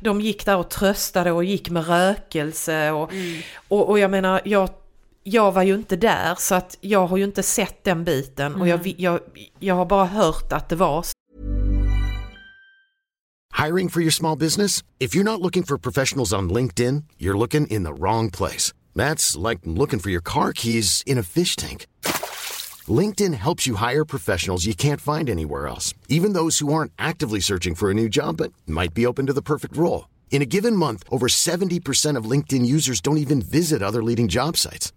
de 0.00 0.20
gick 0.20 0.46
där 0.46 0.56
och 0.56 0.70
tröstade 0.70 1.32
och 1.32 1.44
gick 1.44 1.70
med 1.70 1.86
rökelse 1.88 2.90
och, 2.90 3.12
och, 3.68 3.88
och 3.88 3.98
jag 3.98 4.10
menar, 4.10 4.40
jag, 4.44 4.68
jag 5.28 5.52
var 5.52 5.62
ju 5.62 5.74
inte 5.74 5.96
där 5.96 6.34
så 6.38 6.54
att 6.54 6.76
jag 6.80 7.06
har 7.06 7.16
ju 7.16 7.24
inte 7.24 7.42
sett 7.42 7.84
den 7.84 8.04
biten 8.04 8.54
och 8.54 8.68
jag, 8.68 8.78
vi- 8.78 8.94
jag, 8.98 9.20
jag 9.60 9.74
har 9.74 9.86
bara 9.86 10.06
hört 10.06 10.52
att 10.52 10.68
det 10.68 10.76
var 10.76 11.04
Hiring 13.66 13.88
for 13.88 14.02
your 14.02 14.10
small 14.12 14.38
business? 14.38 14.82
If 14.98 15.14
you're 15.16 15.24
not 15.24 15.40
looking 15.40 15.62
for 15.64 15.78
professionals 15.78 16.32
on 16.32 16.52
LinkedIn, 16.52 17.04
you're 17.18 17.38
looking 17.38 17.66
in 17.66 17.84
the 17.84 17.92
wrong 17.92 18.30
place. 18.30 18.72
That's 18.94 19.36
like 19.50 19.60
looking 19.64 19.98
for 20.00 20.10
your 20.10 20.22
car 20.24 20.52
keys 20.52 21.02
in 21.06 21.18
a 21.18 21.22
fish 21.22 21.56
tank. 21.56 21.86
LinkedIn 23.00 23.34
helps 23.34 23.66
you 23.66 23.76
hire 23.76 24.04
professionals 24.04 24.66
you 24.66 24.74
can't 24.74 25.00
find 25.00 25.28
anywhere 25.30 25.66
else, 25.66 25.94
even 26.08 26.34
those 26.34 26.58
who 26.60 26.72
aren't 26.72 26.92
actively 26.98 27.40
searching 27.40 27.74
for 27.74 27.90
a 27.90 27.94
new 27.94 28.08
job 28.08 28.36
but 28.36 28.52
might 28.66 28.94
be 28.94 29.06
open 29.06 29.26
to 29.26 29.32
the 29.32 29.42
perfect 29.42 29.76
role. 29.76 30.06
In 30.30 30.42
a 30.42 30.46
given 30.46 30.76
month, 30.76 31.02
over 31.10 31.26
70% 31.28 32.18
of 32.18 32.30
LinkedIn 32.30 32.66
users 32.66 33.00
don't 33.00 33.18
even 33.18 33.40
visit 33.42 33.82
other 33.82 34.02
leading 34.02 34.28
job 34.28 34.56
sites. 34.56 34.92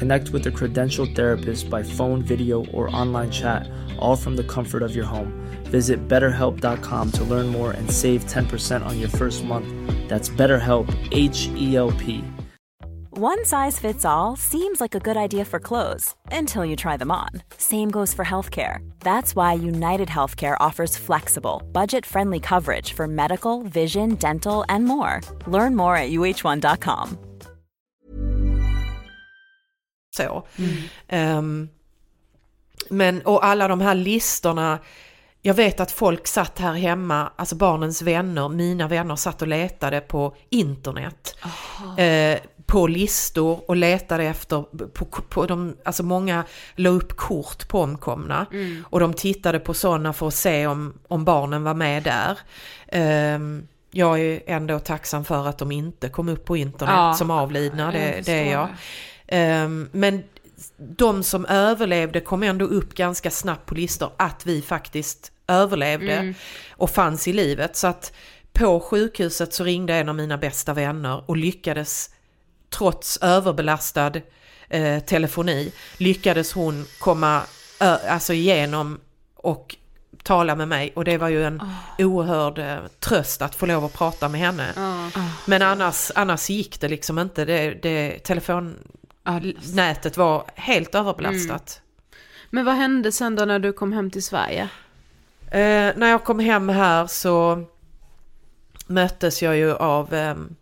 Connect 0.00 0.30
with 0.30 0.46
a 0.46 0.50
credentialed 0.50 1.14
therapist 1.14 1.68
by 1.68 1.82
phone, 1.82 2.22
video, 2.22 2.64
or 2.72 2.88
online 2.96 3.30
chat, 3.30 3.68
all 3.98 4.16
from 4.16 4.34
the 4.34 4.44
comfort 4.44 4.82
of 4.82 4.96
your 4.96 5.04
home. 5.04 5.30
Visit 5.64 6.08
betterhelp.com 6.08 7.12
to 7.12 7.24
learn 7.24 7.46
more 7.48 7.72
and 7.72 7.90
save 7.90 8.24
10% 8.24 8.82
on 8.86 8.98
your 8.98 9.10
first 9.10 9.44
month. 9.44 9.68
That's 10.08 10.30
BetterHelp, 10.30 10.88
H 11.12 11.48
E 11.54 11.76
L 11.76 11.92
P. 11.92 12.24
One 13.10 13.44
size 13.44 13.78
fits 13.78 14.06
all 14.06 14.36
seems 14.36 14.80
like 14.80 14.94
a 14.94 15.00
good 15.00 15.18
idea 15.18 15.44
for 15.44 15.60
clothes 15.60 16.14
until 16.32 16.64
you 16.64 16.76
try 16.76 16.96
them 16.96 17.10
on. 17.10 17.28
Same 17.58 17.90
goes 17.90 18.14
for 18.14 18.24
healthcare. 18.24 18.78
That's 19.00 19.36
why 19.36 19.52
United 19.52 20.08
Healthcare 20.08 20.56
offers 20.60 20.96
flexible, 20.96 21.62
budget 21.72 22.06
friendly 22.06 22.40
coverage 22.40 22.94
for 22.94 23.06
medical, 23.06 23.64
vision, 23.64 24.14
dental, 24.14 24.64
and 24.70 24.86
more. 24.86 25.20
Learn 25.46 25.76
more 25.76 25.94
at 25.94 26.10
uh1.com. 26.10 27.18
så. 30.16 30.46
Ehm, 31.08 31.68
men 32.88 33.22
och 33.22 33.44
alla 33.44 33.68
de 33.68 33.80
här 33.80 33.94
listorna, 33.94 34.78
jag 35.42 35.54
vet 35.54 35.80
att 35.80 35.90
folk 35.92 36.26
satt 36.26 36.58
här 36.58 36.72
hemma, 36.74 37.32
alltså 37.36 37.54
barnens 37.56 38.02
vänner, 38.02 38.48
mina 38.48 38.88
vänner 38.88 39.16
satt 39.16 39.42
och 39.42 39.48
letade 39.48 40.00
på 40.00 40.36
internet. 40.48 41.36
Eh, 41.98 42.38
på 42.66 42.86
listor 42.86 43.60
och 43.70 43.76
letade 43.76 44.24
efter, 44.24 44.86
på, 44.86 45.04
på 45.04 45.46
de, 45.46 45.76
alltså 45.84 46.02
många 46.02 46.44
la 46.74 46.90
upp 46.90 47.16
kort 47.16 47.68
på 47.68 47.80
omkomna. 47.80 48.46
Och 48.90 49.00
de 49.00 49.14
tittade 49.14 49.58
på 49.58 49.74
sådana 49.74 50.12
för 50.12 50.28
att 50.28 50.34
se 50.34 50.66
om, 50.66 50.98
om 51.08 51.24
barnen 51.24 51.64
var 51.64 51.74
med 51.74 52.02
där. 52.02 52.38
Ehm, 52.88 53.66
jag 53.90 54.20
är 54.20 54.40
ändå 54.46 54.78
tacksam 54.78 55.24
för 55.24 55.48
att 55.48 55.58
de 55.58 55.72
inte 55.72 56.08
kom 56.08 56.28
upp 56.28 56.44
på 56.44 56.56
internet 56.56 56.94
Ja. 56.96 57.14
som 57.14 57.30
avlidna, 57.30 57.90
det, 57.92 58.22
det 58.24 58.32
är 58.32 58.52
jag. 58.52 58.68
Ehm, 59.30 59.88
men 59.92 60.22
de 60.76 61.22
som 61.22 61.46
överlevde 61.46 62.20
kom 62.20 62.42
ändå 62.42 62.64
upp 62.64 62.94
ganska 62.94 63.30
snabbt 63.30 63.66
på 63.66 63.74
listor 63.74 64.10
att 64.16 64.46
vi 64.46 64.62
faktiskt 64.62 65.32
överlevde 65.48 66.34
och 66.70 66.90
fanns 66.90 67.28
i 67.28 67.32
livet. 67.32 67.76
Så 67.76 67.86
att 67.86 68.12
på 68.52 68.80
sjukhuset 68.80 69.54
så 69.54 69.64
ringde 69.64 69.94
en 69.94 70.08
av 70.08 70.14
mina 70.14 70.38
bästa 70.38 70.74
vänner 70.74 71.22
och 71.26 71.36
lyckades 71.36 72.10
trots 72.70 73.18
överbelastad 73.22 74.12
eh, 74.68 75.00
telefoni 75.00 75.72
lyckades 75.96 76.52
hon 76.52 76.86
komma 76.98 77.42
ö, 77.80 77.96
alltså 78.08 78.32
igenom 78.32 79.00
och 79.36 79.76
tala 80.22 80.56
med 80.56 80.68
mig 80.68 80.92
och 80.96 81.04
det 81.04 81.18
var 81.18 81.28
ju 81.28 81.44
en 81.44 81.62
oerhörd 81.98 82.58
eh, 82.58 82.78
tröst 82.98 83.42
att 83.42 83.54
få 83.54 83.66
lov 83.66 83.84
att 83.84 83.92
prata 83.92 84.28
med 84.28 84.40
henne. 84.40 84.72
Men 85.44 85.62
annars, 85.62 86.10
annars 86.14 86.50
gick 86.50 86.80
det 86.80 86.88
liksom 86.88 87.18
inte. 87.18 87.44
Det, 87.44 87.74
det, 87.82 88.18
telefonnätet 89.24 90.16
var 90.16 90.44
helt 90.54 90.94
överbelastat. 90.94 91.82
Men 92.50 92.64
vad 92.64 92.74
hände 92.74 93.12
sen 93.12 93.36
då 93.36 93.44
när 93.44 93.58
du 93.58 93.72
kom 93.72 93.92
hem 93.92 94.10
till 94.10 94.24
Sverige? 94.24 94.68
Eh, 95.50 95.92
när 95.96 96.10
jag 96.10 96.24
kom 96.24 96.38
hem 96.38 96.68
här 96.68 97.06
så 97.06 97.64
möttes 98.86 99.42
jag 99.42 99.56
ju 99.56 99.74
av 99.74 100.14
ehm, 100.14 100.56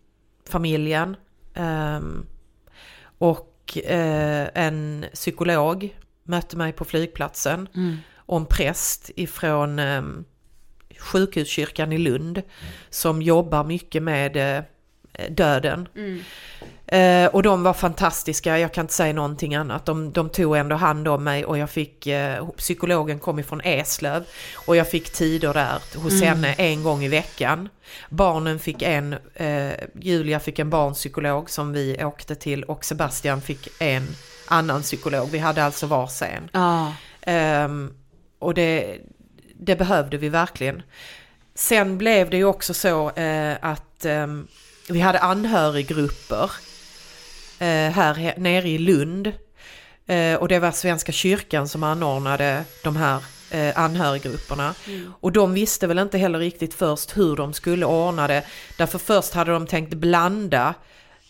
familjen 0.49 1.15
ehm, 1.53 2.25
och 3.17 3.77
eh, 3.85 4.47
en 4.53 5.05
psykolog 5.13 5.97
mötte 6.23 6.57
mig 6.57 6.73
på 6.73 6.85
flygplatsen 6.85 7.69
och 8.15 8.37
en 8.37 8.45
präst 8.45 9.09
ifrån 9.15 9.79
um, 9.79 10.25
sjukhuskyrkan 10.99 11.91
i 11.91 11.97
Lund 11.97 12.41
som 12.89 13.21
jobbar 13.21 13.63
mycket 13.63 14.03
med 14.03 14.37
eh, 14.37 14.63
döden. 15.29 15.87
Eh, 16.91 17.25
och 17.27 17.43
de 17.43 17.63
var 17.63 17.73
fantastiska, 17.73 18.59
jag 18.59 18.73
kan 18.73 18.83
inte 18.83 18.93
säga 18.93 19.13
någonting 19.13 19.55
annat. 19.55 19.85
De, 19.85 20.11
de 20.11 20.29
tog 20.29 20.57
ändå 20.57 20.75
hand 20.75 21.07
om 21.07 21.23
mig 21.23 21.45
och 21.45 21.57
jag 21.57 21.69
fick, 21.69 22.07
eh, 22.07 22.47
psykologen 22.49 23.19
kom 23.19 23.39
ifrån 23.39 23.61
Eslöv 23.61 24.25
och 24.53 24.75
jag 24.75 24.89
fick 24.89 25.09
tider 25.09 25.53
där 25.53 25.79
hos 25.95 26.21
henne 26.21 26.53
en 26.53 26.83
gång 26.83 27.03
i 27.03 27.07
veckan. 27.07 27.69
Barnen 28.09 28.59
fick 28.59 28.81
en, 28.81 29.15
eh, 29.33 29.71
Julia 30.01 30.39
fick 30.39 30.59
en 30.59 30.69
barnpsykolog 30.69 31.49
som 31.49 31.73
vi 31.73 32.03
åkte 32.03 32.35
till 32.35 32.63
och 32.63 32.85
Sebastian 32.85 33.41
fick 33.41 33.67
en 33.79 34.07
annan 34.47 34.81
psykolog. 34.81 35.29
Vi 35.31 35.39
hade 35.39 35.63
alltså 35.63 35.87
varsin. 35.87 36.49
Ja. 36.51 36.93
Ehm, 37.21 37.93
och 38.39 38.53
det, 38.53 38.97
det 39.59 39.75
behövde 39.75 40.17
vi 40.17 40.29
verkligen. 40.29 40.81
Sen 41.55 41.97
blev 41.97 42.29
det 42.29 42.37
ju 42.37 42.45
också 42.45 42.73
så 42.73 43.09
eh, 43.09 43.57
att 43.61 44.05
ehm, 44.05 44.47
vi 44.89 44.99
hade 44.99 45.19
anhöriggrupper 45.19 46.43
eh, 46.43 46.68
här 47.67 48.13
he- 48.13 48.39
nere 48.39 48.69
i 48.69 48.77
Lund. 48.77 49.33
Eh, 50.07 50.35
och 50.35 50.47
det 50.47 50.59
var 50.59 50.71
Svenska 50.71 51.11
kyrkan 51.11 51.67
som 51.67 51.83
anordnade 51.83 52.63
de 52.83 52.95
här 52.95 53.23
eh, 53.51 53.79
anhöriggrupperna. 53.79 54.73
Och 55.21 55.31
de 55.31 55.53
visste 55.53 55.87
väl 55.87 55.99
inte 55.99 56.17
heller 56.17 56.39
riktigt 56.39 56.73
först 56.73 57.17
hur 57.17 57.35
de 57.35 57.53
skulle 57.53 57.85
ordna 57.85 58.27
det. 58.27 58.43
Därför 58.77 58.99
först 58.99 59.33
hade 59.33 59.51
de 59.51 59.67
tänkt 59.67 59.93
blanda 59.93 60.73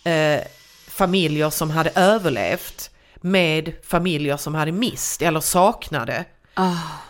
eh, 0.03 0.39
familjer 0.87 1.49
som 1.49 1.69
hade 1.69 1.91
överlevt 1.95 2.89
med 3.15 3.73
familjer 3.83 4.37
som 4.37 4.55
hade 4.55 4.71
mist 4.71 5.21
eller 5.21 5.39
saknade 5.39 6.25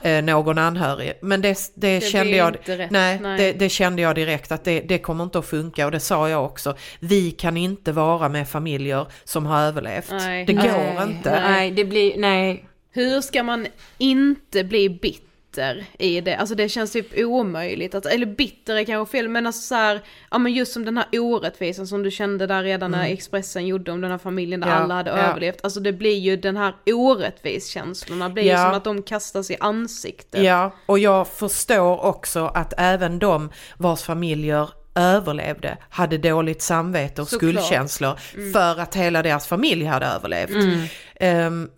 eh, 0.01 0.23
någon 0.23 0.57
anhörig. 0.57 1.13
Men 1.21 1.41
det, 1.41 1.71
det, 1.75 2.03
kände 2.03 2.25
blir 2.25 2.37
jag, 2.37 2.57
rätt, 2.65 2.91
nej, 2.91 3.19
nej. 3.19 3.37
Det, 3.37 3.51
det 3.53 3.69
kände 3.69 4.01
jag 4.01 4.15
direkt 4.15 4.51
att 4.51 4.63
det, 4.63 4.79
det 4.79 4.97
kommer 4.97 5.23
inte 5.23 5.39
att 5.39 5.45
funka 5.45 5.85
och 5.85 5.91
det 5.91 5.99
sa 5.99 6.29
jag 6.29 6.45
också. 6.45 6.75
Vi 6.99 7.31
kan 7.31 7.57
inte 7.57 7.91
vara 7.91 8.29
med 8.29 8.49
familjer 8.49 9.07
som 9.23 9.45
har 9.45 9.61
överlevt. 9.61 10.11
Nej. 10.11 10.45
Det 10.45 10.53
går 10.53 10.63
Nej, 10.63 10.97
inte. 11.03 11.41
Nej, 11.41 11.71
det 11.71 11.85
blir, 11.85 12.17
nej. 12.17 12.65
Hur 12.91 13.21
ska 13.21 13.43
man 13.43 13.67
inte 13.97 14.63
bli 14.63 14.89
bitter 14.89 15.28
bitter 15.51 15.85
i 15.99 16.21
det, 16.21 16.35
alltså 16.35 16.55
det 16.55 16.69
känns 16.69 16.91
typ 16.91 17.07
omöjligt, 17.17 17.95
att, 17.95 18.05
eller 18.05 18.25
bitter 18.25 18.75
är 18.75 18.83
kanske 18.83 19.11
fel, 19.11 19.29
men 19.29 19.47
alltså 19.47 19.61
så 19.61 19.75
här, 19.75 20.01
ja 20.31 20.37
men 20.37 20.53
just 20.53 20.73
som 20.73 20.85
den 20.85 20.97
här 20.97 21.05
orättvisan 21.13 21.87
som 21.87 22.03
du 22.03 22.11
kände 22.11 22.47
där 22.47 22.63
redan 22.63 22.91
när 22.91 23.05
Expressen 23.05 23.67
gjorde 23.67 23.91
om 23.91 24.01
den 24.01 24.11
här 24.11 24.17
familjen 24.17 24.59
där 24.59 24.67
Mm. 24.67 24.77
Ja, 24.77 24.83
alla 24.83 24.93
hade 24.93 25.09
ja. 25.09 25.17
överlevt, 25.17 25.59
alltså 25.63 25.79
det 25.79 25.93
blir 25.93 26.17
ju 26.17 26.37
den 26.37 26.57
här 26.57 26.73
orättvis-känslorna 26.85 28.29
blir 28.29 28.43
ju 28.43 28.49
Ja. 28.49 28.65
som 28.65 28.77
att 28.77 28.83
de 28.83 29.01
kastas 29.03 29.51
i 29.51 29.57
ansiktet. 29.59 30.43
Ja, 30.43 30.71
och 30.85 30.99
jag 30.99 31.27
förstår 31.27 32.05
också 32.05 32.45
att 32.45 32.73
även 32.77 33.19
de 33.19 33.49
vars 33.77 34.01
familjer 34.03 34.69
överlevde 34.95 35.77
hade 35.89 36.17
dåligt 36.17 36.61
samvete 36.61 37.21
och 37.21 37.27
Såklart. 37.27 37.51
skuldkänslor 37.51 38.15
för 38.53 38.79
att 38.81 38.95
hela 38.95 39.21
deras 39.23 39.47
familj 39.47 39.85
hade 39.85 40.05
överlevt. 40.05 40.83
Ehm, 41.19 41.69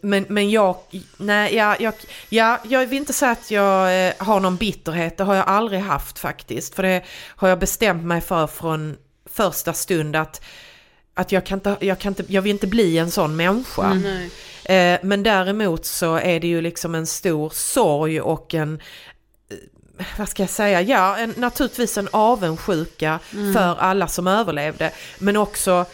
men, 0.00 0.26
men 0.28 0.50
jag, 0.50 0.76
nej, 1.16 1.54
ja, 1.54 1.76
jag, 1.80 1.94
ja, 2.28 2.60
jag 2.64 2.86
vill 2.86 2.98
inte 2.98 3.12
säga 3.12 3.32
att 3.32 3.50
jag 3.50 4.06
eh, 4.06 4.12
har 4.18 4.40
någon 4.40 4.56
bitterhet, 4.56 5.16
det 5.16 5.24
har 5.24 5.34
jag 5.34 5.48
aldrig 5.48 5.80
haft 5.80 6.18
faktiskt. 6.18 6.74
För 6.74 6.82
det 6.82 7.02
har 7.26 7.48
jag 7.48 7.58
bestämt 7.58 8.04
mig 8.04 8.20
för 8.20 8.46
från 8.46 8.96
första 9.26 9.72
stund 9.72 10.16
att, 10.16 10.42
att 11.14 11.32
jag, 11.32 11.46
kan 11.46 11.58
inte, 11.58 11.76
jag, 11.80 11.98
kan 11.98 12.10
inte, 12.10 12.24
jag 12.32 12.42
vill 12.42 12.52
inte 12.52 12.66
bli 12.66 12.98
en 12.98 13.10
sån 13.10 13.36
människa. 13.36 13.94
Nej. 13.94 14.30
Eh, 14.64 14.98
men 15.02 15.22
däremot 15.22 15.86
så 15.86 16.16
är 16.16 16.40
det 16.40 16.46
ju 16.46 16.60
liksom 16.60 16.94
en 16.94 17.06
stor 17.06 17.50
sorg 17.50 18.20
och 18.20 18.54
en, 18.54 18.80
eh, 19.50 20.06
vad 20.18 20.28
ska 20.28 20.42
jag 20.42 20.50
säga, 20.50 20.82
ja 20.82 21.16
en, 21.16 21.34
naturligtvis 21.36 21.98
en 21.98 22.08
avundsjuka 22.12 23.18
för 23.54 23.76
alla 23.78 24.08
som 24.08 24.26
överlevde. 24.26 24.92
Men 25.18 25.36
också 25.36 25.86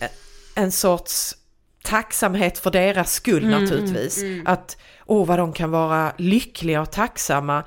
eh, 0.00 0.08
en 0.54 0.72
sorts 0.72 1.36
tacksamhet 1.86 2.58
för 2.58 2.70
deras 2.70 3.12
skull 3.12 3.48
naturligtvis. 3.48 4.24
Att, 4.44 4.76
åh 5.06 5.26
vad 5.26 5.38
de 5.38 5.52
kan 5.52 5.70
vara 5.70 6.12
lyckliga 6.18 6.80
och 6.80 6.92
tacksamma. 6.92 7.64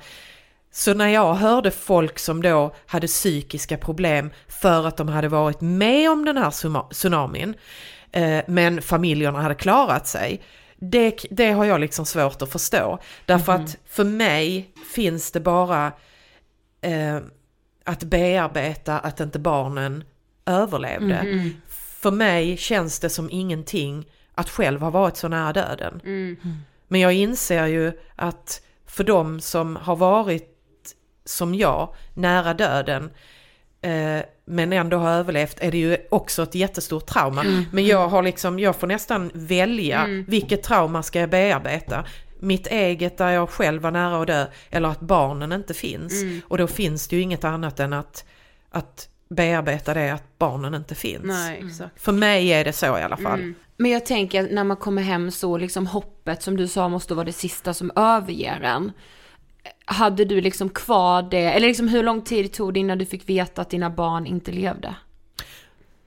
Så 0.72 0.94
när 0.94 1.08
jag 1.08 1.34
hörde 1.34 1.70
folk 1.70 2.18
som 2.18 2.42
då 2.42 2.74
hade 2.86 3.06
psykiska 3.06 3.76
problem 3.76 4.30
för 4.48 4.86
att 4.86 4.96
de 4.96 5.08
hade 5.08 5.28
varit 5.28 5.60
med 5.60 6.10
om 6.10 6.24
den 6.24 6.36
här 6.36 6.50
tsunamin, 6.90 7.54
eh, 8.12 8.38
men 8.46 8.82
familjerna 8.82 9.40
hade 9.40 9.54
klarat 9.54 10.06
sig, 10.06 10.42
det, 10.76 11.26
det 11.30 11.52
har 11.52 11.64
jag 11.64 11.80
liksom 11.80 12.06
svårt 12.06 12.42
att 12.42 12.52
förstå. 12.52 12.98
Därför 13.26 13.52
att 13.52 13.76
för 13.88 14.04
mig 14.04 14.70
finns 14.94 15.32
det 15.32 15.40
bara 15.40 15.92
eh, 16.80 17.18
att 17.84 18.02
bearbeta 18.04 18.98
att 18.98 19.20
inte 19.20 19.38
barnen 19.38 20.04
överlevde. 20.46 21.14
För 22.00 22.10
mig 22.10 22.56
känns 22.56 22.98
det 22.98 23.10
som 23.10 23.28
ingenting 23.30 24.06
att 24.34 24.50
själv 24.50 24.80
ha 24.80 24.90
varit 24.90 25.16
så 25.16 25.28
nära 25.28 25.52
döden. 25.52 26.00
Men 26.88 27.00
jag 27.00 27.12
inser 27.12 27.66
ju 27.66 27.92
att 28.16 28.62
för 28.86 29.04
de 29.04 29.40
som 29.40 29.76
har 29.76 29.96
varit 29.96 30.46
som 31.24 31.54
jag, 31.54 31.94
nära 32.14 32.54
döden, 32.54 33.10
eh, 33.80 34.18
men 34.44 34.72
ändå 34.72 34.96
har 34.96 35.10
överlevt, 35.10 35.56
är 35.60 35.70
det 35.70 35.78
ju 35.78 35.96
också 36.10 36.42
ett 36.42 36.54
jättestort 36.54 37.06
trauma. 37.06 37.42
Men 37.72 37.86
jag 37.86 38.08
har 38.08 38.22
liksom, 38.22 38.58
jag 38.58 38.76
får 38.76 38.86
nästan 38.86 39.30
välja 39.34 40.06
vilket 40.28 40.62
trauma 40.62 41.02
ska 41.02 41.20
jag 41.20 41.30
bearbeta. 41.30 42.04
Mitt 42.38 42.66
eget 42.66 43.18
där 43.18 43.30
jag 43.30 43.50
själv 43.50 43.82
var 43.82 43.90
nära 43.90 44.20
att 44.20 44.26
dö, 44.26 44.46
eller 44.70 44.88
att 44.88 45.00
barnen 45.00 45.52
inte 45.52 45.74
finns. 45.74 46.12
Och 46.48 46.58
då 46.58 46.66
finns 46.66 47.08
det 47.08 47.16
ju 47.16 47.22
inget 47.22 47.44
annat 47.44 47.80
än 47.80 47.92
att, 47.92 48.24
att 48.70 49.08
bearbeta 49.30 49.94
det 49.94 50.10
att 50.10 50.38
barnen 50.38 50.74
inte 50.74 50.94
finns. 50.94 51.24
Nej, 51.24 51.62
exakt. 51.66 52.02
För 52.02 52.12
mig 52.12 52.48
är 52.48 52.64
det 52.64 52.72
så 52.72 52.98
i 52.98 53.02
alla 53.02 53.16
fall. 53.16 53.52
Men 53.76 53.90
jag 53.90 54.06
tänker 54.06 54.44
att 54.44 54.50
när 54.50 54.64
man 54.64 54.76
kommer 54.76 55.02
hem 55.02 55.30
så 55.30 55.58
liksom 55.58 55.86
hoppet 55.86 56.42
som 56.42 56.56
du 56.56 56.68
sa 56.68 56.88
måste 56.88 57.14
vara 57.14 57.24
det 57.24 57.32
sista 57.32 57.74
som 57.74 57.90
överger 57.96 58.60
en. 58.60 58.92
Hade 59.84 60.24
du 60.24 60.40
liksom 60.40 60.68
kvar 60.68 61.22
det, 61.22 61.52
eller 61.52 61.68
liksom 61.68 61.88
hur 61.88 62.02
lång 62.02 62.22
tid 62.22 62.52
tog 62.52 62.74
det 62.74 62.80
innan 62.80 62.98
du 62.98 63.06
fick 63.06 63.28
veta 63.28 63.62
att 63.62 63.70
dina 63.70 63.90
barn 63.90 64.26
inte 64.26 64.52
levde? 64.52 64.94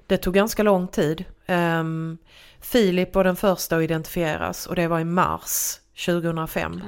Det 0.07 0.17
tog 0.17 0.33
ganska 0.33 0.63
lång 0.63 0.87
tid. 0.87 1.25
Um, 1.47 2.17
Filip 2.61 3.15
var 3.15 3.23
den 3.23 3.35
första 3.35 3.77
att 3.77 3.83
identifieras 3.83 4.67
och 4.67 4.75
det 4.75 4.87
var 4.87 4.99
i 4.99 5.03
mars 5.03 5.79
2005. 6.05 6.81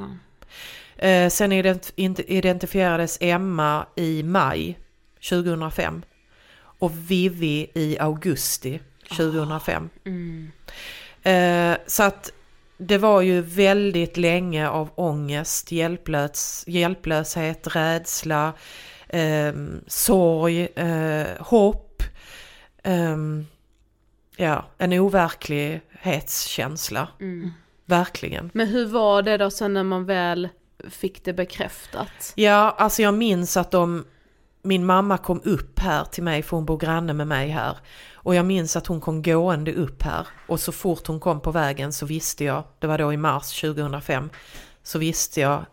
Eh, 0.97 1.29
sen 1.29 1.51
identifierades 2.27 3.17
Emma 3.21 3.85
i 3.95 4.23
maj 4.23 4.79
2005 5.29 6.01
och 6.79 7.11
Vivi 7.11 7.71
i 7.73 7.97
augusti 7.99 8.79
2005. 9.17 9.89
Eh, 11.23 11.75
så 11.87 12.03
att 12.03 12.31
det 12.77 12.97
var 12.97 13.21
ju 13.21 13.41
väldigt 13.41 14.17
länge 14.17 14.69
av 14.69 14.89
ångest, 14.95 15.71
hjälplös, 15.71 16.63
hjälplöshet, 16.67 17.75
rädsla, 17.75 18.53
eh, 19.09 19.53
sorg, 19.87 20.67
eh, 20.75 21.27
hopp. 21.39 22.03
ehm, 22.83 23.45
ja, 24.35 24.65
en 24.77 24.93
overklighetskänsla. 24.93 27.07
Verkligen. 27.85 28.49
Men 28.53 28.67
hur 28.67 28.85
var 28.85 29.21
det 29.21 29.37
då 29.37 29.51
sen 29.51 29.73
när 29.73 29.83
man 29.83 30.05
väl 30.05 30.49
fick 30.89 31.23
det 31.23 31.33
bekräftat? 31.33 32.33
Ja, 32.35 32.75
alltså 32.77 33.01
jag 33.01 33.13
minns 33.13 33.57
att 33.57 33.71
de, 33.71 34.05
min 34.65 34.85
mamma 34.85 35.17
kom 35.17 35.41
upp 35.43 35.79
här 35.79 36.05
till 36.05 36.23
mig 36.23 36.43
för 36.43 36.57
hon 36.57 36.65
bor 36.65 36.77
granne 36.77 37.13
med 37.13 37.27
mig 37.27 37.49
här. 37.49 37.77
Och 38.13 38.35
jag 38.35 38.45
minns 38.45 38.75
att 38.75 38.87
hon 38.87 39.01
kom 39.01 39.21
gående 39.21 39.73
upp 39.73 40.03
här 40.03 40.27
och 40.47 40.59
så 40.59 40.71
fort 40.71 41.07
hon 41.07 41.19
kom 41.19 41.39
på 41.39 41.51
vägen 41.51 41.93
så 41.93 42.05
visste 42.05 42.43
jag, 42.43 42.63
det 42.79 42.87
var 42.87 42.97
då 42.97 43.13
i 43.13 43.17
mars 43.17 43.61
2005, 43.61 44.29
så 44.83 44.99
visste 44.99 45.41
jag 45.41 45.65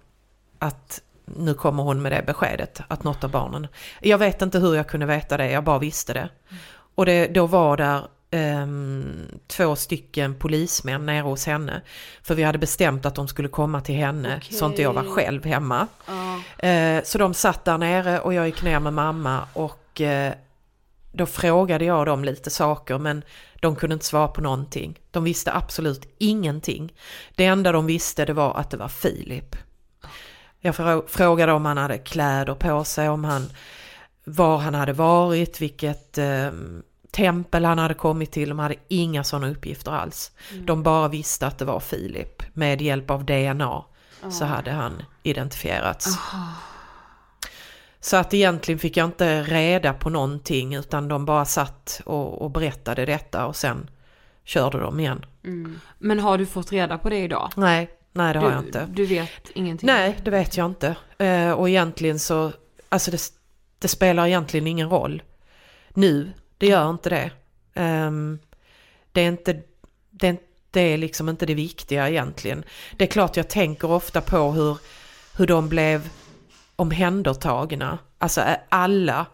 att 0.59 1.03
nu 1.25 1.55
kommer 1.55 1.83
hon 1.83 2.03
med 2.03 2.13
det 2.13 2.23
beskedet 2.27 2.81
att 2.89 3.05
något 3.05 3.25
av 3.25 3.31
barnen. 3.31 3.67
Jag 4.01 4.19
vet 4.19 4.43
inte 4.43 4.59
hur 4.59 4.75
jag 4.75 4.89
kunde 4.89 5.07
veta 5.07 5.37
det, 5.37 5.51
jag 5.51 5.65
bara 5.65 5.79
visste 5.79 6.13
det. 6.13 6.29
Och 6.95 7.07
det, 7.07 7.27
då 7.27 7.47
var 7.47 7.77
där 7.77 8.07
två 9.47 9.77
stycken 9.77 10.35
polismän 10.35 11.07
nere 11.07 11.23
hos 11.23 11.47
henne. 11.47 11.83
För 12.23 12.35
vi 12.35 12.43
hade 12.43 12.59
bestämt 12.59 13.07
att 13.07 13.15
de 13.15 13.29
skulle 13.29 13.49
komma 13.49 13.81
till 13.81 13.95
henne 13.95 14.41
så 14.51 14.67
inte 14.67 14.83
jag 14.83 14.93
var 14.93 15.05
själv 15.05 15.45
hemma. 15.45 15.87
Eh, 16.59 17.03
så 17.05 17.19
de 17.19 17.35
satt 17.35 17.65
där 17.65 17.79
nere 17.79 18.21
och 18.21 18.35
jag 18.35 18.47
gick 18.47 18.63
ner 18.63 18.81
med 18.81 18.93
mamma 18.93 19.49
och 19.53 20.01
eh, 20.01 20.33
då 21.13 21.27
frågade 21.27 21.85
jag 21.85 22.07
dem 22.07 22.25
lite 22.25 22.51
saker 22.51 22.99
men 22.99 23.23
de 23.61 23.77
kunde 23.77 23.95
inte 23.95 24.07
svara 24.07 24.29
på 24.29 24.41
någonting. 24.41 24.99
De 25.11 25.25
visste 25.25 25.53
absolut 25.53 26.15
ingenting. 26.19 26.93
Det 27.35 27.45
enda 27.45 27.73
de 27.73 27.87
visste 27.87 28.25
det 28.25 28.33
var 28.33 28.55
att 28.55 28.71
det 28.71 28.77
var 28.77 28.89
Filip. 28.89 29.57
Jag 30.61 30.75
frå- 30.75 31.07
frågade 31.09 31.53
om 31.53 31.65
han 31.65 31.79
hade 31.79 31.99
kläder 31.99 32.55
på 32.55 32.85
sig, 32.85 33.09
om 33.09 33.25
han, 33.25 33.51
var 34.25 34.59
han 34.59 34.75
hade 34.75 34.93
varit, 34.93 35.61
vilket 35.61 36.19
eh, 36.19 36.51
tempel 37.13 37.65
han 37.65 37.79
hade 37.79 37.95
kommit 37.95 38.33
till. 38.33 38.49
De 38.49 38.59
hade 38.59 38.75
inga 38.89 39.25
sådana 39.25 39.51
uppgifter 39.51 39.93
alls. 39.93 40.33
De 40.65 40.83
bara 40.83 41.09
visste 41.09 41.47
att 41.47 41.59
det 41.59 41.65
var 41.65 41.81
Filip. 41.81 42.43
Med 42.53 42.83
hjälp 42.83 43.11
av 43.11 43.25
DNA 43.25 43.85
så 44.31 44.45
hade 44.45 44.71
han 44.71 45.03
identifierats. 45.23 46.19
Så 48.01 48.17
att 48.17 48.35
egentligen 48.35 48.79
fick 48.79 48.97
jag 48.97 49.05
inte 49.05 49.43
reda 49.43 49.93
på 49.93 50.11
någonting 50.11 50.75
utan 50.75 51.09
de 51.09 51.25
bara 51.25 51.45
satt 51.45 52.01
och, 52.05 52.43
och 52.43 52.51
berättade 52.51 53.07
detta 53.07 53.47
och 53.47 53.57
sen 53.57 53.91
körde 54.45 54.79
de 54.79 55.01
igen. 55.01 55.25
Men 55.99 56.21
har 56.21 56.39
du 56.39 56.47
fått 56.47 56.73
reda 56.73 56.99
på 56.99 57.11
det 57.11 57.19
idag? 57.19 57.51
Nej, 57.57 57.91
nej 58.13 58.33
det 58.33 58.39
har 58.39 58.49
du, 58.49 58.55
jag 58.55 58.65
inte. 58.65 58.89
Du 58.91 59.07
vet 59.07 59.51
ingenting? 59.55 59.87
Nej, 59.87 60.19
det 60.25 60.31
vet 60.31 60.57
jag 60.57 60.67
inte. 60.67 60.97
Eh, 61.19 61.51
och 61.51 61.69
egentligen 61.69 62.19
så, 62.19 62.53
alltså 62.89 63.11
det, 63.11 63.21
det 63.79 63.89
spelar 63.89 64.27
egentligen 64.27 64.67
ingen 64.67 64.91
roll. 64.91 65.23
Nu, 65.95 66.33
det 66.63 66.69
gör 66.69 66.91
inte 66.91 67.11
det. 67.11 67.31
Ehm, 67.75 68.39
det 69.13 69.21
är 69.21 69.29
inte, 69.29 69.61
det 70.11 70.29
är, 70.29 70.37
det 70.71 70.81
är 70.81 70.99
liksom 70.99 71.29
inte 71.29 71.47
det 71.47 71.55
viktiga 71.55 72.09
egentligen. 72.09 72.65
Det 72.97 73.05
är 73.05 73.09
klart 73.09 73.37
jag 73.37 73.49
tänker 73.49 73.91
ofta 73.91 74.21
på 74.21 74.53
hur, 74.53 74.79
hur 75.37 75.47
de 75.47 75.69
blev 75.69 76.09
omhändertagna. 76.77 77.99
Alltså 78.19 78.43
alla 78.69 79.27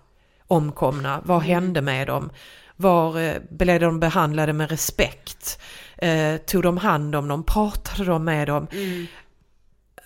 omkomna, 0.47 1.21
vad 1.25 1.43
hände 1.43 1.81
med 1.81 2.07
dem? 2.07 2.31
Var 2.77 3.21
eh, 3.21 3.37
blev 3.51 3.81
de 3.81 4.01
behandlade 4.01 4.53
med 4.53 4.71
respekt? 4.71 5.61
Eh, 5.99 6.37
tog 6.37 6.63
de 6.63 6.77
hand 6.77 7.15
om 7.15 7.29
dem? 7.29 7.45
Pratade 7.45 8.05
de 8.05 8.25
med 8.25 8.49
dem? 8.49 8.67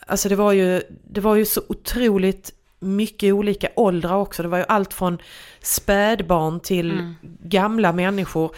Alltså 0.07 0.29
det 0.29 0.37
var 0.37 0.53
ju, 0.53 0.83
det 1.05 1.21
var 1.21 1.35
ju 1.35 1.45
så 1.45 1.63
otroligt 1.69 2.53
mycket 2.83 3.33
olika 3.33 3.69
åldrar 3.77 4.15
också. 4.15 4.43
Det 4.43 4.49
var 4.49 4.59
ju 4.59 4.65
allt 4.69 4.95
från 4.95 5.19
spädbarn 5.61 6.61
till 6.61 7.15
gamla 7.43 7.93
människor. 7.93 8.57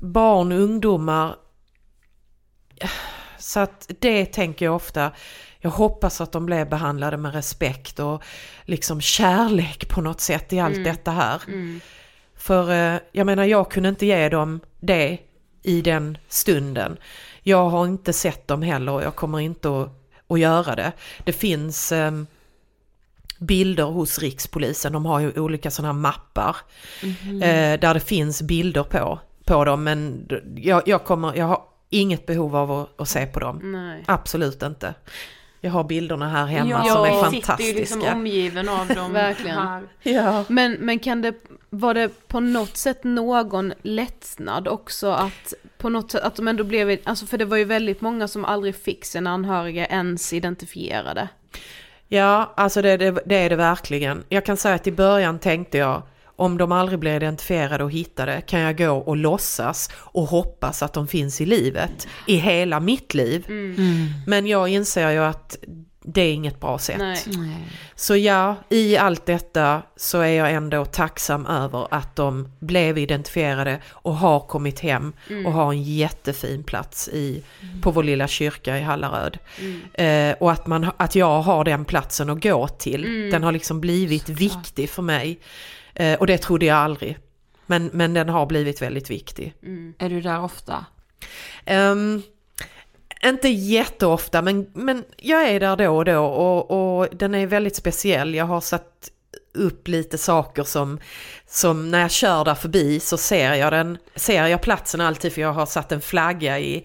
Barn, 0.00 0.52
ungdomar. 0.52 1.36
Så 3.38 3.60
att 3.60 3.90
det 4.00 4.26
tänker 4.26 4.64
jag 4.64 4.74
ofta. 4.74 5.10
Jag 5.58 5.70
hoppas 5.70 6.20
att 6.20 6.32
de 6.32 6.46
blev 6.46 6.68
behandlade 6.68 7.16
med 7.16 7.34
respekt 7.34 7.98
och 7.98 8.22
liksom 8.64 9.00
kärlek 9.00 9.88
på 9.88 10.00
något 10.00 10.20
sätt 10.20 10.52
i 10.52 10.60
allt 10.60 10.84
detta 10.84 11.10
här. 11.10 11.42
För 12.36 12.70
eh, 12.70 13.00
jag 13.12 13.26
menar 13.26 13.44
jag 13.44 13.70
kunde 13.70 13.88
inte 13.88 14.06
ge 14.06 14.28
dem 14.28 14.60
det 14.80 15.18
i 15.62 15.80
den 15.80 16.18
stunden. 16.28 16.96
Jag 17.42 17.68
har 17.70 17.86
inte 17.86 18.12
sett 18.12 18.48
dem 18.48 18.62
heller 18.62 18.92
och 18.92 19.02
jag 19.02 19.16
kommer 19.16 19.40
inte 19.40 19.68
att, 19.68 19.88
att 20.28 20.40
göra 20.40 20.76
det. 20.76 20.92
Det 21.24 21.32
finns 21.32 21.92
eh, 21.92 22.12
bilder 23.42 23.84
hos 23.84 24.18
Rikspolisen, 24.18 24.92
de 24.92 25.06
har 25.06 25.20
ju 25.20 25.32
olika 25.40 25.70
sådana 25.70 25.92
mappar 25.92 26.56
Mhm. 27.02 27.42
eh, 27.42 27.80
där 27.80 27.94
det 27.94 28.00
finns 28.00 28.42
bilder 28.42 28.82
på, 28.82 29.18
på 29.44 29.64
dem 29.64 29.84
men 29.84 30.28
jag, 30.56 30.82
jag, 30.86 31.04
kommer, 31.04 31.34
jag 31.36 31.46
har 31.46 31.62
inget 31.90 32.26
behov 32.26 32.56
av 32.56 32.72
att, 32.72 33.00
att 33.00 33.08
se 33.08 33.26
på 33.26 33.40
dem. 33.40 33.72
Nej. 33.72 34.04
Absolut 34.06 34.62
inte. 34.62 34.94
Jag 35.60 35.70
har 35.70 35.84
bilderna 35.84 36.28
här 36.28 36.46
hemma 36.46 36.70
Ja, 36.70 36.94
som 36.94 37.04
är 37.04 37.08
fantastiska. 37.22 37.56
sitter 37.56 37.72
ju 37.72 37.78
liksom 37.80 38.02
omgiven 38.12 38.68
av 38.68 38.86
dem 38.94 39.12
Verkligen. 39.12 39.56
här. 39.58 39.82
Ja. 40.02 40.44
Men, 40.48 40.72
men 40.72 40.98
kan 40.98 41.22
det, 41.22 41.34
var 41.70 41.94
det 41.94 42.28
på 42.28 42.40
något 42.40 42.76
sätt 42.76 43.04
någon 43.04 43.72
lättnad 43.82 44.68
också 44.68 45.10
att 45.10 45.54
på 45.78 45.88
något 45.88 46.10
sätt 46.10 46.22
att 46.22 46.36
de 46.36 46.48
ändå 46.48 46.64
blev, 46.64 46.98
alltså 47.04 47.26
för 47.26 47.38
det 47.38 47.44
var 47.44 47.56
ju 47.56 47.64
väldigt 47.64 48.00
många 48.00 48.28
som 48.28 48.44
aldrig 48.44 48.76
fick 48.76 49.04
sina 49.04 49.30
anhöriga 49.30 49.86
ens 49.86 50.32
identifierade. 50.32 51.28
Ja, 52.12 52.52
alltså 52.56 52.82
det, 52.82 52.96
det, 52.96 53.18
det 53.26 53.34
är 53.34 53.50
det 53.50 53.56
verkligen. 53.56 54.24
Jag 54.28 54.44
kan 54.44 54.56
säga 54.56 54.74
att 54.74 54.86
i 54.86 54.92
början 54.92 55.38
tänkte 55.38 55.78
jag 55.78 56.02
om 56.36 56.58
de 56.58 56.72
aldrig 56.72 56.98
blir 56.98 57.16
identifierade 57.16 57.84
och 57.84 57.90
hittade 57.90 58.40
kan 58.40 58.60
jag 58.60 58.78
gå 58.78 58.90
och 58.90 59.16
låtsas 59.16 59.90
och 59.94 60.22
hoppas 60.22 60.82
att 60.82 60.92
de 60.92 61.08
finns 61.08 61.40
i 61.40 61.46
livet 61.46 62.08
i 62.26 62.36
hela 62.36 62.80
mitt 62.80 63.14
liv. 63.14 63.46
Men 64.26 64.46
jag 64.46 64.68
inser 64.68 65.10
ju 65.10 65.18
att 65.18 65.58
det 66.04 66.20
är 66.20 66.32
inget 66.32 66.60
bra 66.60 66.78
sätt. 66.78 66.98
Nej. 66.98 67.18
Så 67.94 68.16
ja, 68.16 68.56
i 68.68 68.96
allt 68.96 69.26
detta 69.26 69.82
så 69.96 70.20
är 70.20 70.32
jag 70.32 70.52
ändå 70.52 70.84
tacksam 70.84 71.46
över 71.46 71.88
att 71.90 72.16
de 72.16 72.52
blev 72.58 72.98
identifierade 72.98 73.80
och 73.88 74.16
har 74.16 74.40
kommit 74.40 74.80
hem 74.80 75.12
och 75.46 75.52
har 75.52 75.72
en 75.72 75.82
jättefin 75.82 76.64
plats 76.64 77.08
i, 77.08 77.42
på 77.82 77.90
vår 77.90 78.02
lilla 78.02 78.28
kyrka 78.28 78.78
i 78.78 78.82
Hallaröd. 78.82 79.38
Eh, 79.94 80.32
och 80.40 80.52
att, 80.52 80.66
man, 80.66 80.90
att 80.96 81.14
jag 81.14 81.42
har 81.42 81.64
den 81.64 81.84
platsen 81.84 82.30
att 82.30 82.42
gå 82.42 82.68
till. 82.68 83.30
Den 83.30 83.42
har 83.42 83.52
liksom 83.52 83.80
blivit 83.80 84.28
viktig 84.28 84.90
för 84.90 85.02
mig. 85.02 85.40
Eh, 85.94 86.18
och 86.18 86.26
det 86.26 86.38
trodde 86.38 86.66
jag 86.66 86.76
aldrig. 86.76 87.18
Men, 87.66 87.90
men 87.92 88.14
den 88.14 88.28
har 88.28 88.46
blivit 88.46 88.82
väldigt 88.82 89.10
viktig. 89.10 89.54
Är 89.98 90.08
du 90.08 90.20
där 90.20 90.44
ofta? 90.44 90.86
Ehm, 91.64 92.22
inte 93.30 93.48
jätteofta 93.48 94.42
men, 94.42 94.66
men 94.72 95.04
jag 95.16 95.48
är 95.48 95.60
där 95.60 95.76
då 95.76 95.96
och 95.96 96.04
då 96.04 96.24
och, 96.24 97.00
och 97.00 97.08
den 97.12 97.34
är 97.34 97.46
väldigt 97.46 97.76
speciell. 97.76 98.34
Jag 98.34 98.44
har 98.44 98.60
satt 98.60 99.10
upp 99.54 99.88
lite 99.88 100.18
saker 100.18 100.64
som, 100.64 100.98
som 101.48 101.90
när 101.90 102.00
jag 102.00 102.10
kör 102.10 102.44
där 102.44 102.54
förbi 102.54 103.00
så 103.00 103.16
ser 103.16 103.54
jag 103.54 103.72
den, 103.72 103.98
ser 104.16 104.46
jag 104.46 104.62
platsen 104.62 105.00
alltid 105.00 105.32
för 105.32 105.40
jag 105.40 105.52
har 105.52 105.66
satt 105.66 105.92
en 105.92 106.00
flagga 106.00 106.58
i, 106.58 106.76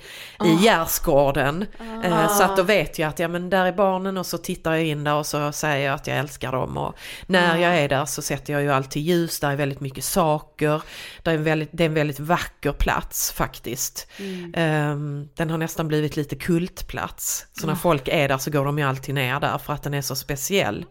i 0.46 0.54
Gärsgården. 0.62 1.66
Eh, 2.04 2.28
Så 2.38 2.44
att 2.44 2.58
då 2.58 2.64
vet 2.64 3.00
jag 3.00 3.10
att 3.10 3.20
ja 3.20 3.28
men 3.28 3.50
där 3.50 3.66
är 3.66 3.72
barnen 3.72 4.18
och 4.18 4.26
så 4.26 4.38
tittar 4.38 4.74
jag 4.74 4.84
in 4.86 5.04
där 5.04 5.14
och 5.16 5.26
så 5.26 5.52
säger 5.52 5.86
jag 5.86 5.96
att 5.96 6.08
jag 6.08 6.18
älskar 6.18 6.52
dem. 6.52 6.78
Och 6.78 6.96
när 7.26 7.58
jag 7.58 7.78
är 7.78 7.90
där 7.90 8.06
så 8.06 8.22
sätter 8.22 8.54
jag 8.54 8.62
ju 8.62 8.72
alltid 8.72 9.04
ljus, 9.04 9.40
där 9.40 9.52
är 9.52 9.56
väldigt 9.56 9.80
mycket 9.80 10.04
saker. 10.04 10.82
Det 11.24 11.32
är 11.32 11.36
en 11.36 11.44
väldigt, 11.44 11.70
det 11.72 11.84
är 11.84 11.88
en 11.88 11.94
väldigt 11.94 12.20
vacker 12.20 12.72
plats 12.72 13.32
faktiskt. 13.32 14.08
Ehm, 14.54 15.30
den 15.36 15.50
har 15.50 15.58
nästan 15.58 15.88
blivit 15.88 16.16
lite 16.16 16.36
kultplats. 16.36 17.46
Så 17.54 17.68
när 17.68 17.76
folk 17.76 18.08
är 18.08 18.28
där 18.28 18.38
så 18.38 18.52
går 18.52 18.66
de 18.66 18.78
ju 18.80 18.84
alltid 18.86 19.16
ner 19.16 19.40
där 19.40 19.58
för 19.58 19.74
att 19.74 19.84
den 19.84 19.94
är 19.94 20.02
så 20.02 20.16
speciell. 20.16 20.86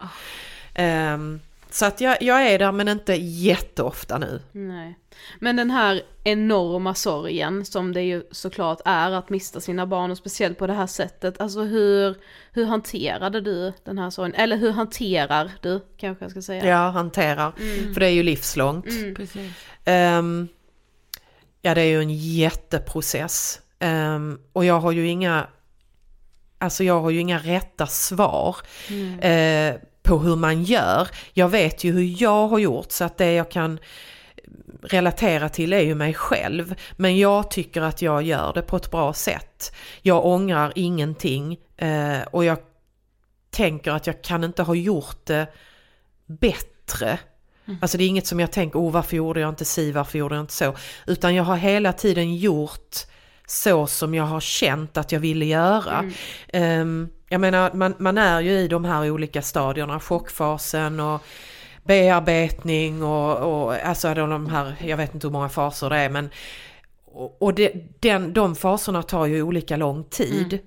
Ehm, 0.74 1.41
så 1.77 1.87
att 1.87 2.01
jag, 2.01 2.22
jag 2.22 2.47
är 2.51 2.59
där 2.59 2.72
men 2.72 2.89
inte 2.89 3.14
jätteofta 3.14 4.18
nu. 4.18 4.41
Nej. 4.53 4.99
Men 5.39 5.57
den 5.57 5.70
här 5.70 6.03
enorma 6.24 6.95
sorgen 6.95 7.64
som 7.64 7.93
det 7.93 8.03
ju 8.03 8.22
såklart 8.31 8.81
är 8.85 9.11
att 9.11 9.31
mista 9.31 9.61
sina 9.61 9.87
barn 9.87 10.11
och 10.11 10.18
speciellt 10.18 10.59
på 10.59 10.66
det 10.66 10.72
här 10.72 10.87
sättet. 10.87 11.41
Alltså 11.41 11.62
hur, 11.62 12.16
hur 12.53 12.64
hanterade 12.64 13.41
du 13.41 13.72
den 13.85 13.99
här 13.99 14.11
sorgen? 14.11 14.35
Eller 14.35 14.57
hur 14.57 14.70
hanterar 14.70 15.53
du 15.62 15.81
kanske 15.97 16.24
jag 16.24 16.31
ska 16.31 16.43
säga? 16.43 16.66
Jag 16.66 16.93
hanterar, 16.93 17.53
för 17.95 18.01
det 18.01 18.07
är 18.07 18.11
ju 18.11 18.22
livslångt. 18.22 19.16
Precis. 19.16 19.53
Ehm, 19.85 20.49
ja 21.62 21.74
det 21.74 21.81
är 21.81 21.87
ju 21.87 22.01
en 22.01 22.14
jätteprocess. 22.14 23.61
Ehm, 23.79 24.39
och 24.53 24.64
jag 24.64 24.81
har 24.81 24.93
ju 24.93 25.09
inga, 25.09 25.47
alltså 26.59 26.85
jag 26.85 27.01
har 27.01 27.11
ju 27.11 27.20
inga 27.20 27.39
rätta 27.39 27.87
svar 27.87 28.57
eh, 29.20 29.74
på 30.07 30.19
hur 30.19 30.37
man 30.37 30.63
gör. 30.63 31.09
Jag 31.33 31.49
vet 31.49 31.85
ju 31.85 31.93
hur 31.93 32.23
jag 32.23 32.49
har 32.49 32.59
gjort 32.59 32.93
så 32.93 33.05
att 33.05 33.17
det 33.17 33.33
jag 33.33 33.51
kan 33.51 33.79
relatera 34.83 35.49
till 35.49 35.73
är 35.73 35.81
ju 35.81 35.95
mig 35.95 36.15
själv. 36.15 36.75
Men 36.97 37.19
jag 37.19 37.51
tycker 37.51 37.83
att 37.83 38.03
jag 38.03 38.23
gör 38.23 38.53
det 38.55 38.63
på 38.63 38.77
ett 38.77 38.91
bra 38.91 39.13
sätt. 39.13 39.73
Jag 40.03 40.27
ångrar 40.27 40.73
ingenting 40.75 41.59
eh, 41.77 42.23
och 42.31 42.45
jag 42.45 42.59
tänker 43.51 43.91
att 43.91 44.07
jag 44.07 44.23
kan 44.23 44.45
inte 44.45 44.63
ha 44.63 44.75
gjort 44.75 45.27
det 45.27 45.47
bättre. 46.27 47.19
Alltså 47.81 47.99
det 47.99 48.05
är 48.05 48.09
inget 48.09 48.27
som 48.27 48.41
jag 48.41 48.53
tänker, 48.53 48.79
oh 48.79 48.93
varför 48.93 49.17
gjorde 49.17 49.41
jag 49.41 49.49
inte 49.49 49.65
si, 49.65 49.93
varför 49.93 50.19
gjorde 50.19 50.35
jag 50.35 50.43
inte 50.43 50.53
så. 50.53 50.75
Utan 51.07 51.35
jag 51.35 51.45
har 51.45 51.57
hela 51.57 51.93
tiden 51.93 52.37
gjort 52.37 52.97
så 53.47 53.86
som 53.86 54.14
jag 54.14 54.24
har 54.24 54.40
känt 54.40 54.97
att 54.97 55.12
jag 55.12 55.20
ville 55.20 55.44
göra. 55.44 56.12
Ehm, 56.49 57.09
jag 57.28 57.40
menar, 57.40 57.72
man, 57.74 57.94
man 57.99 58.18
är 58.18 58.40
ju 58.40 58.51
i 58.51 58.68
de 58.68 58.84
här 58.84 59.11
olika 59.11 59.42
stadierna, 59.42 60.01
chockfasen 60.01 61.01
och 61.01 61.22
bearbetning 61.84 63.03
och, 63.03 63.36
och 63.36 63.74
alltså 63.74 64.14
de 64.14 64.47
här, 64.47 64.76
jag 64.80 64.97
vet 64.97 65.14
inte 65.14 65.26
hur 65.26 65.32
många 65.32 65.49
faser 65.49 65.90
det 65.90 65.97
är 65.97 66.09
men 66.11 66.30
och 67.38 67.55
det, 67.55 67.72
den, 68.01 68.32
de 68.32 68.57
faserna 68.57 69.03
tar 69.03 69.26
ju 69.26 69.42
olika 69.42 69.76
lång 69.76 70.05
tid. 70.05 70.59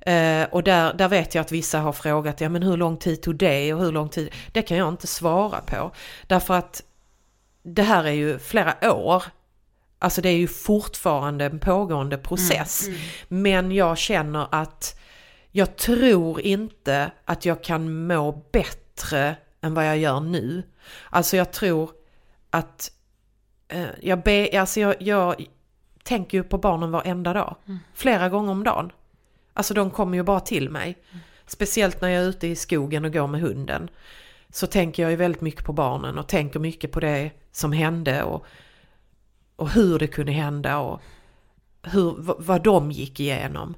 Eh, 0.00 0.44
och 0.50 0.62
där, 0.62 0.94
där 0.94 1.08
vet 1.08 1.34
jag 1.34 1.42
att 1.42 1.52
vissa 1.52 1.78
har 1.78 1.92
frågat, 1.92 2.40
ja 2.40 2.48
men 2.48 2.62
hur 2.62 2.76
lång 2.76 2.96
tid 2.96 3.22
tog 3.22 3.36
det 3.36 3.74
och 3.74 3.80
hur 3.80 3.92
lång 3.92 4.08
tid? 4.08 4.34
Det 4.52 4.62
kan 4.62 4.76
jag 4.76 4.88
inte 4.88 5.06
svara 5.06 5.60
på. 5.60 5.90
Därför 6.26 6.54
att 6.54 6.82
det 7.62 7.82
här 7.82 8.04
är 8.04 8.12
ju 8.12 8.38
flera 8.38 8.92
år. 8.94 9.22
Alltså 9.98 10.20
det 10.20 10.28
är 10.28 10.36
ju 10.36 10.48
fortfarande 10.48 11.44
en 11.44 11.58
pågående 11.58 12.18
process. 12.18 12.86
Men 13.28 13.72
jag 13.72 13.98
känner 13.98 14.48
att 14.50 15.00
jag 15.50 15.76
tror 15.76 16.40
inte 16.40 17.10
att 17.24 17.44
jag 17.44 17.62
kan 17.64 18.06
må 18.06 18.42
bättre 18.52 19.36
än 19.60 19.74
vad 19.74 19.86
jag 19.86 19.98
gör 19.98 20.20
nu. 20.20 20.62
Alltså 21.10 21.36
jag 21.36 21.52
tror 21.52 21.90
att 22.50 22.90
eh, 23.68 23.86
jag, 24.00 24.22
be, 24.22 24.60
alltså 24.60 24.80
jag, 24.80 25.02
jag 25.02 25.44
tänker 26.02 26.38
ju 26.38 26.44
på 26.44 26.58
barnen 26.58 26.90
varenda 26.90 27.32
dag. 27.32 27.56
Flera 27.94 28.28
gånger 28.28 28.52
om 28.52 28.64
dagen. 28.64 28.92
Alltså 29.52 29.74
de 29.74 29.90
kommer 29.90 30.16
ju 30.16 30.22
bara 30.22 30.40
till 30.40 30.70
mig. 30.70 30.98
Speciellt 31.46 32.00
när 32.00 32.08
jag 32.08 32.22
är 32.24 32.28
ute 32.28 32.46
i 32.46 32.56
skogen 32.56 33.04
och 33.04 33.12
går 33.12 33.26
med 33.26 33.40
hunden. 33.40 33.90
Så 34.50 34.66
tänker 34.66 35.02
jag 35.02 35.10
ju 35.10 35.16
väldigt 35.16 35.40
mycket 35.40 35.64
på 35.64 35.72
barnen 35.72 36.18
och 36.18 36.28
tänker 36.28 36.60
mycket 36.60 36.92
på 36.92 37.00
det 37.00 37.30
som 37.52 37.72
hände 37.72 38.22
och, 38.22 38.46
och 39.56 39.70
hur 39.70 39.98
det 39.98 40.06
kunde 40.06 40.32
hända 40.32 40.78
och 40.78 41.00
hur, 41.82 42.14
vad 42.18 42.62
de 42.62 42.90
gick 42.90 43.20
igenom. 43.20 43.74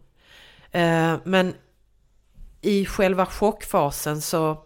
Eh, 0.71 1.17
men 1.25 1.55
i 2.61 2.87
själva 2.87 3.27
chockfasen 3.27 4.21
så, 4.21 4.65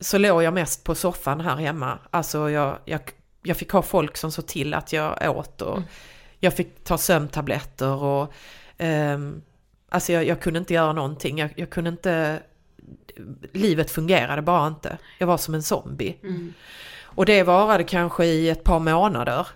så 0.00 0.18
låg 0.18 0.42
jag 0.42 0.54
mest 0.54 0.84
på 0.84 0.94
soffan 0.94 1.40
här 1.40 1.56
hemma. 1.56 1.98
Alltså 2.10 2.50
jag, 2.50 2.78
jag, 2.84 3.00
jag 3.42 3.56
fick 3.56 3.70
ha 3.70 3.82
folk 3.82 4.16
som 4.16 4.32
såg 4.32 4.46
till 4.46 4.74
att 4.74 4.92
jag 4.92 5.36
åt 5.36 5.62
och 5.62 5.80
jag 6.40 6.54
fick 6.54 6.84
ta 6.84 6.98
sömntabletter 6.98 8.02
och 8.02 8.32
ehm, 8.78 9.42
alltså 9.88 10.12
jag, 10.12 10.26
jag 10.26 10.40
kunde 10.40 10.58
inte 10.58 10.74
göra 10.74 10.92
någonting. 10.92 11.38
Jag, 11.38 11.52
jag 11.56 11.70
kunde 11.70 11.90
inte, 11.90 12.42
livet 13.52 13.90
fungerade 13.90 14.42
bara 14.42 14.66
inte. 14.66 14.98
Jag 15.18 15.26
var 15.26 15.36
som 15.36 15.54
en 15.54 15.62
zombie. 15.62 16.16
Och 17.14 17.26
det 17.26 17.42
varade 17.42 17.84
kanske 17.84 18.24
i 18.24 18.48
ett 18.48 18.64
par 18.64 18.78
månader. 18.78 19.46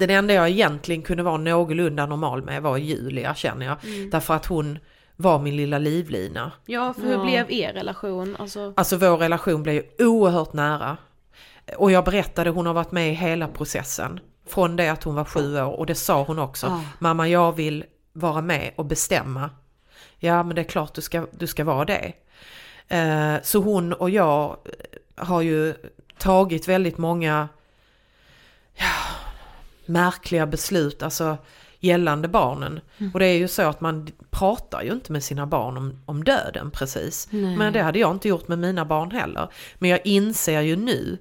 Den 0.00 0.10
enda 0.10 0.34
jag 0.34 0.48
egentligen 0.48 1.02
kunde 1.02 1.22
vara 1.22 1.36
någorlunda 1.36 2.06
normal 2.06 2.42
med 2.42 2.62
var 2.62 2.76
Julia 2.76 3.34
känner 3.34 3.66
jag. 3.66 3.76
Därför 4.10 4.34
att 4.34 4.46
hon 4.46 4.78
var 5.16 5.38
min 5.38 5.56
lilla 5.56 5.78
livlina. 5.78 6.52
Ja, 6.66 6.94
för 6.94 7.02
hur 7.02 7.24
blev 7.24 7.52
er 7.52 7.72
relation? 7.72 8.36
Alltså, 8.38 8.72
Alltså 8.76 8.96
vår 8.96 9.16
relation 9.16 9.62
blev 9.62 9.82
oerhört 9.98 10.52
nära. 10.52 10.96
Och 11.76 11.92
jag 11.92 12.04
berättade, 12.04 12.50
hon 12.50 12.66
har 12.66 12.74
varit 12.74 12.92
med 12.92 13.10
i 13.10 13.14
hela 13.14 13.48
processen. 13.48 14.20
Från 14.46 14.76
det 14.76 14.88
att 14.88 15.02
hon 15.04 15.14
var 15.14 15.24
sju 15.24 15.60
år 15.60 15.72
och 15.78 15.86
det 15.86 15.94
sa 15.94 16.22
hon 16.22 16.38
också. 16.38 16.66
Ja. 16.66 16.82
Mamma 16.98 17.28
jag 17.28 17.56
vill 17.56 17.84
vara 18.12 18.40
med 18.42 18.70
och 18.76 18.84
bestämma. 18.86 19.50
Ja 20.18 20.42
men 20.42 20.54
det 20.56 20.62
är 20.62 20.64
klart 20.68 20.94
du 20.94 21.00
ska, 21.00 21.26
du 21.30 21.46
ska 21.46 21.64
vara 21.64 21.84
det. 21.84 22.12
Eh, 22.88 23.34
så 23.42 23.58
hon 23.58 23.92
och 23.92 24.10
jag 24.10 24.56
har 25.16 25.40
ju 25.40 25.74
tagit 26.18 26.68
väldigt 26.68 26.98
många 26.98 27.48
ja, 28.74 28.86
märkliga 29.90 30.46
beslut, 30.46 31.02
alltså 31.02 31.36
gällande 31.80 32.28
barnen. 32.28 32.80
Och 33.12 33.18
det 33.20 33.26
är 33.26 33.36
ju 33.36 33.48
så 33.48 33.62
att 33.62 33.80
man 33.80 34.08
pratar 34.30 34.82
ju 34.82 34.92
inte 34.92 35.12
med 35.12 35.24
sina 35.24 35.46
barn 35.46 35.76
om, 35.76 36.02
om 36.06 36.24
döden 36.24 36.70
precis. 36.70 37.28
Men 37.58 37.72
det 37.72 37.82
hade 37.82 37.98
jag 37.98 38.10
inte 38.10 38.28
gjort 38.28 38.48
med 38.48 38.58
mina 38.58 38.84
barn 38.84 39.10
heller. 39.10 39.48
Men 39.78 39.90
jag 39.90 40.00
inser 40.04 40.60
ju 40.60 40.76
nu 40.76 41.18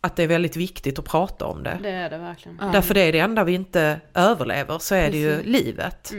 att 0.00 0.16
det 0.16 0.22
är 0.22 0.26
väldigt 0.28 0.56
viktigt 0.56 0.98
att 0.98 1.04
prata 1.04 1.46
om 1.46 1.62
det. 1.62 1.78
det 1.82 1.90
är 1.90 2.10
det 2.10 2.18
verkligen. 2.18 2.58
Därför 2.72 2.94
det 2.94 3.00
är 3.00 3.12
det 3.12 3.18
enda 3.18 3.44
vi 3.44 3.52
inte 3.52 4.00
överlever, 4.14 4.78
så 4.78 4.94
är 4.94 5.10
det 5.10 5.18
ju 5.18 5.42
livet. 5.42 6.12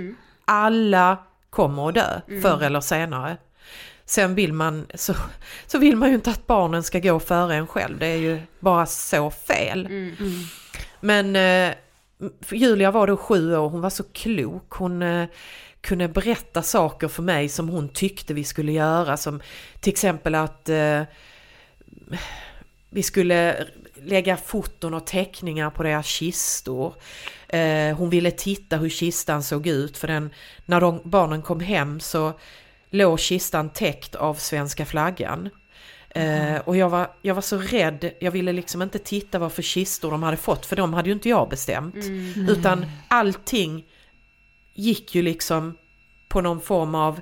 Alla 0.45 1.17
kommer 1.49 1.89
att 1.89 1.95
dö 1.95 2.21
förr 2.41 2.63
eller 2.63 2.81
senare. 2.81 3.37
Sen 4.05 4.35
vill 4.35 4.53
man, 4.53 4.85
så, 4.95 5.13
så 5.67 5.77
vill 5.77 5.95
man 5.95 6.09
ju 6.09 6.15
inte 6.15 6.29
att 6.29 6.47
barnen 6.47 6.83
ska 6.83 6.99
gå 6.99 7.19
före 7.19 7.55
en 7.55 7.67
själv, 7.67 7.99
det 7.99 8.07
är 8.07 8.17
ju 8.17 8.41
bara 8.59 8.85
så 8.85 9.31
fel. 9.31 9.89
Men 11.01 11.35
eh, 11.35 11.75
Julia 12.51 12.91
var 12.91 13.07
då 13.07 13.17
sju 13.17 13.55
år, 13.55 13.69
hon 13.69 13.81
var 13.81 13.89
så 13.89 14.03
klok, 14.03 14.73
hon 14.73 15.01
eh, 15.01 15.27
kunde 15.81 16.07
berätta 16.07 16.61
saker 16.61 17.07
för 17.07 17.23
mig 17.23 17.49
som 17.49 17.69
hon 17.69 17.89
tyckte 17.89 18.33
vi 18.33 18.43
skulle 18.43 18.71
göra, 18.71 19.17
som 19.17 19.41
till 19.79 19.93
exempel 19.93 20.35
att 20.35 20.69
eh, 20.69 21.01
vi 22.89 23.03
skulle 23.03 23.67
lägga 23.95 24.37
foton 24.37 24.93
och 24.93 25.07
teckningar 25.07 25.69
på 25.69 25.83
deras 25.83 26.05
kistor. 26.05 26.93
Eh, 27.47 27.97
hon 27.97 28.09
ville 28.09 28.31
titta 28.31 28.77
hur 28.77 28.89
kistan 28.89 29.43
såg 29.43 29.67
ut 29.67 29.97
för 29.97 30.07
den, 30.07 30.29
när 30.65 30.81
de, 30.81 31.01
barnen 31.03 31.41
kom 31.41 31.59
hem 31.59 31.99
så 31.99 32.33
låg 32.89 33.19
kistan 33.19 33.69
täckt 33.69 34.15
av 34.15 34.33
svenska 34.33 34.85
flaggan. 34.85 35.49
Eh, 36.09 36.57
och 36.65 36.77
jag 36.77 36.89
var, 36.89 37.07
jag 37.21 37.35
var 37.35 37.41
så 37.41 37.57
rädd, 37.57 38.11
jag 38.19 38.31
ville 38.31 38.53
liksom 38.53 38.81
inte 38.81 38.99
titta 38.99 39.39
vad 39.39 39.51
för 39.51 39.61
kistor 39.61 40.11
de 40.11 40.23
hade 40.23 40.37
fått 40.37 40.65
för 40.65 40.75
de 40.75 40.93
hade 40.93 41.09
ju 41.09 41.13
inte 41.13 41.29
jag 41.29 41.49
bestämt. 41.49 41.95
Utan 42.49 42.85
allting 43.07 43.85
gick 44.73 45.15
ju 45.15 45.21
liksom 45.21 45.77
på 46.27 46.41
någon 46.41 46.61
form 46.61 46.95
av, 46.95 47.21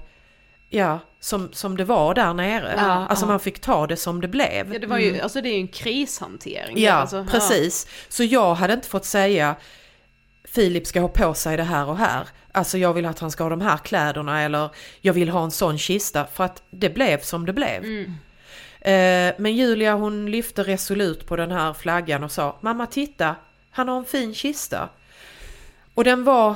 ja, 0.69 0.99
som, 1.19 1.49
som 1.53 1.77
det 1.77 1.83
var 1.83 2.13
där 2.13 2.33
nere. 2.33 2.73
Ja, 2.77 2.83
alltså 2.83 3.25
ja. 3.25 3.29
man 3.29 3.39
fick 3.39 3.59
ta 3.59 3.87
det 3.87 3.97
som 3.97 4.21
det 4.21 4.27
blev. 4.27 4.73
Ja, 4.73 4.79
det 4.79 4.87
var 4.87 4.97
ju, 4.97 5.19
alltså 5.19 5.41
det 5.41 5.49
är 5.49 5.53
ju 5.53 5.61
en 5.61 5.67
krishantering. 5.67 6.79
Ja, 6.79 6.93
alltså, 6.93 7.25
precis. 7.31 7.87
Så 8.09 8.23
jag 8.23 8.55
hade 8.55 8.73
inte 8.73 8.87
fått 8.87 9.05
säga 9.05 9.55
Filip 10.43 10.87
ska 10.87 11.01
ha 11.01 11.07
på 11.07 11.33
sig 11.33 11.57
det 11.57 11.63
här 11.63 11.89
och 11.89 11.97
här. 11.97 12.27
Alltså 12.51 12.77
jag 12.77 12.93
vill 12.93 13.05
att 13.05 13.19
han 13.19 13.31
ska 13.31 13.43
ha 13.43 13.49
de 13.49 13.61
här 13.61 13.77
kläderna 13.77 14.41
eller 14.41 14.69
jag 15.01 15.13
vill 15.13 15.29
ha 15.29 15.43
en 15.43 15.51
sån 15.51 15.77
kista 15.77 16.27
för 16.33 16.43
att 16.43 16.63
det 16.69 16.89
blev 16.89 17.21
som 17.21 17.45
det 17.45 17.53
blev. 17.53 17.85
Eh, 17.85 18.11
men 19.37 19.55
Julia 19.55 19.93
hon 19.93 20.31
lyfte 20.31 20.63
resolut 20.63 21.25
på 21.25 21.35
den 21.35 21.51
här 21.51 21.73
flaggan 21.73 22.23
och 22.23 22.31
sa 22.31 22.57
Mamma 22.61 22.85
titta, 22.85 23.35
han 23.71 23.87
har 23.87 23.97
en 23.97 24.05
fin 24.05 24.33
kista. 24.33 24.89
Och 25.93 26.03
den 26.03 26.23
var 26.23 26.55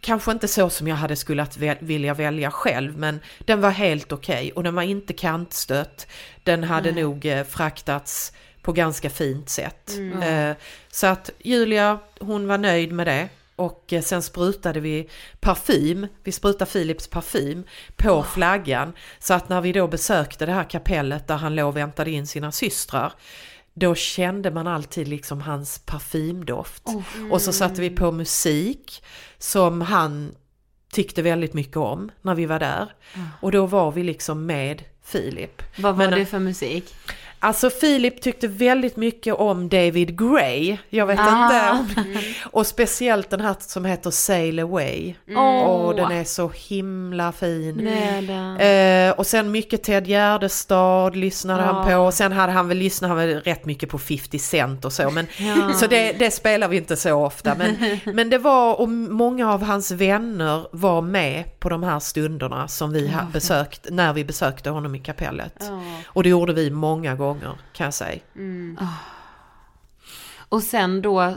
kanske 0.00 0.32
inte 0.32 0.48
så 0.48 0.70
som 0.70 0.88
jag 0.88 0.96
hade 0.96 1.16
skulle 1.16 1.46
vilja 1.80 2.14
välja 2.14 2.50
själv 2.50 2.98
men 2.98 3.20
den 3.38 3.60
var 3.60 3.70
helt 3.70 4.12
okej 4.12 4.52
och 4.52 4.62
den 4.62 4.74
var 4.74 4.82
inte 4.82 5.12
kantstött. 5.12 6.06
Den 6.42 6.64
hade 6.64 6.92
nog 6.92 7.26
eh, 7.26 7.44
fraktats 7.44 8.32
på 8.62 8.72
ganska 8.72 9.10
fint 9.10 9.48
sätt. 9.48 9.90
Eh, 10.22 10.56
så 10.90 11.06
att 11.06 11.30
Julia 11.38 11.98
hon 12.20 12.46
var 12.46 12.58
nöjd 12.58 12.92
med 12.92 13.06
det 13.06 13.28
och 13.56 13.92
eh, 13.92 14.02
sen 14.02 14.22
sprutade 14.22 14.80
vi 14.80 15.08
parfym, 15.40 16.06
vi 16.24 16.32
sprutade 16.32 16.70
Philips 16.70 17.06
parfym 17.08 17.64
på 17.96 18.22
flaggan. 18.22 18.92
Så 19.18 19.34
att 19.34 19.48
när 19.48 19.60
vi 19.60 19.72
då 19.72 19.88
besökte 19.88 20.46
det 20.46 20.52
här 20.52 20.70
kapellet 20.70 21.28
där 21.28 21.36
han 21.36 21.54
låg 21.54 21.68
och 21.68 21.76
väntade 21.76 22.10
in 22.10 22.26
sina 22.26 22.52
systrar 22.52 23.12
då 23.76 23.94
kände 23.94 24.50
man 24.50 24.66
alltid 24.66 25.08
liksom 25.08 25.40
hans 25.40 25.78
parfymdoft. 25.78 26.82
Och 27.30 27.42
så 27.42 27.52
satte 27.52 27.80
vi 27.80 27.90
på 27.90 28.12
musik 28.12 29.04
som 29.38 29.80
han 29.80 30.34
tyckte 30.92 31.22
väldigt 31.22 31.54
mycket 31.54 31.76
om 31.76 32.10
när 32.22 32.34
vi 32.34 32.46
var 32.46 32.58
där. 32.58 32.92
Och 33.40 33.52
då 33.52 33.66
var 33.66 33.92
vi 33.92 34.02
liksom 34.02 34.46
med 34.46 34.82
Filip. 35.02 35.62
Vad 35.78 35.96
var 35.96 36.08
Men- 36.08 36.18
det 36.18 36.26
för 36.26 36.38
musik? 36.38 36.94
Alltså 37.44 37.70
Filip 37.70 38.20
tyckte 38.20 38.48
väldigt 38.48 38.96
mycket 38.96 39.34
om 39.34 39.68
David 39.68 40.18
Gray. 40.18 40.76
Jag 40.90 41.06
vet 41.06 41.18
Ah. 41.22 41.44
inte 41.44 41.70
om... 41.70 42.04
Och 42.52 42.66
speciellt 42.66 43.30
den 43.30 43.40
här 43.40 43.56
som 43.60 43.84
heter 43.84 44.10
Sail 44.10 44.58
Away. 44.60 45.14
Åh, 45.36 45.94
den 45.96 46.12
är 46.12 46.24
så 46.24 46.50
himla 46.54 47.32
fin. 47.32 47.88
Eh, 48.58 49.10
och 49.10 49.26
sen 49.26 49.50
mycket 49.50 49.82
Ted 49.82 50.06
Gärdestad 50.06 51.16
lyssnade 51.16 51.62
han 51.62 51.86
på. 51.86 51.96
Och 51.96 52.14
sen 52.14 52.32
hade 52.32 52.52
han 52.52 52.68
väl 52.68 52.78
lyssnat 52.78 53.08
han 53.08 53.18
väl 53.18 53.40
rätt 53.40 53.64
mycket 53.64 53.88
på 53.88 53.98
50 53.98 54.38
Cent 54.38 54.84
och 54.84 54.92
så. 54.92 55.10
Men, 55.10 55.26
Så 55.74 55.86
det, 55.86 56.12
det 56.12 56.30
spelar 56.30 56.68
vi 56.68 56.76
inte 56.76 56.96
så 56.96 57.14
ofta. 57.14 57.54
Men, 57.54 57.76
men 58.14 58.30
det 58.30 58.38
var, 58.38 58.80
och 58.80 58.88
många 58.88 59.52
av 59.52 59.62
hans 59.62 59.90
vänner 59.90 60.66
var 60.72 61.02
med 61.02 61.60
på 61.60 61.68
de 61.68 61.82
här 61.82 61.98
stunderna 62.00 62.68
som 62.68 62.92
vi 62.92 63.08
ha 63.08 63.20
besökt, 63.32 63.86
när 63.90 64.12
vi 64.12 64.24
besökte 64.24 64.70
honom 64.70 64.94
i 64.94 64.98
kapellet. 64.98 65.70
Och 66.06 66.22
det 66.22 66.28
gjorde 66.28 66.52
vi 66.52 66.70
många 66.70 67.14
gånger 67.14 67.33
kan 67.72 67.84
jag 67.84 67.94
säga. 67.94 68.20
Och 70.48 70.62
sen 70.62 71.02
då, 71.02 71.34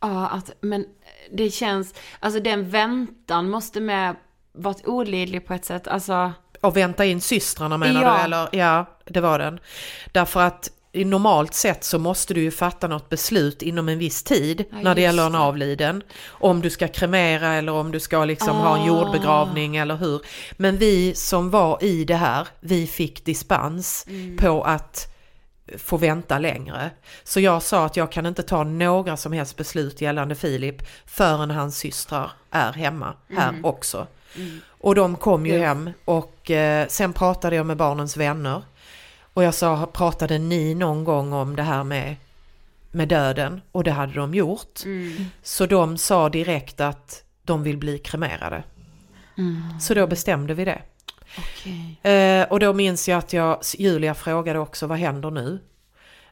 ja 0.00 0.26
att, 0.28 0.50
men 0.60 0.84
det 1.32 1.50
känns, 1.50 1.94
alltså 2.20 2.40
den 2.40 2.70
väntan 2.70 3.50
måste 3.50 3.80
med 3.80 4.16
varit 4.52 4.86
olidlig 4.86 5.46
på 5.46 5.54
ett 5.54 5.64
sätt, 5.64 5.88
alltså. 5.88 6.32
Och 6.60 6.76
vänta 6.76 7.04
in 7.04 7.20
systrarna 7.20 7.76
menar 7.76 8.02
Ja. 8.02 8.16
du? 8.18 8.24
Eller? 8.24 8.48
Ja, 8.52 8.86
det 9.04 9.20
var 9.20 9.38
den. 9.38 9.60
Därför 10.12 10.40
att 10.40 10.70
i 10.92 11.04
normalt 11.04 11.54
sett 11.54 11.84
så 11.84 11.98
måste 11.98 12.34
du 12.34 12.40
ju 12.42 12.50
fatta 12.50 12.88
något 12.88 13.08
beslut 13.08 13.62
inom 13.62 13.88
en 13.88 13.98
viss 13.98 14.22
tid 14.22 14.64
när 14.70 14.94
det 14.94 15.00
gäller 15.00 15.26
en 15.26 15.34
avliden. 15.34 16.02
Om 16.28 16.60
du 16.60 16.70
ska 16.70 16.88
kremera 16.88 17.54
eller 17.54 17.72
om 17.72 17.92
du 17.92 18.00
ska 18.00 18.24
liksom 18.24 18.56
ha 18.56 18.76
en 18.76 18.82
Ah. 18.82 18.86
jordbegravning 18.86 19.76
eller 19.76 19.96
hur. 19.96 20.20
Men 20.56 20.76
vi 20.76 21.14
som 21.14 21.50
var 21.50 21.84
i 21.84 22.04
det 22.04 22.14
här, 22.16 22.48
vi 22.60 22.86
fick 22.86 23.24
dispens 23.24 24.04
Mm. 24.08 24.36
på 24.36 24.62
att 24.62 25.14
få 25.78 25.96
vänta 25.96 26.38
längre. 26.38 26.90
Så 27.24 27.40
jag 27.40 27.62
sa 27.62 27.86
att 27.86 27.96
jag 27.96 28.12
kan 28.12 28.26
inte 28.26 28.42
ta 28.42 28.64
några 28.64 29.16
som 29.16 29.32
helst 29.32 29.56
beslut 29.56 30.00
gällande 30.00 30.34
Filip 30.34 30.82
förrän 31.06 31.50
hans 31.50 31.78
systrar 31.78 32.30
är 32.50 32.72
hemma 32.72 33.14
här 33.28 33.48
Mm. 33.48 33.64
också. 33.64 34.06
Och 34.68 34.94
de 34.94 35.16
kom 35.16 35.46
ju 35.46 35.58
hem 35.58 35.90
och 36.04 36.50
eh, 36.50 36.86
sen 36.88 37.12
pratade 37.12 37.56
jag 37.56 37.66
med 37.66 37.76
barnens 37.76 38.16
vänner. 38.16 38.62
Och 39.34 39.44
jag 39.44 39.54
sa, 39.54 39.86
pratade 39.92 40.38
ni 40.38 40.74
någon 40.74 41.04
gång 41.04 41.32
om 41.32 41.56
det 41.56 41.62
här 41.62 41.84
med, 41.84 42.16
med 42.90 43.08
döden? 43.08 43.60
Och 43.72 43.84
det 43.84 43.90
hade 43.90 44.12
de 44.12 44.34
gjort. 44.34 44.80
Så 45.42 45.66
de 45.66 45.98
sa 45.98 46.28
direkt 46.28 46.80
att 46.80 47.22
de 47.42 47.62
vill 47.62 47.76
bli 47.78 47.98
kremerade. 47.98 48.62
Så 49.80 49.94
då 49.94 50.06
bestämde 50.06 50.54
vi 50.54 50.64
det. 50.64 50.82
Okej. 51.38 52.12
Eh, 52.12 52.42
och 52.48 52.60
då 52.60 52.72
minns 52.72 53.08
jag 53.08 53.18
att 53.18 53.32
jag, 53.32 53.60
Julia 53.78 54.14
frågade 54.14 54.58
också 54.58 54.86
vad 54.86 54.98
händer 54.98 55.30
nu? 55.30 55.60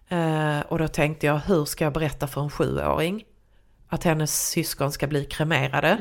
Eh, 0.08 0.60
och 0.60 0.78
då 0.78 0.88
tänkte 0.88 1.26
jag 1.26 1.38
hur 1.38 1.64
ska 1.64 1.84
jag 1.84 1.92
berätta 1.92 2.26
för 2.26 2.40
en 2.40 2.50
sjuåring 2.50 3.24
att 3.88 4.04
hennes 4.04 4.48
syskon 4.48 4.92
ska 4.92 5.06
bli 5.06 5.24
kremerade? 5.24 5.96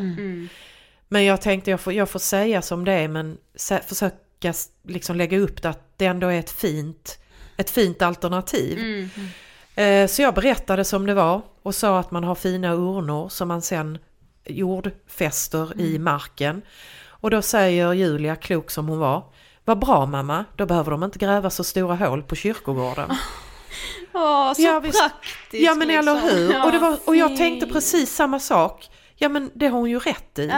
Men 1.08 1.26
jag 1.26 1.42
tänkte 1.42 1.72
jag 1.72 1.80
får, 1.80 1.94
jag 1.94 2.10
får 2.10 2.20
säga 2.20 2.62
som 2.62 2.86
det 2.86 2.92
är 2.92 3.08
men 3.08 3.38
sä, 3.56 3.82
försöka 3.88 4.54
liksom 4.84 5.16
lägga 5.16 5.38
upp 5.40 5.62
det 5.62 5.70
att 5.70 5.98
det 5.98 6.06
ändå 6.06 6.28
är 6.28 6.40
ett 6.40 6.52
fint, 6.52 7.20
ett 7.58 7.70
fint 7.70 8.02
alternativ. 8.02 8.80
Eh, 9.76 10.08
så 10.08 10.22
jag 10.22 10.34
berättade 10.34 10.84
som 10.84 11.06
det 11.06 11.14
var 11.14 11.42
och 11.62 11.76
sa 11.76 12.00
att 12.00 12.12
man 12.12 12.24
har 12.24 12.36
fina 12.36 12.74
urnor 12.74 13.30
som 13.30 13.48
man 13.48 13.62
sen 13.62 13.98
jordfäster 14.46 15.82
i 15.82 16.00
marken. 16.00 16.62
Och 17.26 17.32
då 17.32 17.42
säger 17.42 17.94
Julia, 17.94 18.36
klok 18.36 18.72
som 18.72 18.88
hon 18.88 19.00
var, 19.00 19.24
vad 19.64 19.80
bra 19.80 20.06
mamma, 20.06 20.46
då 20.56 20.66
behöver 20.66 20.92
de 20.92 21.04
inte 21.04 21.20
gräva 21.20 21.50
så 21.50 21.64
stora 21.64 21.96
hål 21.96 22.24
på 22.24 22.36
kyrkogården. 22.36 23.10
Åh, 24.14 24.54
så 24.54 24.62
Ja, 24.62 24.80
visst. 24.80 25.00
praktiskt 25.00 25.64
Ja 25.64 25.76
men 25.76 25.90
eller 25.90 26.14
liksom. 26.14 26.30
hur, 26.30 26.66
och, 26.66 26.72
det 26.72 26.80
var, 26.80 26.98
och 27.06 27.16
jag 27.16 27.38
tänkte 27.38 27.68
precis 27.68 28.16
samma 28.16 28.40
sak. 28.40 28.90
Ja 29.16 29.30
men 29.30 29.52
det 29.54 29.68
har 29.68 29.80
hon 29.80 29.90
ju 29.90 30.00
rätt 30.00 30.40
i. 30.40 30.52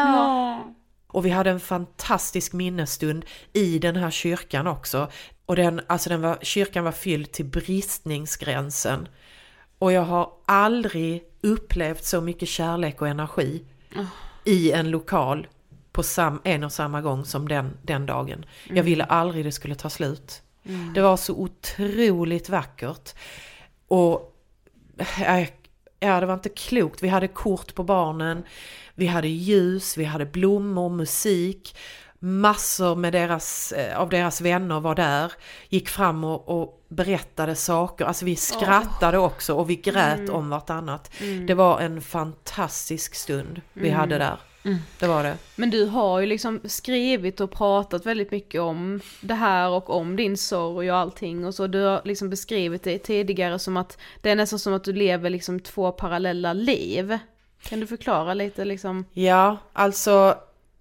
Och 1.08 1.26
vi 1.26 1.30
hade 1.30 1.50
en 1.50 1.60
fantastisk 1.60 2.54
minnesstund 2.54 3.26
i 3.54 3.80
den 3.80 3.96
här 3.96 4.12
kyrkan 4.12 4.68
också. 4.68 5.12
Och 5.46 5.56
den, 5.56 5.82
alltså 5.88 6.10
den 6.10 6.22
var, 6.22 6.38
kyrkan 6.42 6.84
var 6.84 6.92
fylld 6.92 7.32
till 7.32 7.46
bristningsgränsen. 7.46 9.08
Och 9.80 9.92
jag 9.92 10.02
har 10.02 10.30
aldrig 10.46 11.24
upplevt 11.44 12.04
så 12.06 12.22
mycket 12.22 12.50
kärlek 12.50 13.02
och 13.02 13.08
energi 13.08 13.64
i 14.44 14.72
en 14.72 14.92
lokal 14.92 15.48
på 15.98 16.04
sam, 16.04 16.42
en 16.44 16.64
och 16.64 16.72
samma 16.72 17.02
gång 17.02 17.26
som 17.26 17.48
den, 17.48 17.78
den 17.82 18.06
dagen. 18.06 18.46
Jag 18.70 18.84
ville 18.84 19.04
aldrig 19.04 19.46
det 19.46 19.52
skulle 19.52 19.76
ta 19.76 19.90
slut. 19.90 20.42
Det 20.94 21.02
var 21.02 21.18
så 21.18 21.34
otroligt 21.34 22.50
vackert. 22.50 23.14
Och 23.88 24.36
äh, 25.20 25.48
ja, 26.00 26.20
det 26.20 26.26
var 26.26 26.34
inte 26.34 26.50
klokt. 26.50 27.04
Vi 27.04 27.08
hade 27.08 27.28
kort 27.28 27.76
på 27.76 27.84
barnen, 27.84 28.44
vi 28.96 29.08
hade 29.08 29.28
ljus, 29.28 29.98
vi 29.98 30.04
hade 30.04 30.26
blommor, 30.26 30.90
musik. 30.90 31.78
Massor 32.20 32.96
med 32.96 33.14
deras, 33.14 33.72
eh, 33.72 34.00
av 34.00 34.10
deras 34.10 34.42
vänner 34.42 34.80
var 34.80 34.96
där, 34.96 35.32
gick 35.70 35.90
fram 35.90 36.24
och, 36.24 36.62
och 36.62 36.86
berättade 36.88 37.56
saker. 37.56 38.06
Alltså 38.06 38.26
vi 38.26 38.36
skrattade 38.36 39.18
också 39.18 39.54
och 39.54 39.70
vi 39.70 39.76
grät 39.76 40.30
om 40.30 40.50
vartannat. 40.50 41.12
Det 41.48 41.54
var 41.54 41.80
en 41.80 42.02
fantastisk 42.02 43.16
stund 43.16 43.62
vi 43.74 43.90
hade 43.90 44.18
där. 44.18 44.38
Det 45.00 45.08
var 45.08 45.24
det. 45.24 45.38
Men 45.56 45.70
du 45.70 45.86
har 45.86 46.20
ju 46.20 46.26
liksom 46.26 46.60
skrivit 46.66 47.40
och 47.40 47.52
pratat 47.52 48.06
väldigt 48.06 48.32
mycket 48.32 48.62
om 48.62 49.02
det 49.22 49.34
här 49.34 49.70
och 49.70 49.90
om 49.90 50.16
din 50.16 50.38
sorg 50.38 50.92
och 50.92 50.98
allting 50.98 51.46
och 51.46 51.56
så. 51.56 51.68
Du 51.68 51.84
har 51.84 52.02
liksom 52.06 52.30
beskrivit 52.30 52.84
det 52.84 52.98
tidigare 53.00 53.60
som 53.60 53.78
att 53.78 53.98
det 54.22 54.30
är 54.30 54.36
nästan 54.36 54.60
som 54.60 54.74
att 54.74 54.84
du 54.84 54.94
lever 54.94 55.30
liksom 55.30 55.60
två 55.60 55.92
parallella 55.92 56.54
liv. 56.54 57.18
Kan 57.62 57.80
du 57.80 57.88
förklara 57.88 58.34
lite 58.34 58.66
liksom? 58.66 59.06
Ja, 59.14 59.58
alltså 59.74 60.36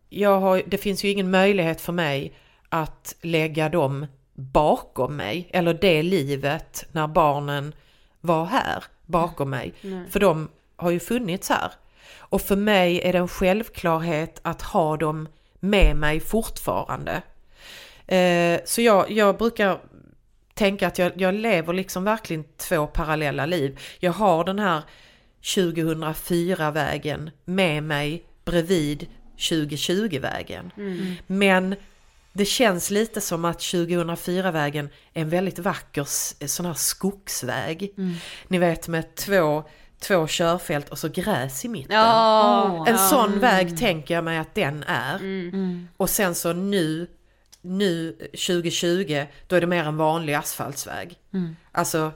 jag 0.09 0.41
har, 0.41 0.62
det 0.66 0.79
finns 0.79 1.05
ju 1.05 1.09
ingen 1.09 1.31
möjlighet 1.31 1.81
för 1.81 1.93
mig 1.93 2.33
att 2.68 3.16
lägga 3.22 3.68
dem 3.68 4.07
bakom 4.35 5.16
mig, 5.16 5.49
eller 5.53 5.74
det 5.74 6.03
livet 6.03 6.85
när 6.93 7.07
barnen 7.07 7.74
var 8.20 8.45
här 8.45 8.85
bakom 9.07 9.51
mig. 9.51 9.74
För 10.11 10.20
de 10.20 10.49
har 10.77 10.91
ju 10.91 11.01
funnits 11.01 11.49
här. 11.49 11.72
Och 12.29 12.43
för 12.43 12.57
mig 12.57 13.01
är 13.05 13.12
det 13.12 13.18
en 13.18 13.29
självklarhet 13.29 14.41
att 14.43 14.62
ha 14.62 14.97
dem 14.97 15.29
med 15.61 15.97
mig 15.97 16.20
fortfarande. 16.20 17.22
Eh, 18.07 18.61
så 18.64 18.83
jag, 18.83 19.11
jag 19.11 19.39
brukar 19.39 19.81
tänka 20.55 20.87
att 20.87 20.99
jag, 20.99 21.12
jag 21.16 21.35
lever 21.35 21.72
liksom 21.72 22.05
verkligen 22.05 22.45
två 22.57 22.87
parallella 22.87 23.47
liv. 23.47 23.79
Jag 23.99 24.12
har 24.12 24.45
den 24.45 24.59
här 24.59 24.83
2004-vägen 25.43 27.31
med 27.45 27.83
mig 27.83 28.24
bredvid 28.45 29.07
2020-vägen. 29.37 30.70
Men 31.27 31.74
det 32.33 32.45
känns 32.45 32.91
lite 32.91 33.20
som 33.20 33.45
att 33.45 33.59
2004-vägen 33.59 34.89
är 35.14 35.22
en 35.22 35.29
väldigt 35.29 35.59
vacker 35.59 36.05
sån 36.47 36.66
här 36.66 36.74
skogsväg. 36.74 37.95
Ni 38.49 38.59
vet 38.59 38.89
med 38.89 39.14
två, 39.14 39.64
två 40.01 40.26
körfält 40.26 40.88
och 40.88 40.99
så 40.99 41.09
gräs 41.09 41.64
i 41.64 41.68
mitten. 41.68 41.97
Ja, 41.97 42.86
En 42.88 42.99
sån 42.99 43.40
väg 43.40 43.78
tänker 43.78 44.14
jag 44.14 44.24
mig 44.24 44.38
att 44.38 44.55
den 44.55 44.82
är. 44.86 45.20
Och 45.97 46.11
sen 46.11 46.34
så 46.34 46.53
nu, 46.53 47.07
nu 47.61 48.12
2020, 48.30 49.24
då 49.47 49.57
är 49.57 49.61
det 49.61 49.66
mer 49.66 49.84
en 49.84 49.97
vanlig 49.97 50.34
asfaltsväg. 50.34 51.18
Alltså 51.72 52.12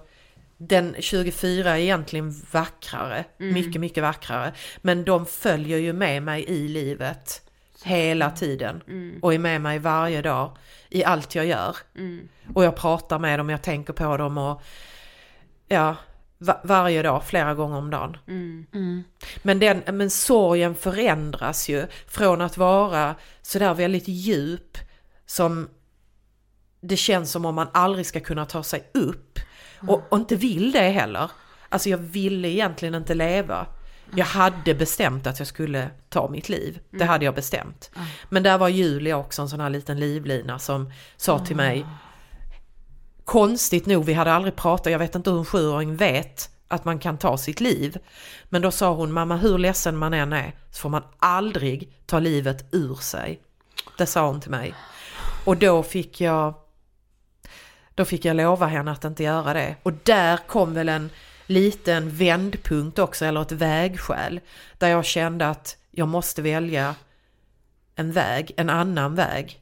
den 0.56 0.96
24 0.98 1.70
är 1.70 1.76
egentligen 1.80 2.34
vackrare, 2.50 3.24
mycket, 3.38 3.80
mycket 3.80 4.02
vackrare. 4.02 4.52
Men 4.76 5.04
de 5.04 5.26
följer 5.26 5.78
ju 5.78 5.92
med 5.92 6.22
mig 6.22 6.44
i 6.44 6.68
livet 6.68 7.42
hela 7.84 8.30
tiden. 8.30 8.82
Och 9.22 9.34
är 9.34 9.38
med 9.38 9.60
mig 9.60 9.78
varje 9.78 10.22
dag 10.22 10.56
i 10.88 11.04
allt 11.04 11.34
jag 11.34 11.46
gör. 11.46 11.76
Och 12.54 12.64
jag 12.64 12.76
pratar 12.76 13.18
med 13.18 13.38
dem, 13.38 13.50
jag 13.50 13.62
tänker 13.62 13.92
på 13.92 14.16
dem 14.16 14.38
och 14.38 14.62
ja, 15.68 15.96
varje 16.62 17.02
dag, 17.02 17.24
flera 17.24 17.54
gånger 17.54 17.76
om 17.76 17.90
dagen. 17.90 18.16
Men, 19.42 19.58
den, 19.58 19.82
men 19.92 20.10
sorgen 20.10 20.74
förändras 20.74 21.68
ju 21.68 21.86
från 22.06 22.40
att 22.40 22.56
vara 22.56 23.14
sådär 23.42 23.74
väldigt 23.74 24.08
djup 24.08 24.78
som 25.26 25.68
det 26.80 26.96
känns 26.96 27.30
som 27.30 27.44
om 27.44 27.54
man 27.54 27.68
aldrig 27.72 28.06
ska 28.06 28.20
kunna 28.20 28.46
ta 28.46 28.62
sig 28.62 28.90
upp 28.94 29.38
och, 29.88 30.02
och 30.08 30.18
inte 30.18 30.36
vill 30.36 30.72
det 30.72 30.88
heller. 30.88 31.30
Alltså 31.68 31.88
jag 31.88 31.98
ville 31.98 32.48
egentligen 32.48 32.94
inte 32.94 33.14
leva. 33.14 33.66
Jag 34.14 34.26
hade 34.26 34.74
bestämt 34.74 35.26
att 35.26 35.38
jag 35.38 35.48
skulle 35.48 35.90
ta 36.08 36.28
mitt 36.28 36.48
liv. 36.48 36.80
Det 36.90 37.04
hade 37.04 37.24
jag 37.24 37.34
bestämt. 37.34 37.90
Men 38.28 38.42
där 38.42 38.58
var 38.58 38.68
Julia 38.68 39.16
också 39.16 39.42
en 39.42 39.48
sån 39.48 39.60
här 39.60 39.70
liten 39.70 40.00
livlina 40.00 40.58
som 40.58 40.92
sa 41.16 41.38
till 41.38 41.56
mig 41.56 41.86
Konstigt 43.30 43.86
nog, 43.86 44.04
vi 44.04 44.12
hade 44.12 44.32
aldrig 44.32 44.56
pratat, 44.56 44.92
jag 44.92 44.98
vet 44.98 45.14
inte 45.14 45.30
hur 45.30 45.38
en 45.38 45.44
sjuåring 45.44 45.96
vet 45.96 46.50
att 46.68 46.84
man 46.84 46.98
kan 46.98 47.18
ta 47.18 47.38
sitt 47.38 47.60
liv. 47.60 47.98
Men 48.48 48.62
då 48.62 48.70
sa 48.70 48.94
hon, 48.94 49.12
mamma 49.12 49.36
hur 49.36 49.58
ledsen 49.58 49.96
man 49.96 50.14
än 50.14 50.32
är 50.32 50.52
så 50.70 50.80
får 50.80 50.88
man 50.88 51.02
aldrig 51.18 51.92
ta 52.06 52.18
livet 52.18 52.64
ur 52.72 52.94
sig. 52.94 53.40
Det 53.98 54.06
sa 54.06 54.26
hon 54.26 54.40
till 54.40 54.50
mig. 54.50 54.74
Och 55.44 55.56
då 55.56 55.82
fick 55.82 56.20
jag 56.20 56.54
då 57.94 58.04
fick 58.04 58.24
jag 58.24 58.36
lova 58.36 58.66
henne 58.66 58.90
att 58.90 59.04
inte 59.04 59.22
göra 59.22 59.52
det. 59.52 59.76
Och 59.82 59.92
där 59.92 60.36
kom 60.36 60.74
väl 60.74 60.88
en 60.88 61.10
liten 61.46 62.10
vändpunkt 62.10 62.98
också, 62.98 63.24
eller 63.24 63.42
ett 63.42 63.52
vägskäl. 63.52 64.40
Där 64.78 64.88
jag 64.88 65.04
kände 65.04 65.48
att 65.48 65.76
jag 65.90 66.08
måste 66.08 66.42
välja 66.42 66.94
en 67.94 68.12
väg, 68.12 68.54
en 68.56 68.70
annan 68.70 69.14
väg. 69.14 69.60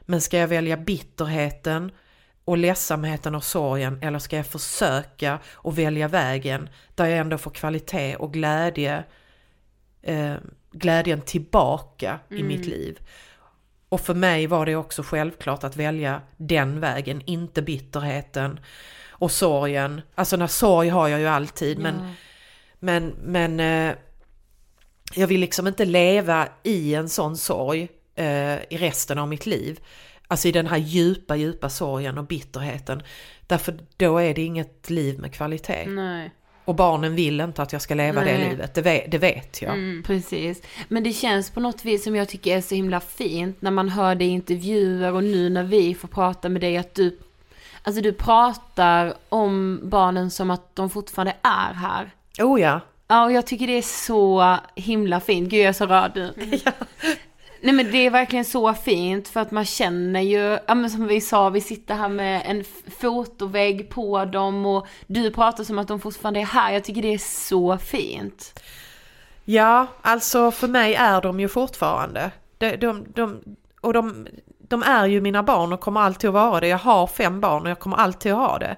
Men 0.00 0.20
ska 0.20 0.38
jag 0.38 0.48
välja 0.48 0.76
bitterheten 0.76 1.90
och 2.46 2.58
ledsamheten 2.58 3.34
och 3.34 3.44
sorgen 3.44 3.98
eller 4.02 4.18
ska 4.18 4.36
jag 4.36 4.46
försöka 4.46 5.38
och 5.52 5.78
välja 5.78 6.08
vägen 6.08 6.68
där 6.94 7.06
jag 7.06 7.18
ändå 7.18 7.38
får 7.38 7.50
kvalitet 7.50 8.16
och 8.16 8.32
glädje, 8.32 9.04
eh, 10.02 10.34
glädjen 10.72 11.20
tillbaka 11.20 12.18
i 12.28 12.42
mitt 12.42 12.66
liv. 12.66 12.98
Och 13.88 14.00
för 14.00 14.14
mig 14.14 14.46
var 14.46 14.66
det 14.66 14.76
också 14.76 15.02
självklart 15.02 15.64
att 15.64 15.76
välja 15.76 16.20
den 16.36 16.80
vägen, 16.80 17.22
inte 17.26 17.62
bitterheten 17.62 18.60
och 19.08 19.30
sorgen. 19.30 20.00
Alltså 20.14 20.36
när 20.36 20.46
sorg 20.46 20.88
har 20.88 21.08
jag 21.08 21.20
ju 21.20 21.26
alltid 21.26 21.78
men, 21.78 22.14
men, 22.78 23.14
men 23.22 23.60
eh, 23.60 23.94
jag 25.14 25.26
vill 25.26 25.40
liksom 25.40 25.66
inte 25.66 25.84
leva 25.84 26.48
i 26.62 26.94
en 26.94 27.08
sån 27.08 27.36
sorg 27.36 27.88
eh, 28.14 28.54
i 28.54 28.76
resten 28.78 29.18
av 29.18 29.28
mitt 29.28 29.46
liv. 29.46 29.80
Alltså 30.28 30.48
i 30.48 30.52
den 30.52 30.66
här 30.66 30.76
djupa, 30.76 31.36
djupa 31.36 31.68
sorgen 31.68 32.18
och 32.18 32.24
bitterheten. 32.26 33.02
Därför 33.46 33.78
då 33.96 34.18
är 34.18 34.34
det 34.34 34.42
inget 34.42 34.90
liv 34.90 35.20
med 35.20 35.32
kvalitet. 35.32 35.86
Nej. 35.86 36.30
Och 36.64 36.74
barnen 36.74 37.14
vill 37.14 37.40
inte 37.40 37.62
att 37.62 37.72
jag 37.72 37.82
ska 37.82 37.94
leva 37.94 38.20
det 38.20 38.38
Nej. 38.38 38.48
livet, 38.50 38.74
det 38.74 38.82
vet, 38.82 39.10
det 39.10 39.18
vet 39.18 39.62
jag. 39.62 40.02
Precis. 40.04 40.62
Men 40.88 41.02
det 41.02 41.12
känns 41.12 41.50
på 41.50 41.60
något 41.60 41.84
vis 41.84 42.04
som 42.04 42.16
jag 42.16 42.28
tycker 42.28 42.56
är 42.56 42.60
så 42.60 42.74
himla 42.74 43.00
fint 43.00 43.62
när 43.62 43.70
man 43.70 43.88
hör 43.88 44.14
dig 44.14 44.26
i 44.26 44.30
intervjuer 44.30 45.12
och 45.12 45.24
nu 45.24 45.50
när 45.50 45.64
vi 45.64 45.94
får 45.94 46.08
prata 46.08 46.48
med 46.48 46.60
dig 46.60 46.76
att 46.76 46.94
du, 46.94 47.18
alltså 47.82 48.02
du 48.02 48.12
pratar 48.12 49.14
om 49.28 49.80
barnen 49.82 50.30
som 50.30 50.50
att 50.50 50.76
de 50.76 50.90
fortfarande 50.90 51.36
är 51.42 51.74
här. 51.74 52.10
Oh 52.38 52.60
ja, 52.60 52.80
Ja, 53.08 53.24
och 53.24 53.32
jag 53.32 53.46
tycker 53.46 53.66
det 53.66 53.78
är 53.78 53.82
så 53.82 54.56
himla 54.74 55.20
fint. 55.20 55.50
Gud, 55.50 55.60
jag 55.60 55.68
är 55.68 55.72
så 55.72 55.86
rörd 55.86 56.12
nu. 56.14 56.34
Nej 57.60 57.74
men 57.74 57.90
det 57.90 58.06
är 58.06 58.10
verkligen 58.10 58.44
så 58.44 58.74
fint 58.74 59.28
för 59.28 59.40
att 59.40 59.50
man 59.50 59.64
känner 59.64 60.20
ju, 60.20 60.58
ja 60.66 60.74
men 60.74 60.90
som 60.90 61.06
vi 61.06 61.20
sa, 61.20 61.48
vi 61.50 61.60
sitter 61.60 61.94
här 61.94 62.08
med 62.08 62.42
en 62.44 62.64
fotovägg 63.00 63.90
på 63.90 64.24
dem 64.24 64.66
och 64.66 64.86
du 65.06 65.30
pratar 65.30 65.64
som 65.64 65.78
att 65.78 65.88
de 65.88 66.00
fortfarande 66.00 66.40
är 66.40 66.44
här. 66.44 66.72
Jag 66.72 66.84
tycker 66.84 67.02
det 67.02 67.14
är 67.14 67.18
så 67.18 67.78
fint. 67.78 68.60
Ja, 69.44 69.86
alltså 70.02 70.50
för 70.50 70.68
mig 70.68 70.94
är 70.94 71.20
de 71.20 71.40
ju 71.40 71.48
fortfarande. 71.48 72.30
De, 72.58 72.76
de, 72.76 73.04
de, 73.14 73.40
och 73.80 73.92
de, 73.92 74.26
de 74.68 74.82
är 74.82 75.06
ju 75.06 75.20
mina 75.20 75.42
barn 75.42 75.72
och 75.72 75.80
kommer 75.80 76.00
alltid 76.00 76.28
att 76.28 76.34
vara 76.34 76.60
det. 76.60 76.68
Jag 76.68 76.78
har 76.78 77.06
fem 77.06 77.40
barn 77.40 77.62
och 77.62 77.70
jag 77.70 77.78
kommer 77.78 77.96
alltid 77.96 78.32
att 78.32 78.38
ha 78.38 78.58
det. 78.58 78.76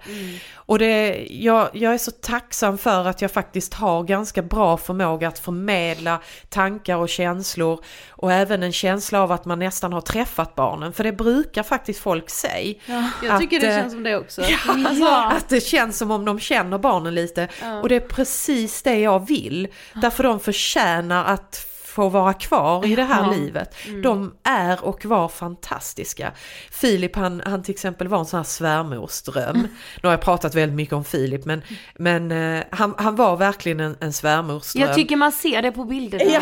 Och 0.54 0.78
det, 0.78 1.26
jag, 1.30 1.68
jag 1.72 1.94
är 1.94 1.98
så 1.98 2.10
tacksam 2.10 2.78
för 2.78 3.08
att 3.08 3.22
jag 3.22 3.30
faktiskt 3.30 3.74
har 3.74 4.02
ganska 4.02 4.42
bra 4.42 4.76
förmåga 4.76 5.28
att 5.28 5.38
förmedla 5.38 6.20
tankar 6.48 6.96
och 6.96 7.08
känslor. 7.08 7.84
Och 8.10 8.32
även 8.32 8.62
en 8.62 8.72
känsla 8.72 9.22
av 9.22 9.32
att 9.32 9.44
man 9.44 9.58
nästan 9.58 9.92
har 9.92 10.00
träffat 10.00 10.54
barnen. 10.54 10.92
För 10.92 11.04
det 11.04 11.12
brukar 11.12 11.62
faktiskt 11.62 12.00
folk 12.00 12.30
säga. 12.30 12.74
Jag 13.22 13.40
tycker 13.40 13.56
Att, 13.56 13.62
det 13.62 13.68
eh, 13.68 13.80
känns 13.80 13.92
som 13.92 14.02
det 14.02 14.16
också. 14.16 14.42
Alltså, 14.68 15.06
Att 15.06 15.48
det 15.48 15.60
känns 15.60 15.98
som 15.98 16.10
om 16.10 16.24
de 16.24 16.40
känner 16.40 16.78
barnen 16.78 17.14
lite. 17.14 17.48
Och 17.82 17.88
det 17.88 17.96
är 17.96 18.00
precis 18.00 18.82
det 18.82 18.98
jag 18.98 19.26
vill. 19.28 19.68
Därför 19.94 20.22
de 20.22 20.40
förtjänar 20.40 21.24
att 21.24 21.66
få 21.98 22.08
vara 22.08 22.32
kvar 22.32 22.86
i 22.86 22.94
det 22.96 23.02
här 23.04 23.22
Ja. 23.22 23.30
livet. 23.32 23.74
De 24.02 24.34
är 24.44 24.84
och 24.84 25.04
var 25.04 25.28
fantastiska. 25.28 26.32
Filip 26.70 27.16
han, 27.16 27.42
han 27.46 27.62
till 27.62 27.74
exempel 27.74 28.08
var 28.08 28.18
en 28.18 28.26
sån 28.26 28.36
här 28.36 28.44
svärmorsdröm. 28.44 29.56
Nu 30.02 30.08
har 30.08 30.10
jag 30.10 30.20
pratat 30.20 30.54
väldigt 30.54 30.76
mycket 30.76 30.94
om 30.94 31.04
Filip 31.04 31.44
men, 31.44 31.62
men 31.98 32.32
eh, 32.32 32.64
han, 32.70 32.94
han 32.98 33.16
var 33.16 33.36
verkligen 33.36 33.80
en, 33.80 33.96
en 34.00 34.12
svärmorsdröm. 34.12 34.86
Jag 34.86 34.94
tycker 34.94 35.16
man 35.16 35.32
ser 35.32 35.62
det 35.62 35.72
på 35.72 35.84
bilderna. 35.84 36.24
Ja. 36.24 36.40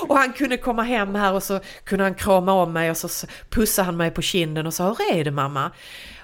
Och 0.08 0.18
han 0.18 0.32
kunde 0.32 0.56
komma 0.56 0.82
hem 0.82 1.14
här 1.14 1.32
och 1.32 1.42
så 1.42 1.60
kunde 1.84 2.04
han 2.04 2.14
krama 2.14 2.52
om 2.52 2.72
mig 2.72 2.90
och 2.90 2.96
så 2.96 3.26
pussade 3.50 3.86
han 3.86 3.96
mig 3.96 4.10
på 4.10 4.22
kinden 4.22 4.66
och 4.66 4.74
sa 4.74 4.88
hur 4.88 5.12
är 5.18 5.24
det 5.24 5.30
mamma? 5.30 5.70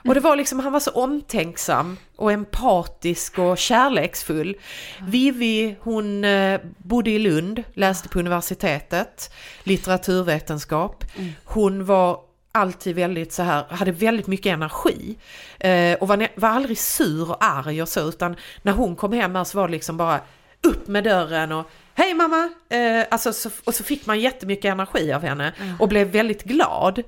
Och 0.06 0.14
det 0.14 0.20
var 0.20 0.36
liksom, 0.36 0.60
han 0.60 0.72
var 0.72 0.80
så 0.80 0.90
omtänksam 0.90 1.96
och 2.16 2.32
empatisk 2.32 3.38
och 3.38 3.58
kärleksfull. 3.58 4.56
Vivi, 5.02 5.76
hon 5.80 6.24
eh, 6.24 6.60
bodde 6.78 7.10
i 7.10 7.18
Lund, 7.18 7.62
läste 7.74 8.08
på 8.08 8.18
universitetet, 8.18 9.32
litteraturvetenskap. 9.62 11.04
Hon 11.44 11.84
var 11.84 12.20
alltid 12.52 12.96
väldigt 12.96 13.32
så 13.32 13.42
här, 13.42 13.64
hade 13.70 13.92
väldigt 13.92 14.26
mycket 14.26 14.52
energi. 14.52 15.18
Eh, 15.60 15.94
och 15.94 16.08
var, 16.08 16.28
var 16.34 16.48
aldrig 16.48 16.78
sur 16.78 17.30
och 17.30 17.44
arg 17.44 17.82
och 17.82 17.88
så, 17.88 18.08
utan 18.08 18.36
när 18.62 18.72
hon 18.72 18.96
kom 18.96 19.12
hem 19.12 19.34
här 19.34 19.44
så 19.44 19.58
var 19.58 19.68
det 19.68 19.72
liksom 19.72 19.96
bara 19.96 20.20
upp 20.62 20.88
med 20.88 21.04
dörren 21.04 21.52
och 21.52 21.70
Hej 21.98 22.14
mamma! 22.14 22.50
Eh, 22.68 23.04
alltså, 23.10 23.32
så, 23.32 23.50
och 23.64 23.74
så 23.74 23.84
fick 23.84 24.06
man 24.06 24.20
jättemycket 24.20 24.72
energi 24.72 25.12
av 25.12 25.22
henne 25.22 25.52
och 25.78 25.88
blev 25.88 26.06
väldigt 26.06 26.42
glad. 26.42 27.02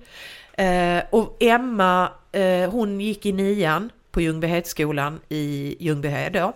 Eh, 0.53 1.03
och 1.11 1.37
Emma, 1.41 2.13
eh, 2.33 2.71
hon 2.71 3.01
gick 3.01 3.27
i 3.27 3.33
nian 3.33 3.91
på 4.11 4.21
Ljungbyhedsskolan 4.21 5.21
i 5.29 5.77
Ljungbyhed 5.81 6.33
då. 6.33 6.53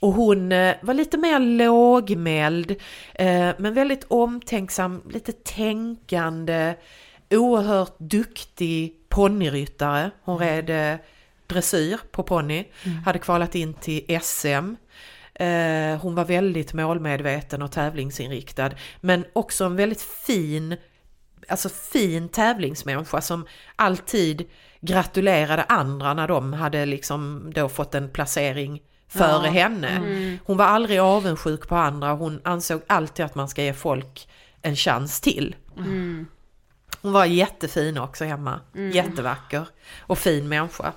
Och 0.00 0.12
hon 0.12 0.52
eh, 0.52 0.76
var 0.82 0.94
lite 0.94 1.18
mer 1.18 1.38
lågmäld, 1.38 2.70
eh, 3.14 3.50
men 3.58 3.74
väldigt 3.74 4.04
omtänksam, 4.04 5.02
lite 5.10 5.32
tänkande, 5.32 6.74
oerhört 7.30 7.94
duktig 7.98 8.94
ponnyryttare. 9.08 10.10
Hon 10.22 10.38
red 10.38 10.70
eh, 10.70 10.98
dressyr 11.46 12.00
på 12.10 12.22
ponny, 12.22 12.64
hade 13.04 13.18
kvalat 13.18 13.54
in 13.54 13.74
till 13.74 14.20
SM. 14.22 14.74
Eh, 15.34 16.00
hon 16.00 16.14
var 16.14 16.24
väldigt 16.24 16.74
målmedveten 16.74 17.62
och 17.62 17.72
tävlingsinriktad. 17.72 18.70
Men 19.00 19.24
också 19.32 19.64
en 19.64 19.76
väldigt 19.76 20.02
fin, 20.02 20.76
alltså 21.48 21.68
fin 21.68 22.28
tävlingsmänniska 22.28 23.20
som 23.20 23.46
alltid 23.76 24.44
gratulerade 24.86 25.62
andra 25.62 26.14
när 26.14 26.28
de 26.28 26.52
hade 26.52 26.86
liksom 26.86 27.52
då 27.54 27.68
fått 27.68 27.94
en 27.94 28.08
placering 28.10 28.82
före 29.08 29.48
henne. 29.48 30.00
Hon 30.44 30.56
var 30.56 30.64
aldrig 30.64 30.98
avundsjuk 30.98 31.68
på 31.68 31.76
andra, 31.76 32.12
hon 32.12 32.40
ansåg 32.44 32.80
alltid 32.86 33.24
att 33.24 33.34
man 33.34 33.48
ska 33.48 33.62
ge 33.62 33.72
folk 33.72 34.28
en 34.62 34.76
chans 34.76 35.20
till. 35.20 35.56
Hon 37.02 37.12
var 37.12 37.24
jättefin 37.24 37.98
också 37.98 38.24
hemma, 38.24 38.60
jättevacker 38.92 39.66
och 39.98 40.18
fin 40.18 40.48
människa. 40.48 40.92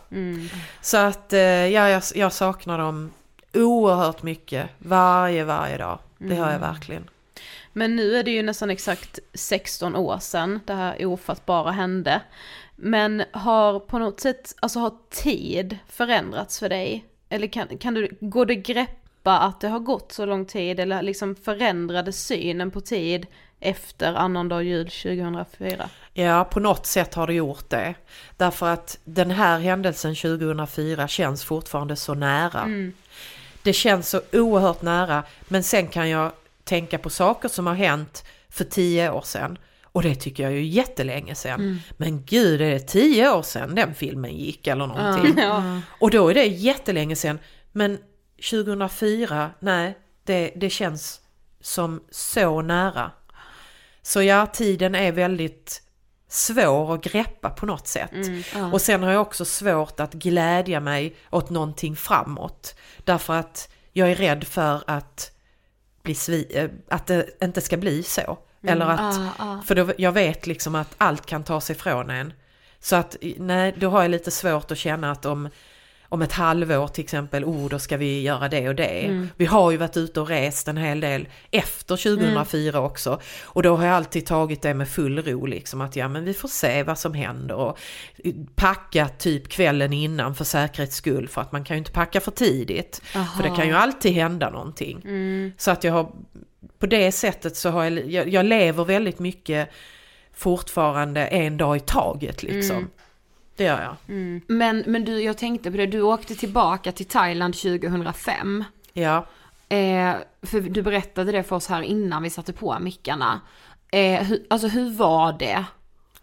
Så 0.82 0.98
att 0.98 1.34
eh, 1.34 1.40
ja, 1.42 1.90
jag, 1.90 2.04
jag 2.16 2.34
saknar 2.34 2.78
dem 2.78 3.12
oerhört 3.54 4.24
mycket 4.24 4.70
varje, 4.78 5.44
varje 5.44 5.78
dag. 5.78 6.00
Det 6.18 6.36
har 6.36 6.52
jag 6.52 6.60
verkligen. 6.60 7.10
Men 7.74 7.96
nu 7.96 8.16
är 8.16 8.24
det 8.24 8.32
ju 8.32 8.44
nästan 8.44 8.70
exakt 8.70 9.20
16 9.34 9.96
år 9.96 10.20
sedan 10.20 10.60
det 10.66 10.74
här 10.74 11.06
ofattbara 11.06 11.72
hände. 11.72 12.22
Men 12.82 13.24
har 13.32 13.80
på 13.80 14.00
något 14.00 14.20
sätt, 14.20 14.56
alltså 14.60 14.80
har 14.80 14.94
tid 15.10 15.78
förändrats 15.88 16.60
för 16.60 16.70
dig? 16.70 17.06
Eller 17.30 17.48
kan, 17.48 17.78
kan 17.78 17.94
du, 17.94 18.18
går 18.20 18.46
det 18.46 18.56
greppa 18.56 19.40
att 19.40 19.62
det 19.62 19.68
har 19.68 19.80
gått 19.80 20.12
så 20.12 20.26
lång 20.26 20.46
tid 20.46 20.80
eller 20.80 21.02
liksom 21.02 21.36
förändrade 21.36 22.12
synen 22.12 22.72
på 22.72 22.82
tid 22.82 23.28
efter 23.60 24.14
annandag 24.14 24.64
jul 24.64 24.90
2004? 24.90 25.90
Ja, 26.14 26.44
på 26.44 26.60
något 26.60 26.86
sätt 26.86 27.14
har 27.14 27.28
det 27.28 27.34
gjort 27.34 27.70
det. 27.70 27.96
Därför 28.38 28.68
att 28.70 29.00
den 29.04 29.32
här 29.32 29.60
händelsen 29.60 30.16
2004 30.16 31.08
känns 31.08 31.44
fortfarande 31.44 31.96
så 31.96 32.14
nära. 32.14 32.92
Det 33.64 33.74
känns 33.74 34.10
så 34.10 34.22
oerhört 34.34 34.82
nära, 34.82 35.24
men 35.48 35.64
sen 35.64 35.88
kan 35.88 36.10
jag 36.10 36.32
tänka 36.64 36.98
på 36.98 37.10
saker 37.10 37.50
som 37.50 37.68
har 37.68 37.74
hänt 37.74 38.24
för 38.50 38.64
tio 38.64 39.12
år 39.12 39.22
sedan. 39.22 39.58
Och 40.00 40.04
det 40.04 40.16
tycker 40.16 40.44
jag 40.44 40.52
är 40.52 40.56
ju 40.56 40.66
jättelänge 40.66 41.36
sedan. 41.36 41.62
Men 41.98 42.24
gud, 42.26 42.62
är 42.62 42.70
det 42.72 42.80
tio 42.80 43.30
år 43.32 43.42
sedan 43.42 43.76
den 43.76 43.94
filmen 43.96 44.38
gick 44.38 44.68
eller 44.68 44.88
någonting? 44.88 45.36
Och 46.00 46.12
då 46.12 46.30
är 46.30 46.34
det 46.34 46.46
jättelänge 46.46 47.16
sedan. 47.16 47.40
Men 47.72 47.98
2004, 48.50 49.52
nej, 49.60 49.98
det, 50.24 50.52
det 50.56 50.70
känns 50.70 51.22
som 51.62 52.04
så 52.12 52.62
nära. 52.62 53.12
Så 54.02 54.22
ja, 54.22 54.46
tiden 54.46 54.96
är 54.96 55.12
väldigt 55.12 55.82
svår 56.28 56.94
att 56.96 57.04
greppa 57.04 57.50
på 57.50 57.66
något 57.66 57.88
sätt. 57.88 58.12
Och 58.74 58.82
sen 58.82 59.04
har 59.04 59.12
jag 59.12 59.22
också 59.22 59.46
svårt 59.46 60.00
att 60.00 60.14
glädja 60.14 60.80
mig 60.80 61.16
åt 61.32 61.50
någonting 61.50 61.96
framåt. 61.96 62.76
Därför 63.04 63.34
att 63.34 63.70
jag 63.94 64.12
är 64.12 64.16
rädd 64.16 64.44
för 64.44 64.84
att, 64.88 65.32
bli 66.04 66.14
svi- 66.14 66.58
eh, 66.64 66.70
att 66.88 67.08
det 67.08 67.44
inte 67.44 67.62
ska 67.62 67.78
bli 67.78 68.04
så. 68.04 68.38
Eller 68.64 68.86
att, 68.86 69.66
för 69.66 69.76
då, 69.76 69.94
jag 69.98 70.12
vet 70.12 70.48
liksom 70.48 70.76
att 70.76 70.96
allt 70.98 71.26
kan 71.26 71.44
ta 71.44 71.62
sig 71.62 71.76
från 71.76 72.10
en. 72.10 72.34
Så 72.80 72.96
att 72.96 73.16
nej, 73.38 73.76
då 73.78 73.90
har 73.90 74.02
jag 74.02 74.12
lite 74.12 74.32
svårt 74.32 74.72
att 74.72 74.78
känna 74.78 75.12
att 75.12 75.26
om, 75.26 75.50
om 76.10 76.22
ett 76.22 76.32
halvår 76.32 76.88
till 76.88 77.04
exempel, 77.04 77.46
oh 77.46 77.70
då 77.70 77.80
ska 77.80 77.98
vi 77.98 78.22
göra 78.22 78.50
det 78.50 78.70
och 78.70 78.76
det. 78.76 79.28
Vi 79.38 79.46
har 79.46 79.72
ju 79.72 79.78
varit 79.78 79.98
ute 79.98 80.22
och 80.22 80.28
rest 80.28 80.68
en 80.68 80.78
hel 80.78 81.00
del 81.00 81.28
efter 81.52 81.96
2004 81.98 82.80
också. 82.82 83.20
Och 83.44 83.64
då 83.64 83.76
har 83.76 83.86
jag 83.86 83.96
alltid 83.96 84.26
tagit 84.26 84.62
det 84.62 84.74
med 84.74 84.90
full 84.90 85.24
ro 85.24 85.46
liksom 85.46 85.82
att 85.82 85.96
ja 85.96 86.08
men 86.08 86.26
vi 86.26 86.34
får 86.34 86.48
se 86.48 86.84
vad 86.84 87.00
som 87.00 87.14
händer. 87.14 87.56
Och 87.56 87.80
packat 88.56 89.20
typ 89.20 89.50
kvällen 89.50 89.94
innan 89.94 90.36
för 90.36 90.44
säkerhets 90.44 90.96
skull 90.96 91.28
för 91.28 91.42
att 91.42 91.52
man 91.52 91.64
kan 91.64 91.76
ju 91.76 91.80
inte 91.80 91.92
packa 91.92 92.22
för 92.22 92.32
tidigt. 92.32 93.02
För 93.38 93.44
det 93.44 93.56
kan 93.56 93.68
ju 93.68 93.74
alltid 93.74 94.14
hända 94.14 94.50
någonting. 94.50 95.02
Så 95.58 95.72
att 95.72 95.84
jag 95.84 95.94
har, 95.94 96.12
på 96.80 96.86
det 96.86 97.12
sättet 97.12 97.58
så 97.58 97.70
har 97.70 97.84
jag, 97.84 98.12
jag, 98.12 98.30
jag 98.30 98.46
lever 98.46 98.86
väldigt 98.86 99.20
mycket 99.20 99.70
fortfarande 100.34 101.28
en 101.28 101.58
dag 101.58 101.78
i 101.78 101.80
taget 101.80 102.44
liksom. 102.44 102.90
Det 103.56 103.64
gör 103.64 103.82
jag. 103.82 104.16
Men, 104.48 104.84
men 104.88 105.06
du, 105.06 105.22
jag 105.22 105.38
tänkte 105.38 105.72
på 105.72 105.78
det, 105.78 105.86
du 105.86 106.02
åkte 106.02 106.36
tillbaka 106.36 106.92
till 106.92 107.06
Thailand 107.06 107.54
2005. 107.54 108.64
Ja. 108.94 109.26
Eh, 109.70 110.16
för 110.42 110.62
du 110.62 110.82
berättade 110.82 111.32
det 111.32 111.44
för 111.44 111.56
oss 111.56 111.68
här 111.68 111.82
innan 111.82 112.24
vi 112.24 112.30
satte 112.30 112.54
på 112.54 112.78
mickarna. 112.80 113.42
Eh, 113.92 114.24
hur, 114.24 114.46
alltså 114.50 114.68
hur 114.68 114.90
var 114.90 115.34
det? 115.34 115.66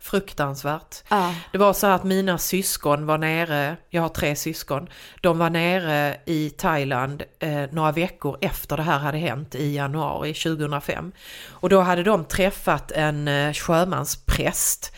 Fruktansvärt. 0.06 1.02
Ja. 1.08 1.34
Det 1.52 1.58
var 1.58 1.72
så 1.72 1.86
att 1.86 2.04
mina 2.04 2.38
syskon 2.38 3.06
var 3.06 3.18
nere, 3.18 3.76
jag 3.90 4.02
har 4.02 4.08
tre 4.08 4.36
syskon, 4.36 4.88
de 5.20 5.38
var 5.38 5.50
nere 5.50 6.16
i 6.24 6.50
Thailand 6.50 7.22
eh, 7.38 7.62
några 7.70 7.92
veckor 7.92 8.38
efter 8.40 8.76
det 8.76 8.82
här 8.82 8.98
hade 8.98 9.18
hänt 9.18 9.54
i 9.54 9.74
januari 9.74 10.34
2005. 10.34 11.12
Och 11.50 11.68
då 11.68 11.80
hade 11.80 12.02
de 12.02 12.24
träffat 12.24 12.92
en 12.92 13.28
eh, 13.28 13.52
sjömanspräst 13.52 14.92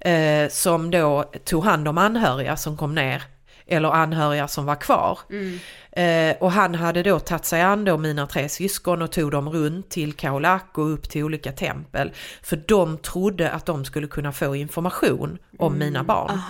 eh, 0.00 0.48
som 0.48 0.90
då 0.90 1.24
tog 1.44 1.64
hand 1.64 1.88
om 1.88 1.98
anhöriga 1.98 2.56
som 2.56 2.76
kom 2.76 2.94
ner, 2.94 3.22
eller 3.66 3.88
anhöriga 3.88 4.48
som 4.48 4.66
var 4.66 4.74
kvar. 4.74 5.18
Eh, 5.92 6.36
och 6.40 6.52
han 6.52 6.74
hade 6.74 7.02
då 7.02 7.20
tagit 7.20 7.44
sig 7.44 7.62
an 7.62 7.84
då 7.84 7.96
mina 7.96 8.26
tre 8.26 8.48
syskon 8.48 9.02
och 9.02 9.12
tog 9.12 9.30
dem 9.30 9.50
runt 9.50 9.90
till 9.90 10.12
Khao 10.12 10.38
Lak 10.38 10.78
och 10.78 10.92
upp 10.92 11.08
till 11.08 11.24
olika 11.24 11.52
tempel. 11.52 12.12
För 12.42 12.56
de 12.56 12.98
trodde 12.98 13.50
att 13.50 13.66
de 13.66 13.84
skulle 13.84 14.06
kunna 14.06 14.32
få 14.32 14.56
information 14.56 15.38
om 15.58 15.78
mina 15.78 16.04
barn. 16.04 16.40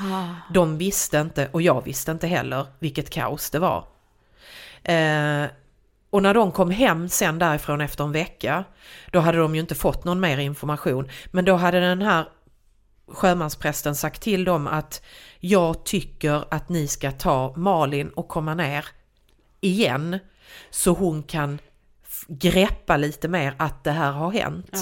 De 0.55 0.79
visste 0.79 1.19
inte, 1.19 1.49
och 1.53 1.63
jag 1.63 1.85
visste 1.85 2.13
inte 2.13 2.27
heller, 2.27 2.67
vilket 2.79 3.11
kaos 3.11 3.51
det 3.51 3.59
var. 3.59 3.85
Eh, 4.83 5.47
och 6.11 6.23
när 6.23 6.35
de 6.35 6.53
kom 6.53 6.71
hem 6.71 7.09
sen 7.09 7.39
därifrån 7.39 7.81
efter 7.81 8.05
en 8.05 8.13
vecka, 8.13 8.65
då 9.11 9.21
hade 9.21 9.39
de 9.39 9.55
ju 9.55 9.61
inte 9.61 9.75
fått 9.75 10.05
någon 10.05 10.21
mer 10.21 10.39
information. 10.39 11.09
Men 11.31 11.45
då 11.45 11.57
hade 11.57 11.81
den 11.81 12.03
här 12.03 12.29
sjömansprästen 13.09 13.95
sagt 13.95 14.23
till 14.23 14.45
dem 14.45 14.67
att 14.67 15.03
jag 15.47 15.85
tycker 15.85 16.45
att 16.51 16.69
ni 16.69 16.89
ska 16.89 17.13
ta 17.13 17.55
Malin 17.57 18.09
och 18.09 18.29
komma 18.29 18.55
ner 18.55 18.85
igen 19.61 20.19
så 20.71 20.93
hon 20.93 21.23
kan 21.23 21.59
greppa 22.29 22.97
lite 22.97 23.29
mer 23.29 23.55
att 23.59 23.85
det 23.85 23.91
här 23.91 24.13
har 24.13 24.31
hänt. 24.31 24.77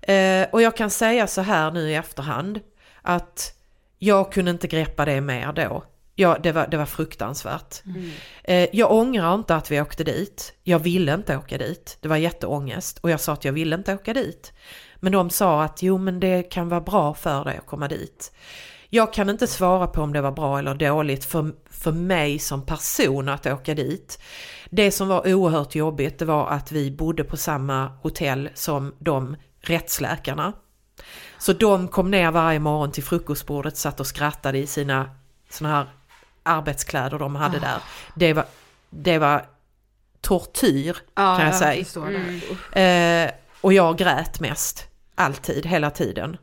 Eh, 0.00 0.46
och 0.52 0.62
jag 0.62 0.76
kan 0.76 0.90
säga 0.90 1.26
så 1.26 1.40
här 1.40 1.70
nu 1.70 1.90
i 1.90 1.94
efterhand 1.94 2.60
att 3.02 3.54
jag 3.98 4.32
kunde 4.32 4.50
inte 4.50 4.66
greppa 4.66 5.04
det 5.04 5.20
mer 5.20 5.52
då. 5.52 5.84
Ja, 6.14 6.38
det 6.42 6.52
var, 6.52 6.66
det 6.66 6.76
var 6.76 6.86
fruktansvärt. 6.86 7.82
Eh, 8.44 8.68
jag 8.72 8.92
ångrar 8.92 9.34
inte 9.34 9.54
att 9.56 9.70
vi 9.70 9.80
åkte 9.80 10.04
dit. 10.04 10.54
Jag 10.62 10.78
ville 10.78 11.14
inte 11.14 11.36
åka 11.36 11.58
dit. 11.58 11.98
Det 12.00 12.08
var 12.08 12.16
jätteångest 12.16 12.98
och 12.98 13.10
jag 13.10 13.20
sa 13.20 13.32
att 13.32 13.44
jag 13.44 13.52
ville 13.52 13.76
inte 13.76 13.94
åka 13.94 14.14
dit. 14.14 14.52
Men 14.96 15.12
de 15.12 15.30
sa 15.30 15.62
att 15.64 15.82
jo 15.82 15.98
men 15.98 16.20
det 16.20 16.42
kan 16.42 16.68
vara 16.68 16.80
bra 16.80 17.14
för 17.14 17.44
dig 17.44 17.56
att 17.56 17.66
komma 17.66 17.88
dit. 17.88 18.32
Jag 18.90 19.12
kan 19.12 19.30
inte 19.30 19.46
svara 19.46 19.86
på 19.86 20.02
om 20.02 20.12
det 20.12 20.20
var 20.20 20.32
bra 20.32 20.58
eller 20.58 20.74
dåligt 20.74 21.24
för, 21.24 21.52
för 21.70 21.92
mig 21.92 22.38
som 22.38 22.66
person 22.66 23.28
att 23.28 23.46
åka 23.46 23.74
dit. 23.74 24.22
Det 24.70 24.90
som 24.90 25.08
var 25.08 25.34
oerhört 25.34 25.74
jobbigt 25.74 26.18
det 26.18 26.24
var 26.24 26.48
att 26.48 26.72
vi 26.72 26.90
bodde 26.90 27.24
på 27.24 27.36
samma 27.36 27.86
hotell 28.02 28.50
som 28.54 28.94
de 28.98 29.36
rättsläkarna. 29.60 30.52
Så 31.38 31.52
de 31.52 31.88
kom 31.88 32.10
ner 32.10 32.30
varje 32.30 32.58
morgon 32.58 32.92
till 32.92 33.04
frukostbordet, 33.04 33.76
satt 33.76 34.00
och 34.00 34.06
skrattade 34.06 34.58
i 34.58 34.66
sina 34.66 35.10
såna 35.50 35.70
här 35.70 35.86
arbetskläder 36.42 37.18
de 37.18 37.36
hade 37.36 37.58
där. 37.58 37.78
Det 38.14 38.32
var, 38.32 38.44
det 38.90 39.18
var 39.18 39.46
tortyr 40.20 40.96
kan 41.14 41.40
jag 41.40 41.54
säga. 41.54 41.84
förstår 41.84 42.06
det. 42.06 42.40
Usch. 42.52 42.76
Eh, 42.76 43.30
och 43.60 43.72
jag 43.72 43.98
grät 43.98 44.40
mest. 44.40 44.86
Alltid, 45.14 45.66
hela 45.66 45.90
tiden. 45.90 46.36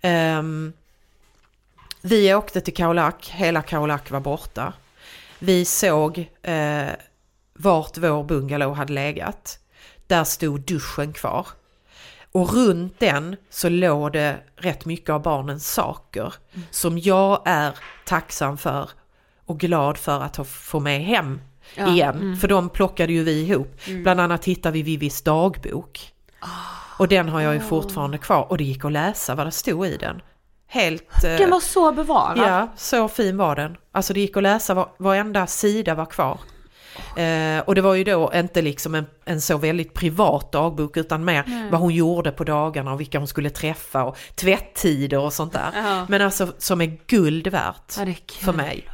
Ehm, 0.00 0.72
vi 2.02 2.34
åkte 2.34 2.60
till 2.60 2.74
Khao 2.74 2.92
Lak, 2.92 3.28
hela 3.34 3.62
Khao 3.62 3.86
Lak 3.86 4.10
var 4.10 4.20
borta. 4.20 4.72
Vi 5.38 5.64
såg 5.64 6.30
eh, 6.42 6.88
vart 7.54 7.98
vår 7.98 8.24
bungalow 8.24 8.74
hade 8.74 8.92
legat. 8.92 9.58
Där 10.06 10.24
stod 10.24 10.60
duschen 10.60 11.12
kvar. 11.12 11.46
Och 12.32 12.54
runt 12.54 13.00
den 13.00 13.36
så 13.50 13.68
låg 13.68 14.12
det 14.12 14.36
rätt 14.56 14.84
mycket 14.84 15.10
av 15.10 15.22
barnens 15.22 15.72
saker 15.72 16.34
som 16.70 16.98
jag 16.98 17.42
är 17.44 17.78
tacksam 18.04 18.58
för 18.58 18.90
och 19.46 19.60
glad 19.60 19.96
för 19.98 20.20
att 20.20 20.36
ha- 20.36 20.44
få 20.44 20.80
med 20.80 21.02
hem 21.04 21.40
igen. 21.76 22.36
För 22.40 22.48
de 22.48 22.68
plockade 22.68 23.12
ju 23.12 23.24
vi 23.24 23.40
ihop. 23.40 23.80
Bland 23.86 24.20
annat 24.20 24.44
hittade 24.44 24.72
vi 24.72 24.82
Vivis 24.82 25.22
dagbok. 25.22 26.12
Och 26.98 27.08
den 27.08 27.28
har 27.28 27.40
jag 27.40 27.54
ju 27.54 27.60
fortfarande 27.60 28.18
kvar 28.18 28.46
och 28.50 28.58
det 28.58 28.64
gick 28.64 28.84
att 28.84 28.92
läsa 28.92 29.34
vad 29.34 29.46
det 29.46 29.50
stod 29.50 29.86
i 29.86 29.96
den. 29.96 30.22
Helt... 30.72 31.24
eh, 31.24 31.30
Den 31.36 31.50
var 31.50 31.60
så 31.60 31.92
bevarad. 31.92 32.38
Ja, 32.38 32.68
så 32.76 33.08
fin 33.08 33.36
var 33.36 33.56
den. 33.56 33.76
Alltså 33.92 34.12
det 34.12 34.20
gick 34.20 34.36
att 34.36 34.42
läsa, 34.42 34.74
var, 34.74 34.88
varenda 34.98 35.46
sida 35.46 35.94
var 35.94 36.06
kvar. 36.06 36.38
Eh, 37.16 37.60
och 37.64 37.74
det 37.74 37.80
var 37.80 37.94
ju 37.94 38.04
då 38.04 38.30
inte 38.34 38.62
liksom 38.62 38.94
en, 38.94 39.06
en 39.24 39.40
så 39.40 39.56
väldigt 39.56 39.94
privat 39.94 40.52
dagbok 40.52 40.96
utan 40.96 41.24
mer 41.24 41.68
vad 41.70 41.80
hon 41.80 41.94
gjorde 41.94 42.32
på 42.32 42.44
dagarna 42.44 42.92
och 42.92 43.00
vilka 43.00 43.18
hon 43.18 43.28
skulle 43.28 43.50
träffa 43.50 44.04
och 44.04 44.16
tvättider 44.34 45.18
och 45.18 45.32
sånt 45.32 45.52
där. 45.52 45.70
Ja. 45.74 46.06
Men 46.08 46.22
alltså 46.22 46.48
som 46.58 46.80
är 46.80 46.98
guld 47.06 47.46
värt 47.46 47.94
Ja, 47.96 48.02
är 48.02 48.42
för 48.44 48.52
mig. 48.52 48.84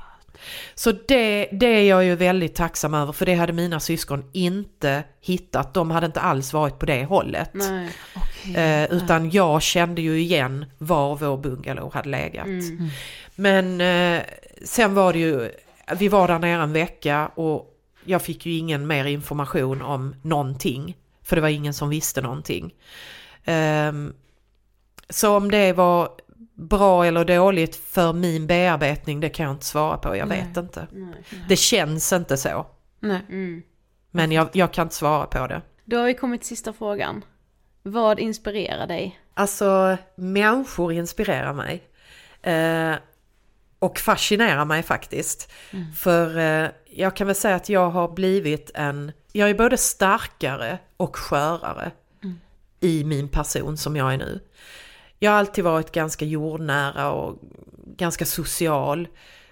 Så 0.74 0.92
det, 1.08 1.48
det 1.52 1.66
är 1.66 1.82
jag 1.82 2.04
ju 2.04 2.14
väldigt 2.14 2.54
tacksam 2.54 2.94
över 2.94 3.12
för 3.12 3.26
det 3.26 3.34
hade 3.34 3.52
mina 3.52 3.80
syskon 3.80 4.24
inte 4.32 5.04
hittat. 5.20 5.74
De 5.74 5.90
hade 5.90 6.06
inte 6.06 6.20
alls 6.20 6.52
varit 6.52 6.78
på 6.78 6.86
det 6.86 7.04
hållet. 7.04 7.50
Nej, 7.52 7.90
okej. 8.16 8.56
Eh, 8.56 8.92
utan 8.92 9.30
jag 9.30 9.62
kände 9.62 10.02
ju 10.02 10.20
igen 10.20 10.64
var 10.78 11.16
vår 11.16 11.36
bungalow 11.36 11.94
hade 11.94 12.08
legat. 12.08 12.46
Mm. 12.46 12.88
Men 13.34 13.80
eh, 13.80 14.22
sen 14.64 14.94
var 14.94 15.12
det 15.12 15.18
ju, 15.18 15.50
vi 15.98 16.08
var 16.08 16.28
där 16.28 16.38
nere 16.38 16.62
en 16.62 16.72
vecka 16.72 17.30
och 17.34 17.72
jag 18.04 18.22
fick 18.22 18.46
ju 18.46 18.52
ingen 18.52 18.86
mer 18.86 19.04
information 19.04 19.82
om 19.82 20.14
någonting. 20.22 20.96
För 21.22 21.36
det 21.36 21.42
var 21.42 21.48
ingen 21.48 21.74
som 21.74 21.88
visste 21.88 22.20
någonting. 22.20 22.74
Ehm, 23.44 24.14
så 25.10 25.36
om 25.36 25.50
det 25.50 25.72
var 25.72 26.10
bra 26.56 27.04
eller 27.04 27.24
dåligt 27.24 27.76
för 27.76 28.12
min 28.12 28.46
bearbetning, 28.46 29.20
det 29.20 29.28
kan 29.28 29.46
jag 29.46 29.54
inte 29.54 29.64
svara 29.64 29.98
på. 29.98 30.16
Jag 30.16 30.26
vet 30.26 30.56
inte. 30.56 30.86
Det 31.48 31.56
känns 31.56 32.12
inte 32.12 32.36
så. 32.36 32.66
Nej. 33.00 33.20
Mm. 33.28 33.62
Men 34.10 34.32
jag, 34.32 34.48
jag 34.52 34.72
kan 34.72 34.82
inte 34.82 34.94
svara 34.94 35.26
på 35.26 35.46
det. 35.46 35.62
Då 35.84 35.96
har 35.96 36.06
vi 36.06 36.14
kommit 36.14 36.40
till 36.40 36.48
sista 36.48 36.72
frågan. 36.72 37.24
Vad 37.82 38.18
inspirerar 38.18 38.86
dig? 38.86 39.20
Alltså 39.34 39.96
människor 40.14 40.92
inspirerar 40.92 41.52
mig. 41.52 41.82
Eh, 42.42 42.94
och 43.78 43.98
fascinerar 43.98 44.64
mig 44.64 44.82
faktiskt. 44.82 45.52
För 45.96 46.38
eh, 46.38 46.70
jag 46.90 47.16
kan 47.16 47.26
väl 47.26 47.36
säga 47.36 47.56
att 47.56 47.68
jag 47.68 47.90
har 47.90 48.08
blivit 48.08 48.70
en, 48.74 49.12
jag 49.32 49.50
är 49.50 49.54
både 49.54 49.76
starkare 49.76 50.78
och 50.96 51.16
skörare 51.16 51.90
i 52.80 53.04
min 53.04 53.28
person 53.28 53.76
som 53.76 53.96
jag 53.96 54.14
är 54.14 54.18
nu. 54.18 54.40
Jag 55.18 55.30
har 55.30 55.38
alltid 55.38 55.64
varit 55.64 55.92
ganska 55.92 56.24
jordnära 56.24 57.12
och 57.12 57.38
ganska 57.96 58.24
social. 58.24 59.08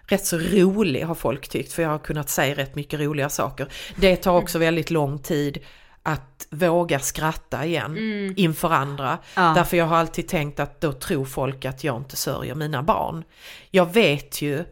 Rätt 0.07 0.27
så 0.27 0.39
rolig 0.39 1.03
har 1.03 1.15
folk 1.15 1.49
tyckt 1.49 1.73
för 1.73 1.83
jag 1.83 1.91
har 1.91 1.99
kunnat 1.99 2.31
säga 2.31 2.55
rätt 2.55 2.75
mycket 2.75 3.01
roliga 3.01 3.29
saker. 3.29 3.69
Det 3.97 4.17
tar 4.17 4.37
också 4.37 4.59
väldigt 4.59 4.91
lång 4.91 5.19
tid 5.19 5.59
att 6.03 6.47
våga 6.51 6.99
skratta 6.99 7.67
igen 7.67 7.97
inför 8.37 8.71
andra. 8.71 9.19
Ja. 9.37 9.53
Därför 9.57 9.77
jag 9.77 9.87
har 9.87 9.97
alltid 9.97 10.29
tänkt 10.29 10.61
att 10.61 10.81
då 10.81 10.93
tror 10.93 11.25
folk 11.25 11.65
att 11.65 11.85
jag 11.85 11.97
inte 11.97 12.17
sörjer 12.17 12.55
mina 12.55 12.83
barn. 12.83 13.25
Jag 13.71 13.93
vet 13.93 14.43
ju 14.43 14.65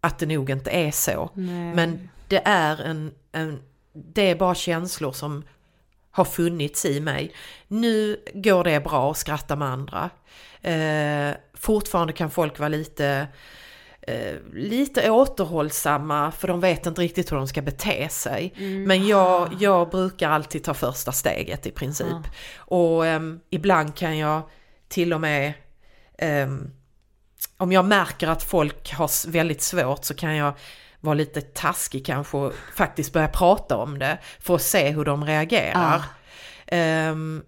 att 0.00 0.18
det 0.18 0.26
nog 0.26 0.50
inte 0.50 0.70
är 0.70 0.90
så. 0.90 1.30
Men 1.74 2.08
det 2.28 2.42
är 2.44 2.80
en, 2.80 3.12
en, 3.32 3.60
det 3.92 4.30
är 4.30 4.34
bara 4.36 4.54
känslor 4.54 5.12
som 5.12 5.44
har 6.16 6.24
funnits 6.24 6.84
i 6.84 7.00
mig. 7.00 7.32
Nu 7.68 8.16
går 8.34 8.64
det 8.64 8.80
bra 8.80 9.10
att 9.10 9.16
skratta 9.16 9.56
med 9.56 9.68
andra. 9.68 10.10
Eh, 10.62 11.36
fortfarande 11.54 12.12
kan 12.12 12.30
folk 12.30 12.58
vara 12.58 12.68
lite, 12.68 13.28
eh, 14.02 14.34
lite 14.52 15.10
återhållsamma 15.10 16.32
för 16.32 16.48
de 16.48 16.60
vet 16.60 16.86
inte 16.86 17.00
riktigt 17.00 17.32
hur 17.32 17.36
de 17.36 17.48
ska 17.48 17.62
bete 17.62 18.08
sig. 18.08 18.52
Men 18.86 19.06
jag, 19.06 19.56
jag 19.60 19.90
brukar 19.90 20.30
alltid 20.30 20.64
ta 20.64 20.74
första 20.74 21.12
steget 21.12 21.66
i 21.66 21.70
princip. 21.70 22.26
Och 22.56 23.06
ehm, 23.06 23.40
ibland 23.50 23.94
kan 23.94 24.18
jag 24.18 24.42
till 24.88 25.12
och 25.12 25.20
med 25.20 25.52
ehm, 26.18 26.70
om 27.56 27.72
jag 27.72 27.84
märker 27.84 28.28
att 28.28 28.42
folk 28.42 28.92
har 28.92 29.30
väldigt 29.30 29.62
svårt 29.62 30.04
så 30.04 30.14
kan 30.14 30.36
jag 30.36 30.54
vara 31.06 31.14
lite 31.14 31.40
taskig 31.40 32.06
kanske 32.06 32.36
och 32.36 32.52
faktiskt 32.76 33.12
börja 33.12 33.28
prata 33.28 33.76
om 33.76 33.98
det 33.98 34.18
för 34.40 34.54
att 34.54 34.62
se 34.62 34.90
hur 34.90 35.04
de 35.04 35.24
reagerar. 35.24 36.02
Ehm, 36.66 37.42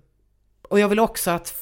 och 0.69 0.81
jag 0.81 0.89
vill 0.89 1.01
också 1.01 1.31
att, 1.31 1.55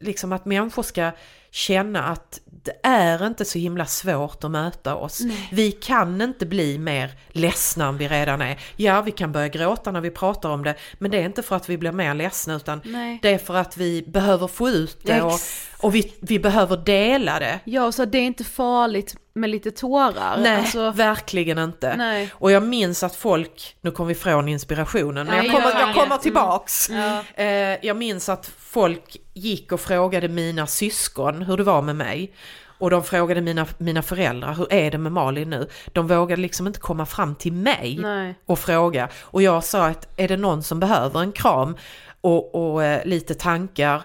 liksom 0.00 0.32
att 0.32 0.44
människor 0.44 0.82
ska 0.82 1.10
känna 1.50 2.04
att 2.04 2.40
det 2.44 2.74
är 2.82 3.26
inte 3.26 3.44
så 3.44 3.58
himla 3.58 3.86
svårt 3.86 4.44
att 4.44 4.50
möta 4.50 4.94
oss. 4.94 5.20
Vi 5.52 5.72
kan 5.72 6.20
inte 6.20 6.46
bli 6.46 6.78
mer 6.78 7.10
ledsna 7.28 7.86
än 7.86 7.98
vi 7.98 8.08
redan 8.08 8.42
är. 8.42 8.60
Ja, 8.76 9.02
vi 9.02 9.10
kan 9.10 9.32
börja 9.32 9.48
gråta 9.48 9.90
när 9.90 10.00
vi 10.00 10.10
pratar 10.10 10.50
om 10.50 10.64
det, 10.64 10.74
men 10.98 11.10
det 11.10 11.18
är 11.18 11.24
inte 11.24 11.42
för 11.42 11.56
att 11.56 11.68
vi 11.68 11.78
blir 11.78 11.92
mer 11.92 12.14
ledsna 12.14 12.54
utan 12.54 12.80
Nej. 12.84 13.18
det 13.22 13.28
är 13.28 13.38
för 13.38 13.54
att 13.54 13.76
vi 13.76 14.02
behöver 14.02 14.46
få 14.46 14.68
ut 14.68 14.98
det 15.02 15.22
och, 15.22 15.38
och 15.80 15.94
vi, 15.94 16.14
vi 16.20 16.38
behöver 16.38 16.76
dela 16.76 17.38
det. 17.38 17.60
Ja, 17.64 17.92
så 17.92 18.04
det 18.04 18.18
är 18.18 18.26
inte 18.26 18.44
farligt 18.44 19.16
med 19.38 19.50
lite 19.50 19.70
tårar. 19.70 20.36
Nej, 20.42 20.56
Alltså, 20.56 20.90
verkligen 20.90 21.58
inte. 21.58 21.96
Nej. 21.96 22.30
Och 22.34 22.50
jag 22.52 22.62
minns 22.62 23.02
att 23.02 23.16
folk, 23.16 23.76
nu 23.80 23.90
kommer 23.90 24.08
vi 24.08 24.14
från 24.14 24.48
inspirationen, 24.48 25.26
men 25.26 25.36
Ja, 25.36 25.42
jag 25.42 25.52
kommer, 25.52 25.80
jag 25.80 25.94
kommer 25.94 26.16
tillbaks. 26.16 26.90
Eh, 27.34 27.76
jag 27.82 27.96
minns 27.96 28.28
att 28.28 28.50
folk 28.58 29.16
gick 29.34 29.72
och 29.72 29.80
frågade 29.80 30.28
mina 30.28 30.66
syskon 30.66 31.42
hur 31.42 31.56
det 31.56 31.62
var 31.64 31.82
med 31.82 31.96
mig. 31.96 32.32
Och 32.80 32.90
de 32.90 33.04
frågade 33.04 33.40
mina, 33.40 33.66
mina 33.78 34.02
föräldrar, 34.02 34.54
hur 34.54 34.72
är 34.72 34.90
det 34.90 34.98
med 34.98 35.12
Malin 35.12 35.50
nu? 35.50 35.68
De 35.92 36.06
vågade 36.06 36.42
liksom 36.42 36.66
inte 36.66 36.80
komma 36.80 37.06
fram 37.06 37.34
till 37.34 37.52
mig 37.52 37.98
Nej. 38.02 38.34
och 38.46 38.58
fråga. 38.58 39.08
Och 39.20 39.42
jag 39.42 39.64
sa 39.64 39.86
att 39.86 40.08
är 40.16 40.28
det 40.28 40.36
någon 40.36 40.62
som 40.62 40.80
behöver 40.80 41.20
en 41.20 41.32
kram 41.32 41.76
och, 42.20 42.54
och 42.54 42.84
eh, 42.84 43.04
lite 43.06 43.34
tankar 43.34 44.02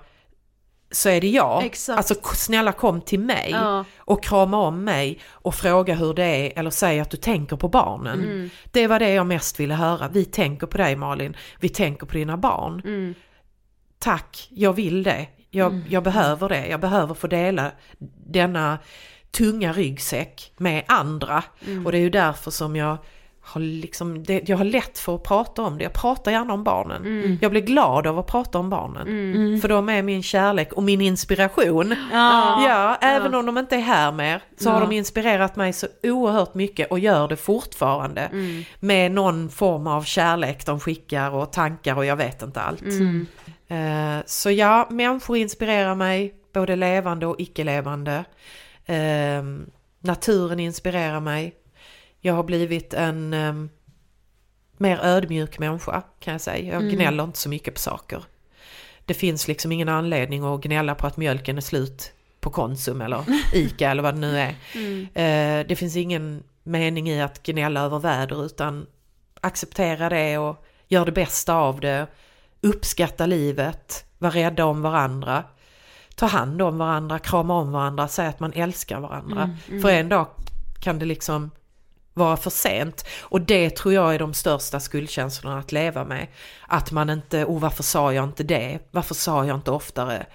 så 0.94 1.10
är 1.10 1.22
det 1.22 1.30
jag. 1.30 1.66
Exakt. 1.66 1.98
Alltså 1.98 2.36
snälla 2.36 2.72
kom 2.72 3.02
till 3.02 3.20
mig 3.20 3.50
Ja. 3.52 3.86
och 3.98 4.24
krama 4.24 4.58
om 4.58 4.84
mig 4.84 5.20
och 5.32 5.56
fråga 5.56 5.96
hur 5.96 6.14
det 6.14 6.24
är 6.26 6.60
eller 6.60 6.70
säg 6.70 7.00
att 7.00 7.10
du 7.10 7.18
tänker 7.18 7.56
på 7.56 7.68
barnen. 7.68 8.24
Mm. 8.24 8.50
Det 8.72 8.88
var 8.88 9.00
det 9.00 9.10
jag 9.14 9.28
mest 9.28 9.60
ville 9.60 9.74
höra. 9.74 10.08
Vi 10.08 10.26
tänker 10.26 10.68
på 10.68 10.78
dig 10.78 10.96
Malin, 10.96 11.38
vi 11.60 11.70
tänker 11.70 12.06
på 12.06 12.14
dina 12.14 12.38
barn. 12.38 12.82
Mm. 12.86 13.14
Tack, 14.00 14.48
jag 14.52 14.74
vill 14.74 15.04
det. 15.04 15.28
Jag, 15.50 15.82
jag 15.90 16.04
behöver 16.04 16.50
det. 16.50 16.68
Jag 16.68 16.80
behöver 16.80 17.14
få 17.14 17.28
dela 17.28 17.72
denna 18.28 18.80
tunga 19.32 19.74
ryggsäck 19.74 20.52
med 20.58 20.84
andra. 20.88 21.44
Mm. 21.68 21.86
Och 21.86 21.92
det 21.92 21.98
är 21.98 22.02
ju 22.02 22.10
därför 22.10 22.52
som 22.52 22.76
jag 22.76 22.98
har, 23.46 23.62
liksom, 23.62 24.24
det, 24.24 24.50
jag 24.50 24.58
har 24.58 24.66
lätt 24.66 24.98
för 25.00 25.16
att 25.16 25.24
prata 25.24 25.62
om 25.62 25.78
det. 25.78 25.84
Jag 25.84 25.94
pratar 25.94 26.32
gärna 26.32 26.54
om 26.54 26.64
barnen. 26.64 27.02
Mm. 27.02 27.38
Jag 27.42 27.52
blir 27.52 27.62
glad 27.62 28.08
av 28.08 28.20
att 28.20 28.28
prata 28.28 28.60
om 28.60 28.70
barnen. 28.70 29.62
För 29.62 29.68
de 29.68 29.90
är 29.90 30.02
min 30.02 30.24
kärlek 30.24 30.74
och 30.74 30.84
min 30.84 31.02
inspiration. 31.02 31.96
Ja. 32.12 32.68
Ja, 32.68 32.98
även 33.02 33.36
om 33.36 33.46
de 33.46 33.58
inte 33.58 33.76
är 33.76 33.80
här 33.80 34.12
mer 34.12 34.42
så 34.58 34.70
har 34.70 34.82
Ja. 34.82 34.86
de 34.88 34.96
inspirerat 34.96 35.56
mig 35.56 35.74
så 35.74 35.88
oerhört 36.04 36.54
mycket 36.54 36.92
och 36.92 37.00
gör 37.00 37.28
det 37.28 37.36
fortfarande. 37.36 38.22
Mm. 38.22 38.64
Med 38.80 39.12
någon 39.12 39.50
form 39.50 39.88
av 39.88 40.04
kärlek 40.04 40.66
de 40.66 40.80
skickar 40.80 41.32
och 41.32 41.52
tankar 41.52 41.96
och 41.98 42.06
jag 42.06 42.16
vet 42.16 42.42
inte 42.42 42.62
allt. 42.62 42.82
Mm. 42.82 43.28
Eh, 43.68 44.24
så 44.26 44.52
ja, 44.52 44.88
människor 44.90 45.38
inspirerar 45.38 45.96
mig, 45.96 46.34
både 46.54 46.76
levande 46.76 47.26
och 47.26 47.36
icke-levande. 47.40 48.24
Eh, 48.86 49.44
naturen 50.00 50.60
inspirerar 50.60 51.20
mig. 51.20 51.54
Jag 52.26 52.34
har 52.34 52.44
blivit 52.44 52.94
en 52.94 53.34
eh, 53.34 53.54
mer 54.78 55.00
ödmjuk 55.04 55.60
människa 55.60 56.04
kan 56.20 56.32
jag 56.32 56.42
säga. 56.42 56.74
Jag 56.74 56.92
gnäller 56.92 57.24
inte 57.24 57.40
så 57.40 57.50
mycket 57.50 57.74
på 57.74 57.80
saker. 57.80 58.24
Det 59.06 59.14
finns 59.14 59.48
liksom 59.48 59.72
ingen 59.72 59.90
anledning 59.90 60.44
att 60.44 60.62
gnälla 60.62 60.96
på 60.96 61.08
att 61.08 61.18
mjölken 61.18 61.58
är 61.58 61.62
slut 61.62 62.12
på 62.40 62.50
Konsum 62.50 63.02
eller 63.02 63.24
Ica 63.54 63.92
eller 63.92 64.04
vad 64.04 64.14
det 64.14 64.20
nu 64.20 64.40
är. 64.40 64.50
Eh, 65.14 65.68
det 65.68 65.76
finns 65.76 65.96
ingen 65.96 66.44
mening 66.64 67.10
i 67.10 67.22
att 67.22 67.44
gnälla 67.44 67.82
över 67.82 68.00
väder 68.00 68.46
utan 68.46 68.86
acceptera 69.42 70.10
det 70.10 70.38
och 70.38 70.66
gör 70.88 71.06
det 71.06 71.12
bästa 71.12 71.56
av 71.56 71.80
det. 71.80 72.08
Uppskatta 72.62 73.26
livet, 73.26 74.06
var 74.18 74.32
rädda 74.32 74.66
om 74.66 74.82
varandra. 74.82 75.44
Ta 76.16 76.26
hand 76.26 76.62
om 76.62 76.78
varandra, 76.78 77.20
krama 77.20 77.54
om 77.54 77.72
varandra, 77.72 78.08
säga 78.08 78.30
att 78.30 78.40
man 78.40 78.54
älskar 78.54 79.00
varandra. 79.00 79.58
För 79.82 79.90
en 79.90 80.10
dag 80.10 80.28
kan 80.80 81.00
det 81.00 81.06
liksom 81.06 81.52
vara 82.14 82.38
för 82.38 82.50
sent. 82.50 83.06
Och 83.22 83.42
det 83.42 83.70
tror 83.70 83.94
jag 83.94 84.16
är 84.16 84.20
de 84.20 84.34
största 84.34 84.80
skuldkänslorna 84.80 85.60
att 85.60 85.72
leva 85.72 86.06
med. 86.06 86.28
Att 86.68 86.92
man 86.92 87.10
inte, 87.10 87.46
oh 87.46 87.60
varför 87.60 87.84
sa 87.84 88.14
jag 88.14 88.24
inte 88.24 88.44
det? 88.44 88.80
Varför 88.92 89.16
sa 89.16 89.46
jag 89.46 89.58
inte 89.58 89.72
oftare 89.72 90.26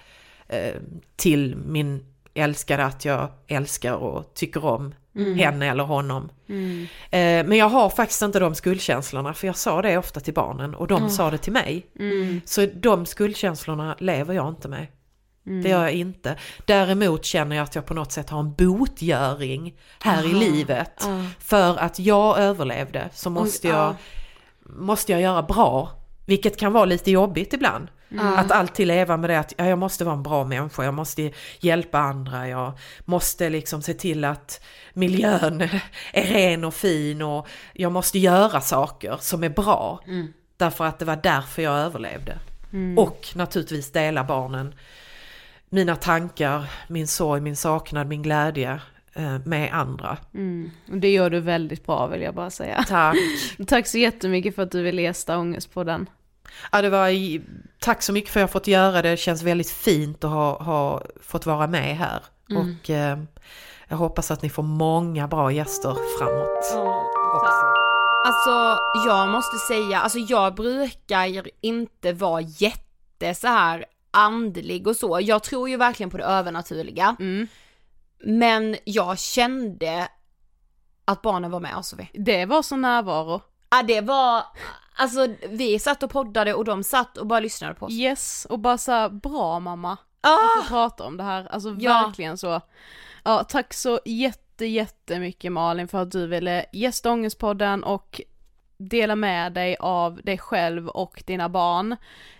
eh, 0.47 0.73
till 1.15 1.55
min 1.55 2.05
älskade 2.33 2.85
att 2.85 3.05
jag 3.05 3.29
älskar 3.47 3.93
och 3.93 4.33
tycker 4.33 4.65
om 4.65 4.93
henne 5.37 5.69
eller 5.69 5.83
honom. 5.83 6.29
Eh, 7.09 7.45
men 7.45 7.53
jag 7.53 7.69
har 7.69 7.89
faktiskt 7.89 8.21
inte 8.21 8.39
de 8.39 8.55
skuldkänslorna 8.55 9.33
för 9.33 9.47
jag 9.47 9.55
sa 9.55 9.81
det 9.81 9.97
ofta 9.97 10.19
till 10.19 10.33
barnen 10.33 10.75
och 10.75 10.87
de 10.87 11.09
sa 11.09 11.31
det 11.31 11.37
till 11.37 11.53
mig. 11.53 11.85
Så 12.45 12.65
de 12.65 13.05
skuldkänslorna 13.05 13.95
lever 13.99 14.33
jag 14.33 14.49
inte 14.49 14.67
med. 14.67 14.87
Det 15.63 15.69
gör 15.69 15.81
jag 15.81 15.93
inte. 15.93 16.35
Däremot 16.65 17.25
känner 17.25 17.55
jag 17.55 17.63
att 17.63 17.75
jag 17.75 17.85
på 17.85 17.93
något 17.93 18.11
sätt 18.11 18.29
har 18.29 18.39
en 18.39 18.53
botgöring 18.53 19.75
här 19.99 20.25
i 20.25 20.33
livet. 20.33 21.03
För 21.39 21.77
att 21.77 21.99
jag 21.99 22.39
överlevde 22.39 23.09
så 23.13 23.29
måste 23.29 23.67
jag, 23.67 23.95
måste 24.63 25.11
jag 25.11 25.21
göra 25.21 25.43
bra. 25.43 25.91
Vilket 26.25 26.57
kan 26.57 26.73
vara 26.73 26.85
lite 26.85 27.11
jobbigt 27.11 27.53
ibland. 27.53 27.87
Att 28.37 28.51
alltid 28.51 28.87
leva 28.87 29.17
med 29.17 29.29
det 29.29 29.39
att 29.39 29.53
ja, 29.57 29.65
jag 29.65 29.79
måste 29.79 30.05
vara 30.05 30.15
en 30.15 30.23
bra 30.23 30.43
människa, 30.45 30.83
jag 30.83 30.93
måste 30.93 31.31
hjälpa 31.59 31.99
andra, 31.99 32.47
jag 32.47 32.71
måste 33.05 33.49
liksom 33.49 33.81
se 33.81 33.93
till 33.93 34.25
att 34.25 34.61
miljön 34.93 35.61
är 36.13 36.23
ren 36.23 36.63
och 36.63 36.73
fin 36.73 37.21
och 37.21 37.47
jag 37.73 37.91
måste 37.91 38.19
göra 38.19 38.61
saker 38.61 39.17
som 39.19 39.43
är 39.43 39.49
bra. 39.49 39.99
Därför 40.57 40.85
att 40.85 40.99
det 40.99 41.05
var 41.05 41.19
därför 41.23 41.61
jag 41.61 41.79
överlevde. 41.79 42.39
Och 42.97 43.27
naturligtvis 43.35 43.91
dela 43.91 44.23
barnen 44.23 44.73
mina 45.69 45.95
tankar, 45.95 46.71
min 46.87 47.07
sorg, 47.07 47.41
min 47.41 47.55
saknad, 47.55 48.07
min 48.07 48.21
glädje. 48.21 48.81
eh, 49.13 49.39
med 49.45 49.73
andra. 49.73 50.17
Mm. 50.33 50.71
Det 50.85 51.09
gör 51.09 51.29
du 51.29 51.39
väldigt 51.39 51.85
bra 51.85 52.07
vill 52.07 52.21
jag 52.21 52.35
bara 52.35 52.49
säga. 52.49 52.85
Tack! 52.87 53.17
Tack 53.67 53.87
så 53.87 53.97
jättemycket 53.97 54.55
för 54.55 54.63
att 54.63 54.71
du 54.71 54.81
ville 54.81 55.01
gästa 55.01 55.37
Ångest 55.37 55.73
på 55.73 55.83
den. 55.83 56.09
Ja, 56.71 56.81
det 56.81 56.89
var, 56.89 57.09
tack 57.79 58.01
så 58.01 58.13
mycket 58.13 58.29
för 58.31 58.39
att 58.39 58.41
jag 58.41 58.51
fått 58.51 58.67
göra 58.67 59.01
det. 59.01 59.09
Det 59.09 59.17
känns 59.17 59.43
väldigt 59.43 59.69
fint 59.69 60.23
att 60.23 60.31
ha, 60.31 60.63
ha 60.63 61.01
fått 61.21 61.45
vara 61.45 61.67
med 61.67 61.97
här. 61.97 62.23
Mm. 62.49 62.61
Och 62.61 62.89
eh, 62.89 63.19
jag 63.87 63.97
hoppas 63.97 64.31
att 64.31 64.41
ni 64.41 64.49
får 64.49 64.63
många 64.63 65.27
bra 65.27 65.51
gäster 65.51 65.95
framåt. 66.19 66.89
Alltså 68.27 68.81
jag 69.07 69.29
måste 69.29 69.57
säga, 69.57 69.99
alltså 69.99 70.19
jag 70.19 70.55
brukar 70.55 71.49
inte 71.61 72.13
vara 72.13 72.41
jätte 72.41 73.35
så 73.35 73.47
här 73.47 73.85
andlig 74.11 74.87
och 74.87 74.95
så. 74.95 75.19
Jag 75.21 75.43
tror 75.43 75.69
ju 75.69 75.77
verkligen 75.77 76.09
på 76.09 76.17
det 76.17 76.23
övernaturliga. 76.23 77.15
Mm. 77.19 77.47
Men 78.23 78.75
jag 78.85 79.19
kände 79.19 80.07
att 81.05 81.21
barnen 81.21 81.51
var 81.51 81.59
med 81.59 81.75
oss 81.75 81.87
Sofie. 81.87 82.07
Det 82.13 82.45
var 82.45 82.61
så 82.61 82.75
närvaro. 82.75 83.41
Ja 83.69 83.83
det 83.83 84.01
var, 84.01 84.43
alltså 84.95 85.27
vi 85.49 85.79
satt 85.79 86.03
och 86.03 86.09
poddade 86.11 86.53
och 86.53 86.65
de 86.65 86.83
satt 86.83 87.17
och 87.17 87.27
bara 87.27 87.39
lyssnade 87.39 87.73
på 87.73 87.85
oss. 87.85 87.93
Yes, 87.93 88.47
och 88.49 88.59
bara 88.59 88.77
så 88.77 88.91
här, 88.91 89.09
bra 89.09 89.59
mamma. 89.59 89.97
Ah! 90.21 90.33
Att 90.33 90.63
du 90.63 90.67
pratar 90.69 91.05
om 91.05 91.17
det 91.17 91.23
här, 91.23 91.47
alltså 91.51 91.75
Ja. 91.79 92.03
verkligen 92.05 92.37
så. 92.37 92.61
Ja, 93.23 93.43
tack 93.43 93.73
så 93.73 93.99
jätte, 94.05 94.65
jättemycket 94.65 95.51
Malin 95.51 95.87
för 95.87 96.01
att 96.01 96.11
du 96.11 96.27
ville 96.27 96.65
gästa 96.73 97.11
Ångestpodden 97.11 97.83
och 97.83 98.21
dela 98.79 99.15
med 99.15 99.53
dig 99.53 99.75
av 99.79 100.21
dig 100.23 100.37
själv 100.37 100.87
och 100.87 101.23
dina 101.25 101.49
barn. 101.49 101.95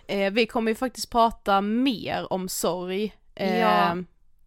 Eh, 0.06 0.32
vi 0.32 0.46
kommer 0.46 0.70
ju 0.70 0.74
faktiskt 0.74 1.10
prata 1.10 1.60
mer 1.60 2.32
om 2.32 2.48
sorg. 2.48 3.14
Eh, 3.34 3.58
Ja. 3.58 3.96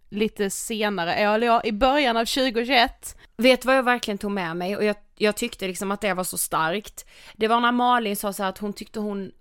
Lite 0.09 0.49
senare, 0.49 1.13
eller 1.15 1.47
ja, 1.47 1.61
i 1.63 1.71
början 1.71 2.17
av 2.17 2.25
2021. 2.25 3.17
Vet 3.37 3.61
du 3.61 3.65
vad 3.67 3.77
jag 3.77 3.83
verkligen 3.83 4.17
tog 4.17 4.31
med 4.31 4.57
mig 4.57 4.77
och 4.77 4.83
jag, 4.83 4.95
jag 5.17 5.35
tyckte 5.35 5.67
liksom 5.67 5.91
att 5.91 6.01
det 6.01 6.13
var 6.13 6.23
så 6.23 6.37
starkt. 6.37 7.05
Det 7.35 7.47
var 7.47 7.59
när 7.59 7.71
Malin 7.71 8.15
sa 8.15 8.33
så 8.33 8.43
här 8.43 8.49
att 8.49 8.57
hon 8.57 8.73
tyckte 8.73 8.99
hon 8.99 9.31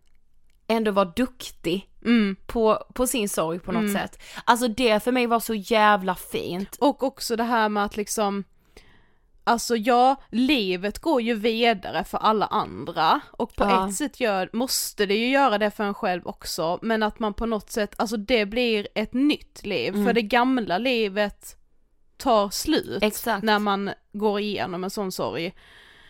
ändå 0.69 0.91
var 0.91 1.13
duktig 1.17 1.89
Mm. 2.05 2.37
på, 2.47 2.85
på 2.95 3.07
sin 3.07 3.29
sorg 3.29 3.59
på 3.59 3.73
något 3.73 3.81
Mm. 3.81 3.95
sätt. 3.95 4.23
Alltså 4.45 4.69
det 4.69 5.03
för 5.05 5.13
mig 5.13 5.27
var 5.27 5.41
så 5.41 5.55
jävla 5.55 6.15
fint. 6.15 6.77
Och 6.81 7.03
också 7.03 7.37
det 7.37 7.45
här 7.45 7.69
med 7.69 7.85
att 7.85 7.97
liksom 7.97 8.45
Alltså 9.45 9.77
ja, 9.77 10.17
livet 10.31 10.99
går 10.99 11.21
ju 11.23 11.35
vidare 11.35 12.05
för 12.05 12.19
alla 12.19 12.47
andra 12.47 13.21
och 13.31 13.55
på 13.57 13.65
Ja. 13.65 13.89
ett 13.89 13.95
sätt 13.95 14.21
gör, 14.21 14.51
måste 14.53 15.07
det 15.07 15.15
ju 15.15 15.29
göra 15.31 15.59
det 15.59 15.71
för 15.71 15.85
en 15.85 15.95
själv 15.95 16.23
också 16.27 16.79
men 16.83 17.03
att 17.03 17.19
man 17.19 17.35
på 17.35 17.47
något 17.47 17.71
sätt, 17.71 17.95
alltså 17.99 18.17
det 18.17 18.47
blir 18.47 18.89
ett 18.95 19.13
nytt 19.15 19.67
liv 19.67 19.95
Mm. 19.95 20.07
för 20.07 20.13
det 20.13 20.23
gamla 20.23 20.79
livet 20.79 21.57
tar 22.17 22.51
slut 22.51 23.03
Exakt. 23.03 23.43
när 23.45 23.59
man 23.59 23.91
går 24.13 24.41
igenom 24.41 24.85
en 24.85 24.91
sån 24.91 25.13
sorg. 25.13 25.55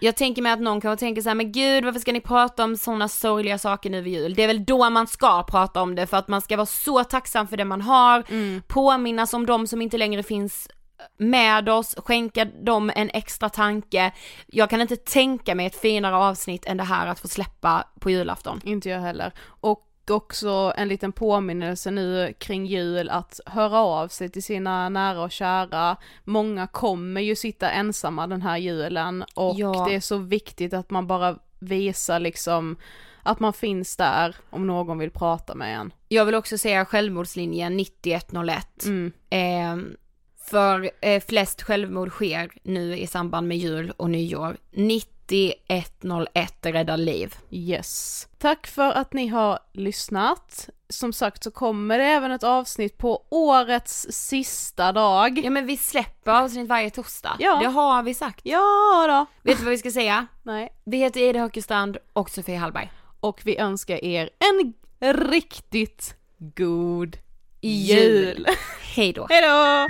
Jag 0.01 0.17
tänker 0.17 0.43
mig 0.43 0.53
att 0.53 0.61
någon 0.61 0.81
kanske 0.81 1.05
tänker 1.07 1.23
så 1.23 1.29
här, 1.31 1.35
men 1.35 1.53
gud 1.53 1.85
varför 1.85 2.01
ska 2.01 2.13
ni 2.13 2.21
prata 2.21 2.65
om 2.65 2.77
sådana 2.77 3.09
sorgliga 3.09 3.59
saker 3.59 3.91
nu 3.91 4.01
vid 4.01 4.13
jul? 4.13 4.35
Det 4.35 4.43
är 4.43 4.47
väl 4.47 4.65
då 4.65 4.91
man 4.91 5.07
ska 5.07 5.43
prata 5.43 5.83
om 5.83 5.95
det 5.95 6.07
för 6.07 6.17
att 6.17 6.29
man 6.29 6.41
ska 6.41 6.57
vara 6.57 6.67
så 6.67 7.05
tacksam 7.05 7.49
för 7.49 7.57
det 7.57 7.65
man 7.65 7.81
har, 7.81 8.25
påminnas 8.61 9.35
om 9.35 9.47
de 9.47 9.67
som 9.67 9.83
inte 9.83 9.99
längre 9.99 10.23
finns 10.23 10.69
med 11.17 11.69
oss, 11.69 11.95
skänka 11.99 12.45
dem 12.45 12.93
en 12.97 13.11
extra 13.15 13.49
tanke. 13.49 14.13
Jag 14.47 14.71
kan 14.71 14.81
inte 14.81 14.97
tänka 14.97 15.55
mig 15.55 15.67
ett 15.67 15.77
finare 15.77 16.17
avsnitt 16.17 16.67
än 16.67 16.77
det 16.77 16.85
här 16.85 17.07
att 17.07 17.21
få 17.21 17.29
släppa 17.29 17.85
på 18.01 18.11
julafton. 18.11 18.61
Inte 18.65 18.89
jag 18.89 19.01
heller. 19.01 19.33
Och 19.45 19.89
också 20.11 20.73
en 20.77 20.89
liten 20.89 21.13
påminnelse 21.13 21.91
nu 21.91 22.35
kring 22.39 22.67
jul 22.67 23.09
att 23.11 23.41
höra 23.47 23.79
av 23.79 24.09
sig 24.09 24.29
till 24.29 24.43
sina 24.43 24.89
nära 24.89 25.23
och 25.23 25.33
kära. 25.33 25.97
Många 26.25 26.67
kommer 26.67 27.21
ju 27.21 27.37
sitta 27.37 27.71
ensamma 27.71 28.27
den 28.27 28.43
här 28.43 28.57
julen 28.59 29.25
och 29.35 29.55
Ja. 29.59 29.87
det 29.89 29.95
är 29.95 30.01
så 30.01 30.17
viktigt 30.17 30.73
att 30.73 30.91
man 30.91 31.07
bara 31.07 31.37
visar 31.59 32.21
liksom 32.21 32.77
att 33.23 33.41
man 33.41 33.53
finns 33.53 33.97
där 33.97 34.37
om 34.51 34.67
någon 34.67 34.99
vill 34.99 35.11
prata 35.11 35.55
med 35.55 35.77
en. 35.77 35.93
Jag 36.09 36.25
vill 36.25 36.35
också 36.35 36.59
säga 36.59 36.85
självmordslinjen 36.85 37.77
9101. 37.77 38.85
Mm. 38.85 39.13
Eh, 39.31 39.97
för 40.45 40.91
eh, 41.01 41.23
flest 41.29 41.63
självmord 41.63 42.11
sker 42.11 42.51
nu 42.63 42.99
i 42.99 43.07
samband 43.07 43.49
med 43.49 43.57
jul 43.57 43.93
och 43.97 44.11
nyår. 44.11 44.57
9101 44.71 46.67
räddar 46.67 46.97
liv. 46.97 47.35
Yes. 47.51 48.29
Tack 48.39 48.67
för 48.67 48.93
att 48.93 49.13
ni 49.13 49.27
har 49.27 49.59
lyssnat. 49.73 50.69
Som 50.89 51.13
sagt 51.13 51.45
så 51.45 51.51
kommer 51.51 51.99
det 51.99 52.05
även 52.05 52.33
ett 52.33 52.45
avsnitt 52.45 52.99
på 52.99 53.23
årets 53.29 54.07
sista 54.11 54.93
dag. 54.93 55.39
Ja 55.45 55.51
men 55.51 55.67
vi 55.67 55.77
släpper 55.77 56.33
avsnitt 56.33 56.69
varje 56.69 56.91
torsdag. 56.91 57.37
Ja. 57.39 57.59
Det 57.63 57.69
har 57.69 58.03
vi 58.03 58.15
sagt. 58.15 58.41
Ja 58.45 59.07
då. 59.09 59.27
Vet 59.43 59.59
du 59.59 59.65
vad 59.65 59.71
vi 59.71 59.79
ska 59.79 59.91
säga? 59.91 60.27
Nej. 60.43 60.73
Vi 60.85 60.97
heter 60.97 61.21
Ida 61.21 61.39
Höckestrand 61.39 61.97
och 62.13 62.31
Sofie 62.31 62.57
Hallberg. 62.57 62.93
Och 63.21 63.41
vi 63.45 63.59
önskar 63.59 64.05
er 64.05 64.31
en 64.39 64.75
riktigt 65.15 66.15
god 66.39 67.17
Jul. 67.65 68.35
jul. 68.37 68.47
Hej 68.95 69.13
då. 69.13 69.27
Hej 69.31 69.43
då! 69.43 69.87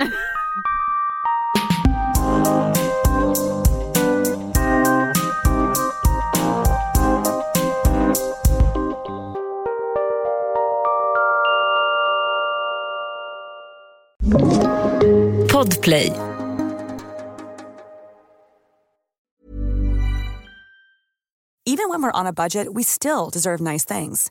Podplay. 15.48 16.12
Even 21.64 21.88
when 21.88 22.02
we're 22.02 22.10
on 22.10 22.26
a 22.26 22.32
budget, 22.32 22.74
we 22.74 22.82
still 22.82 23.30
deserve 23.30 23.60
nice 23.60 23.84
things. 23.84 24.30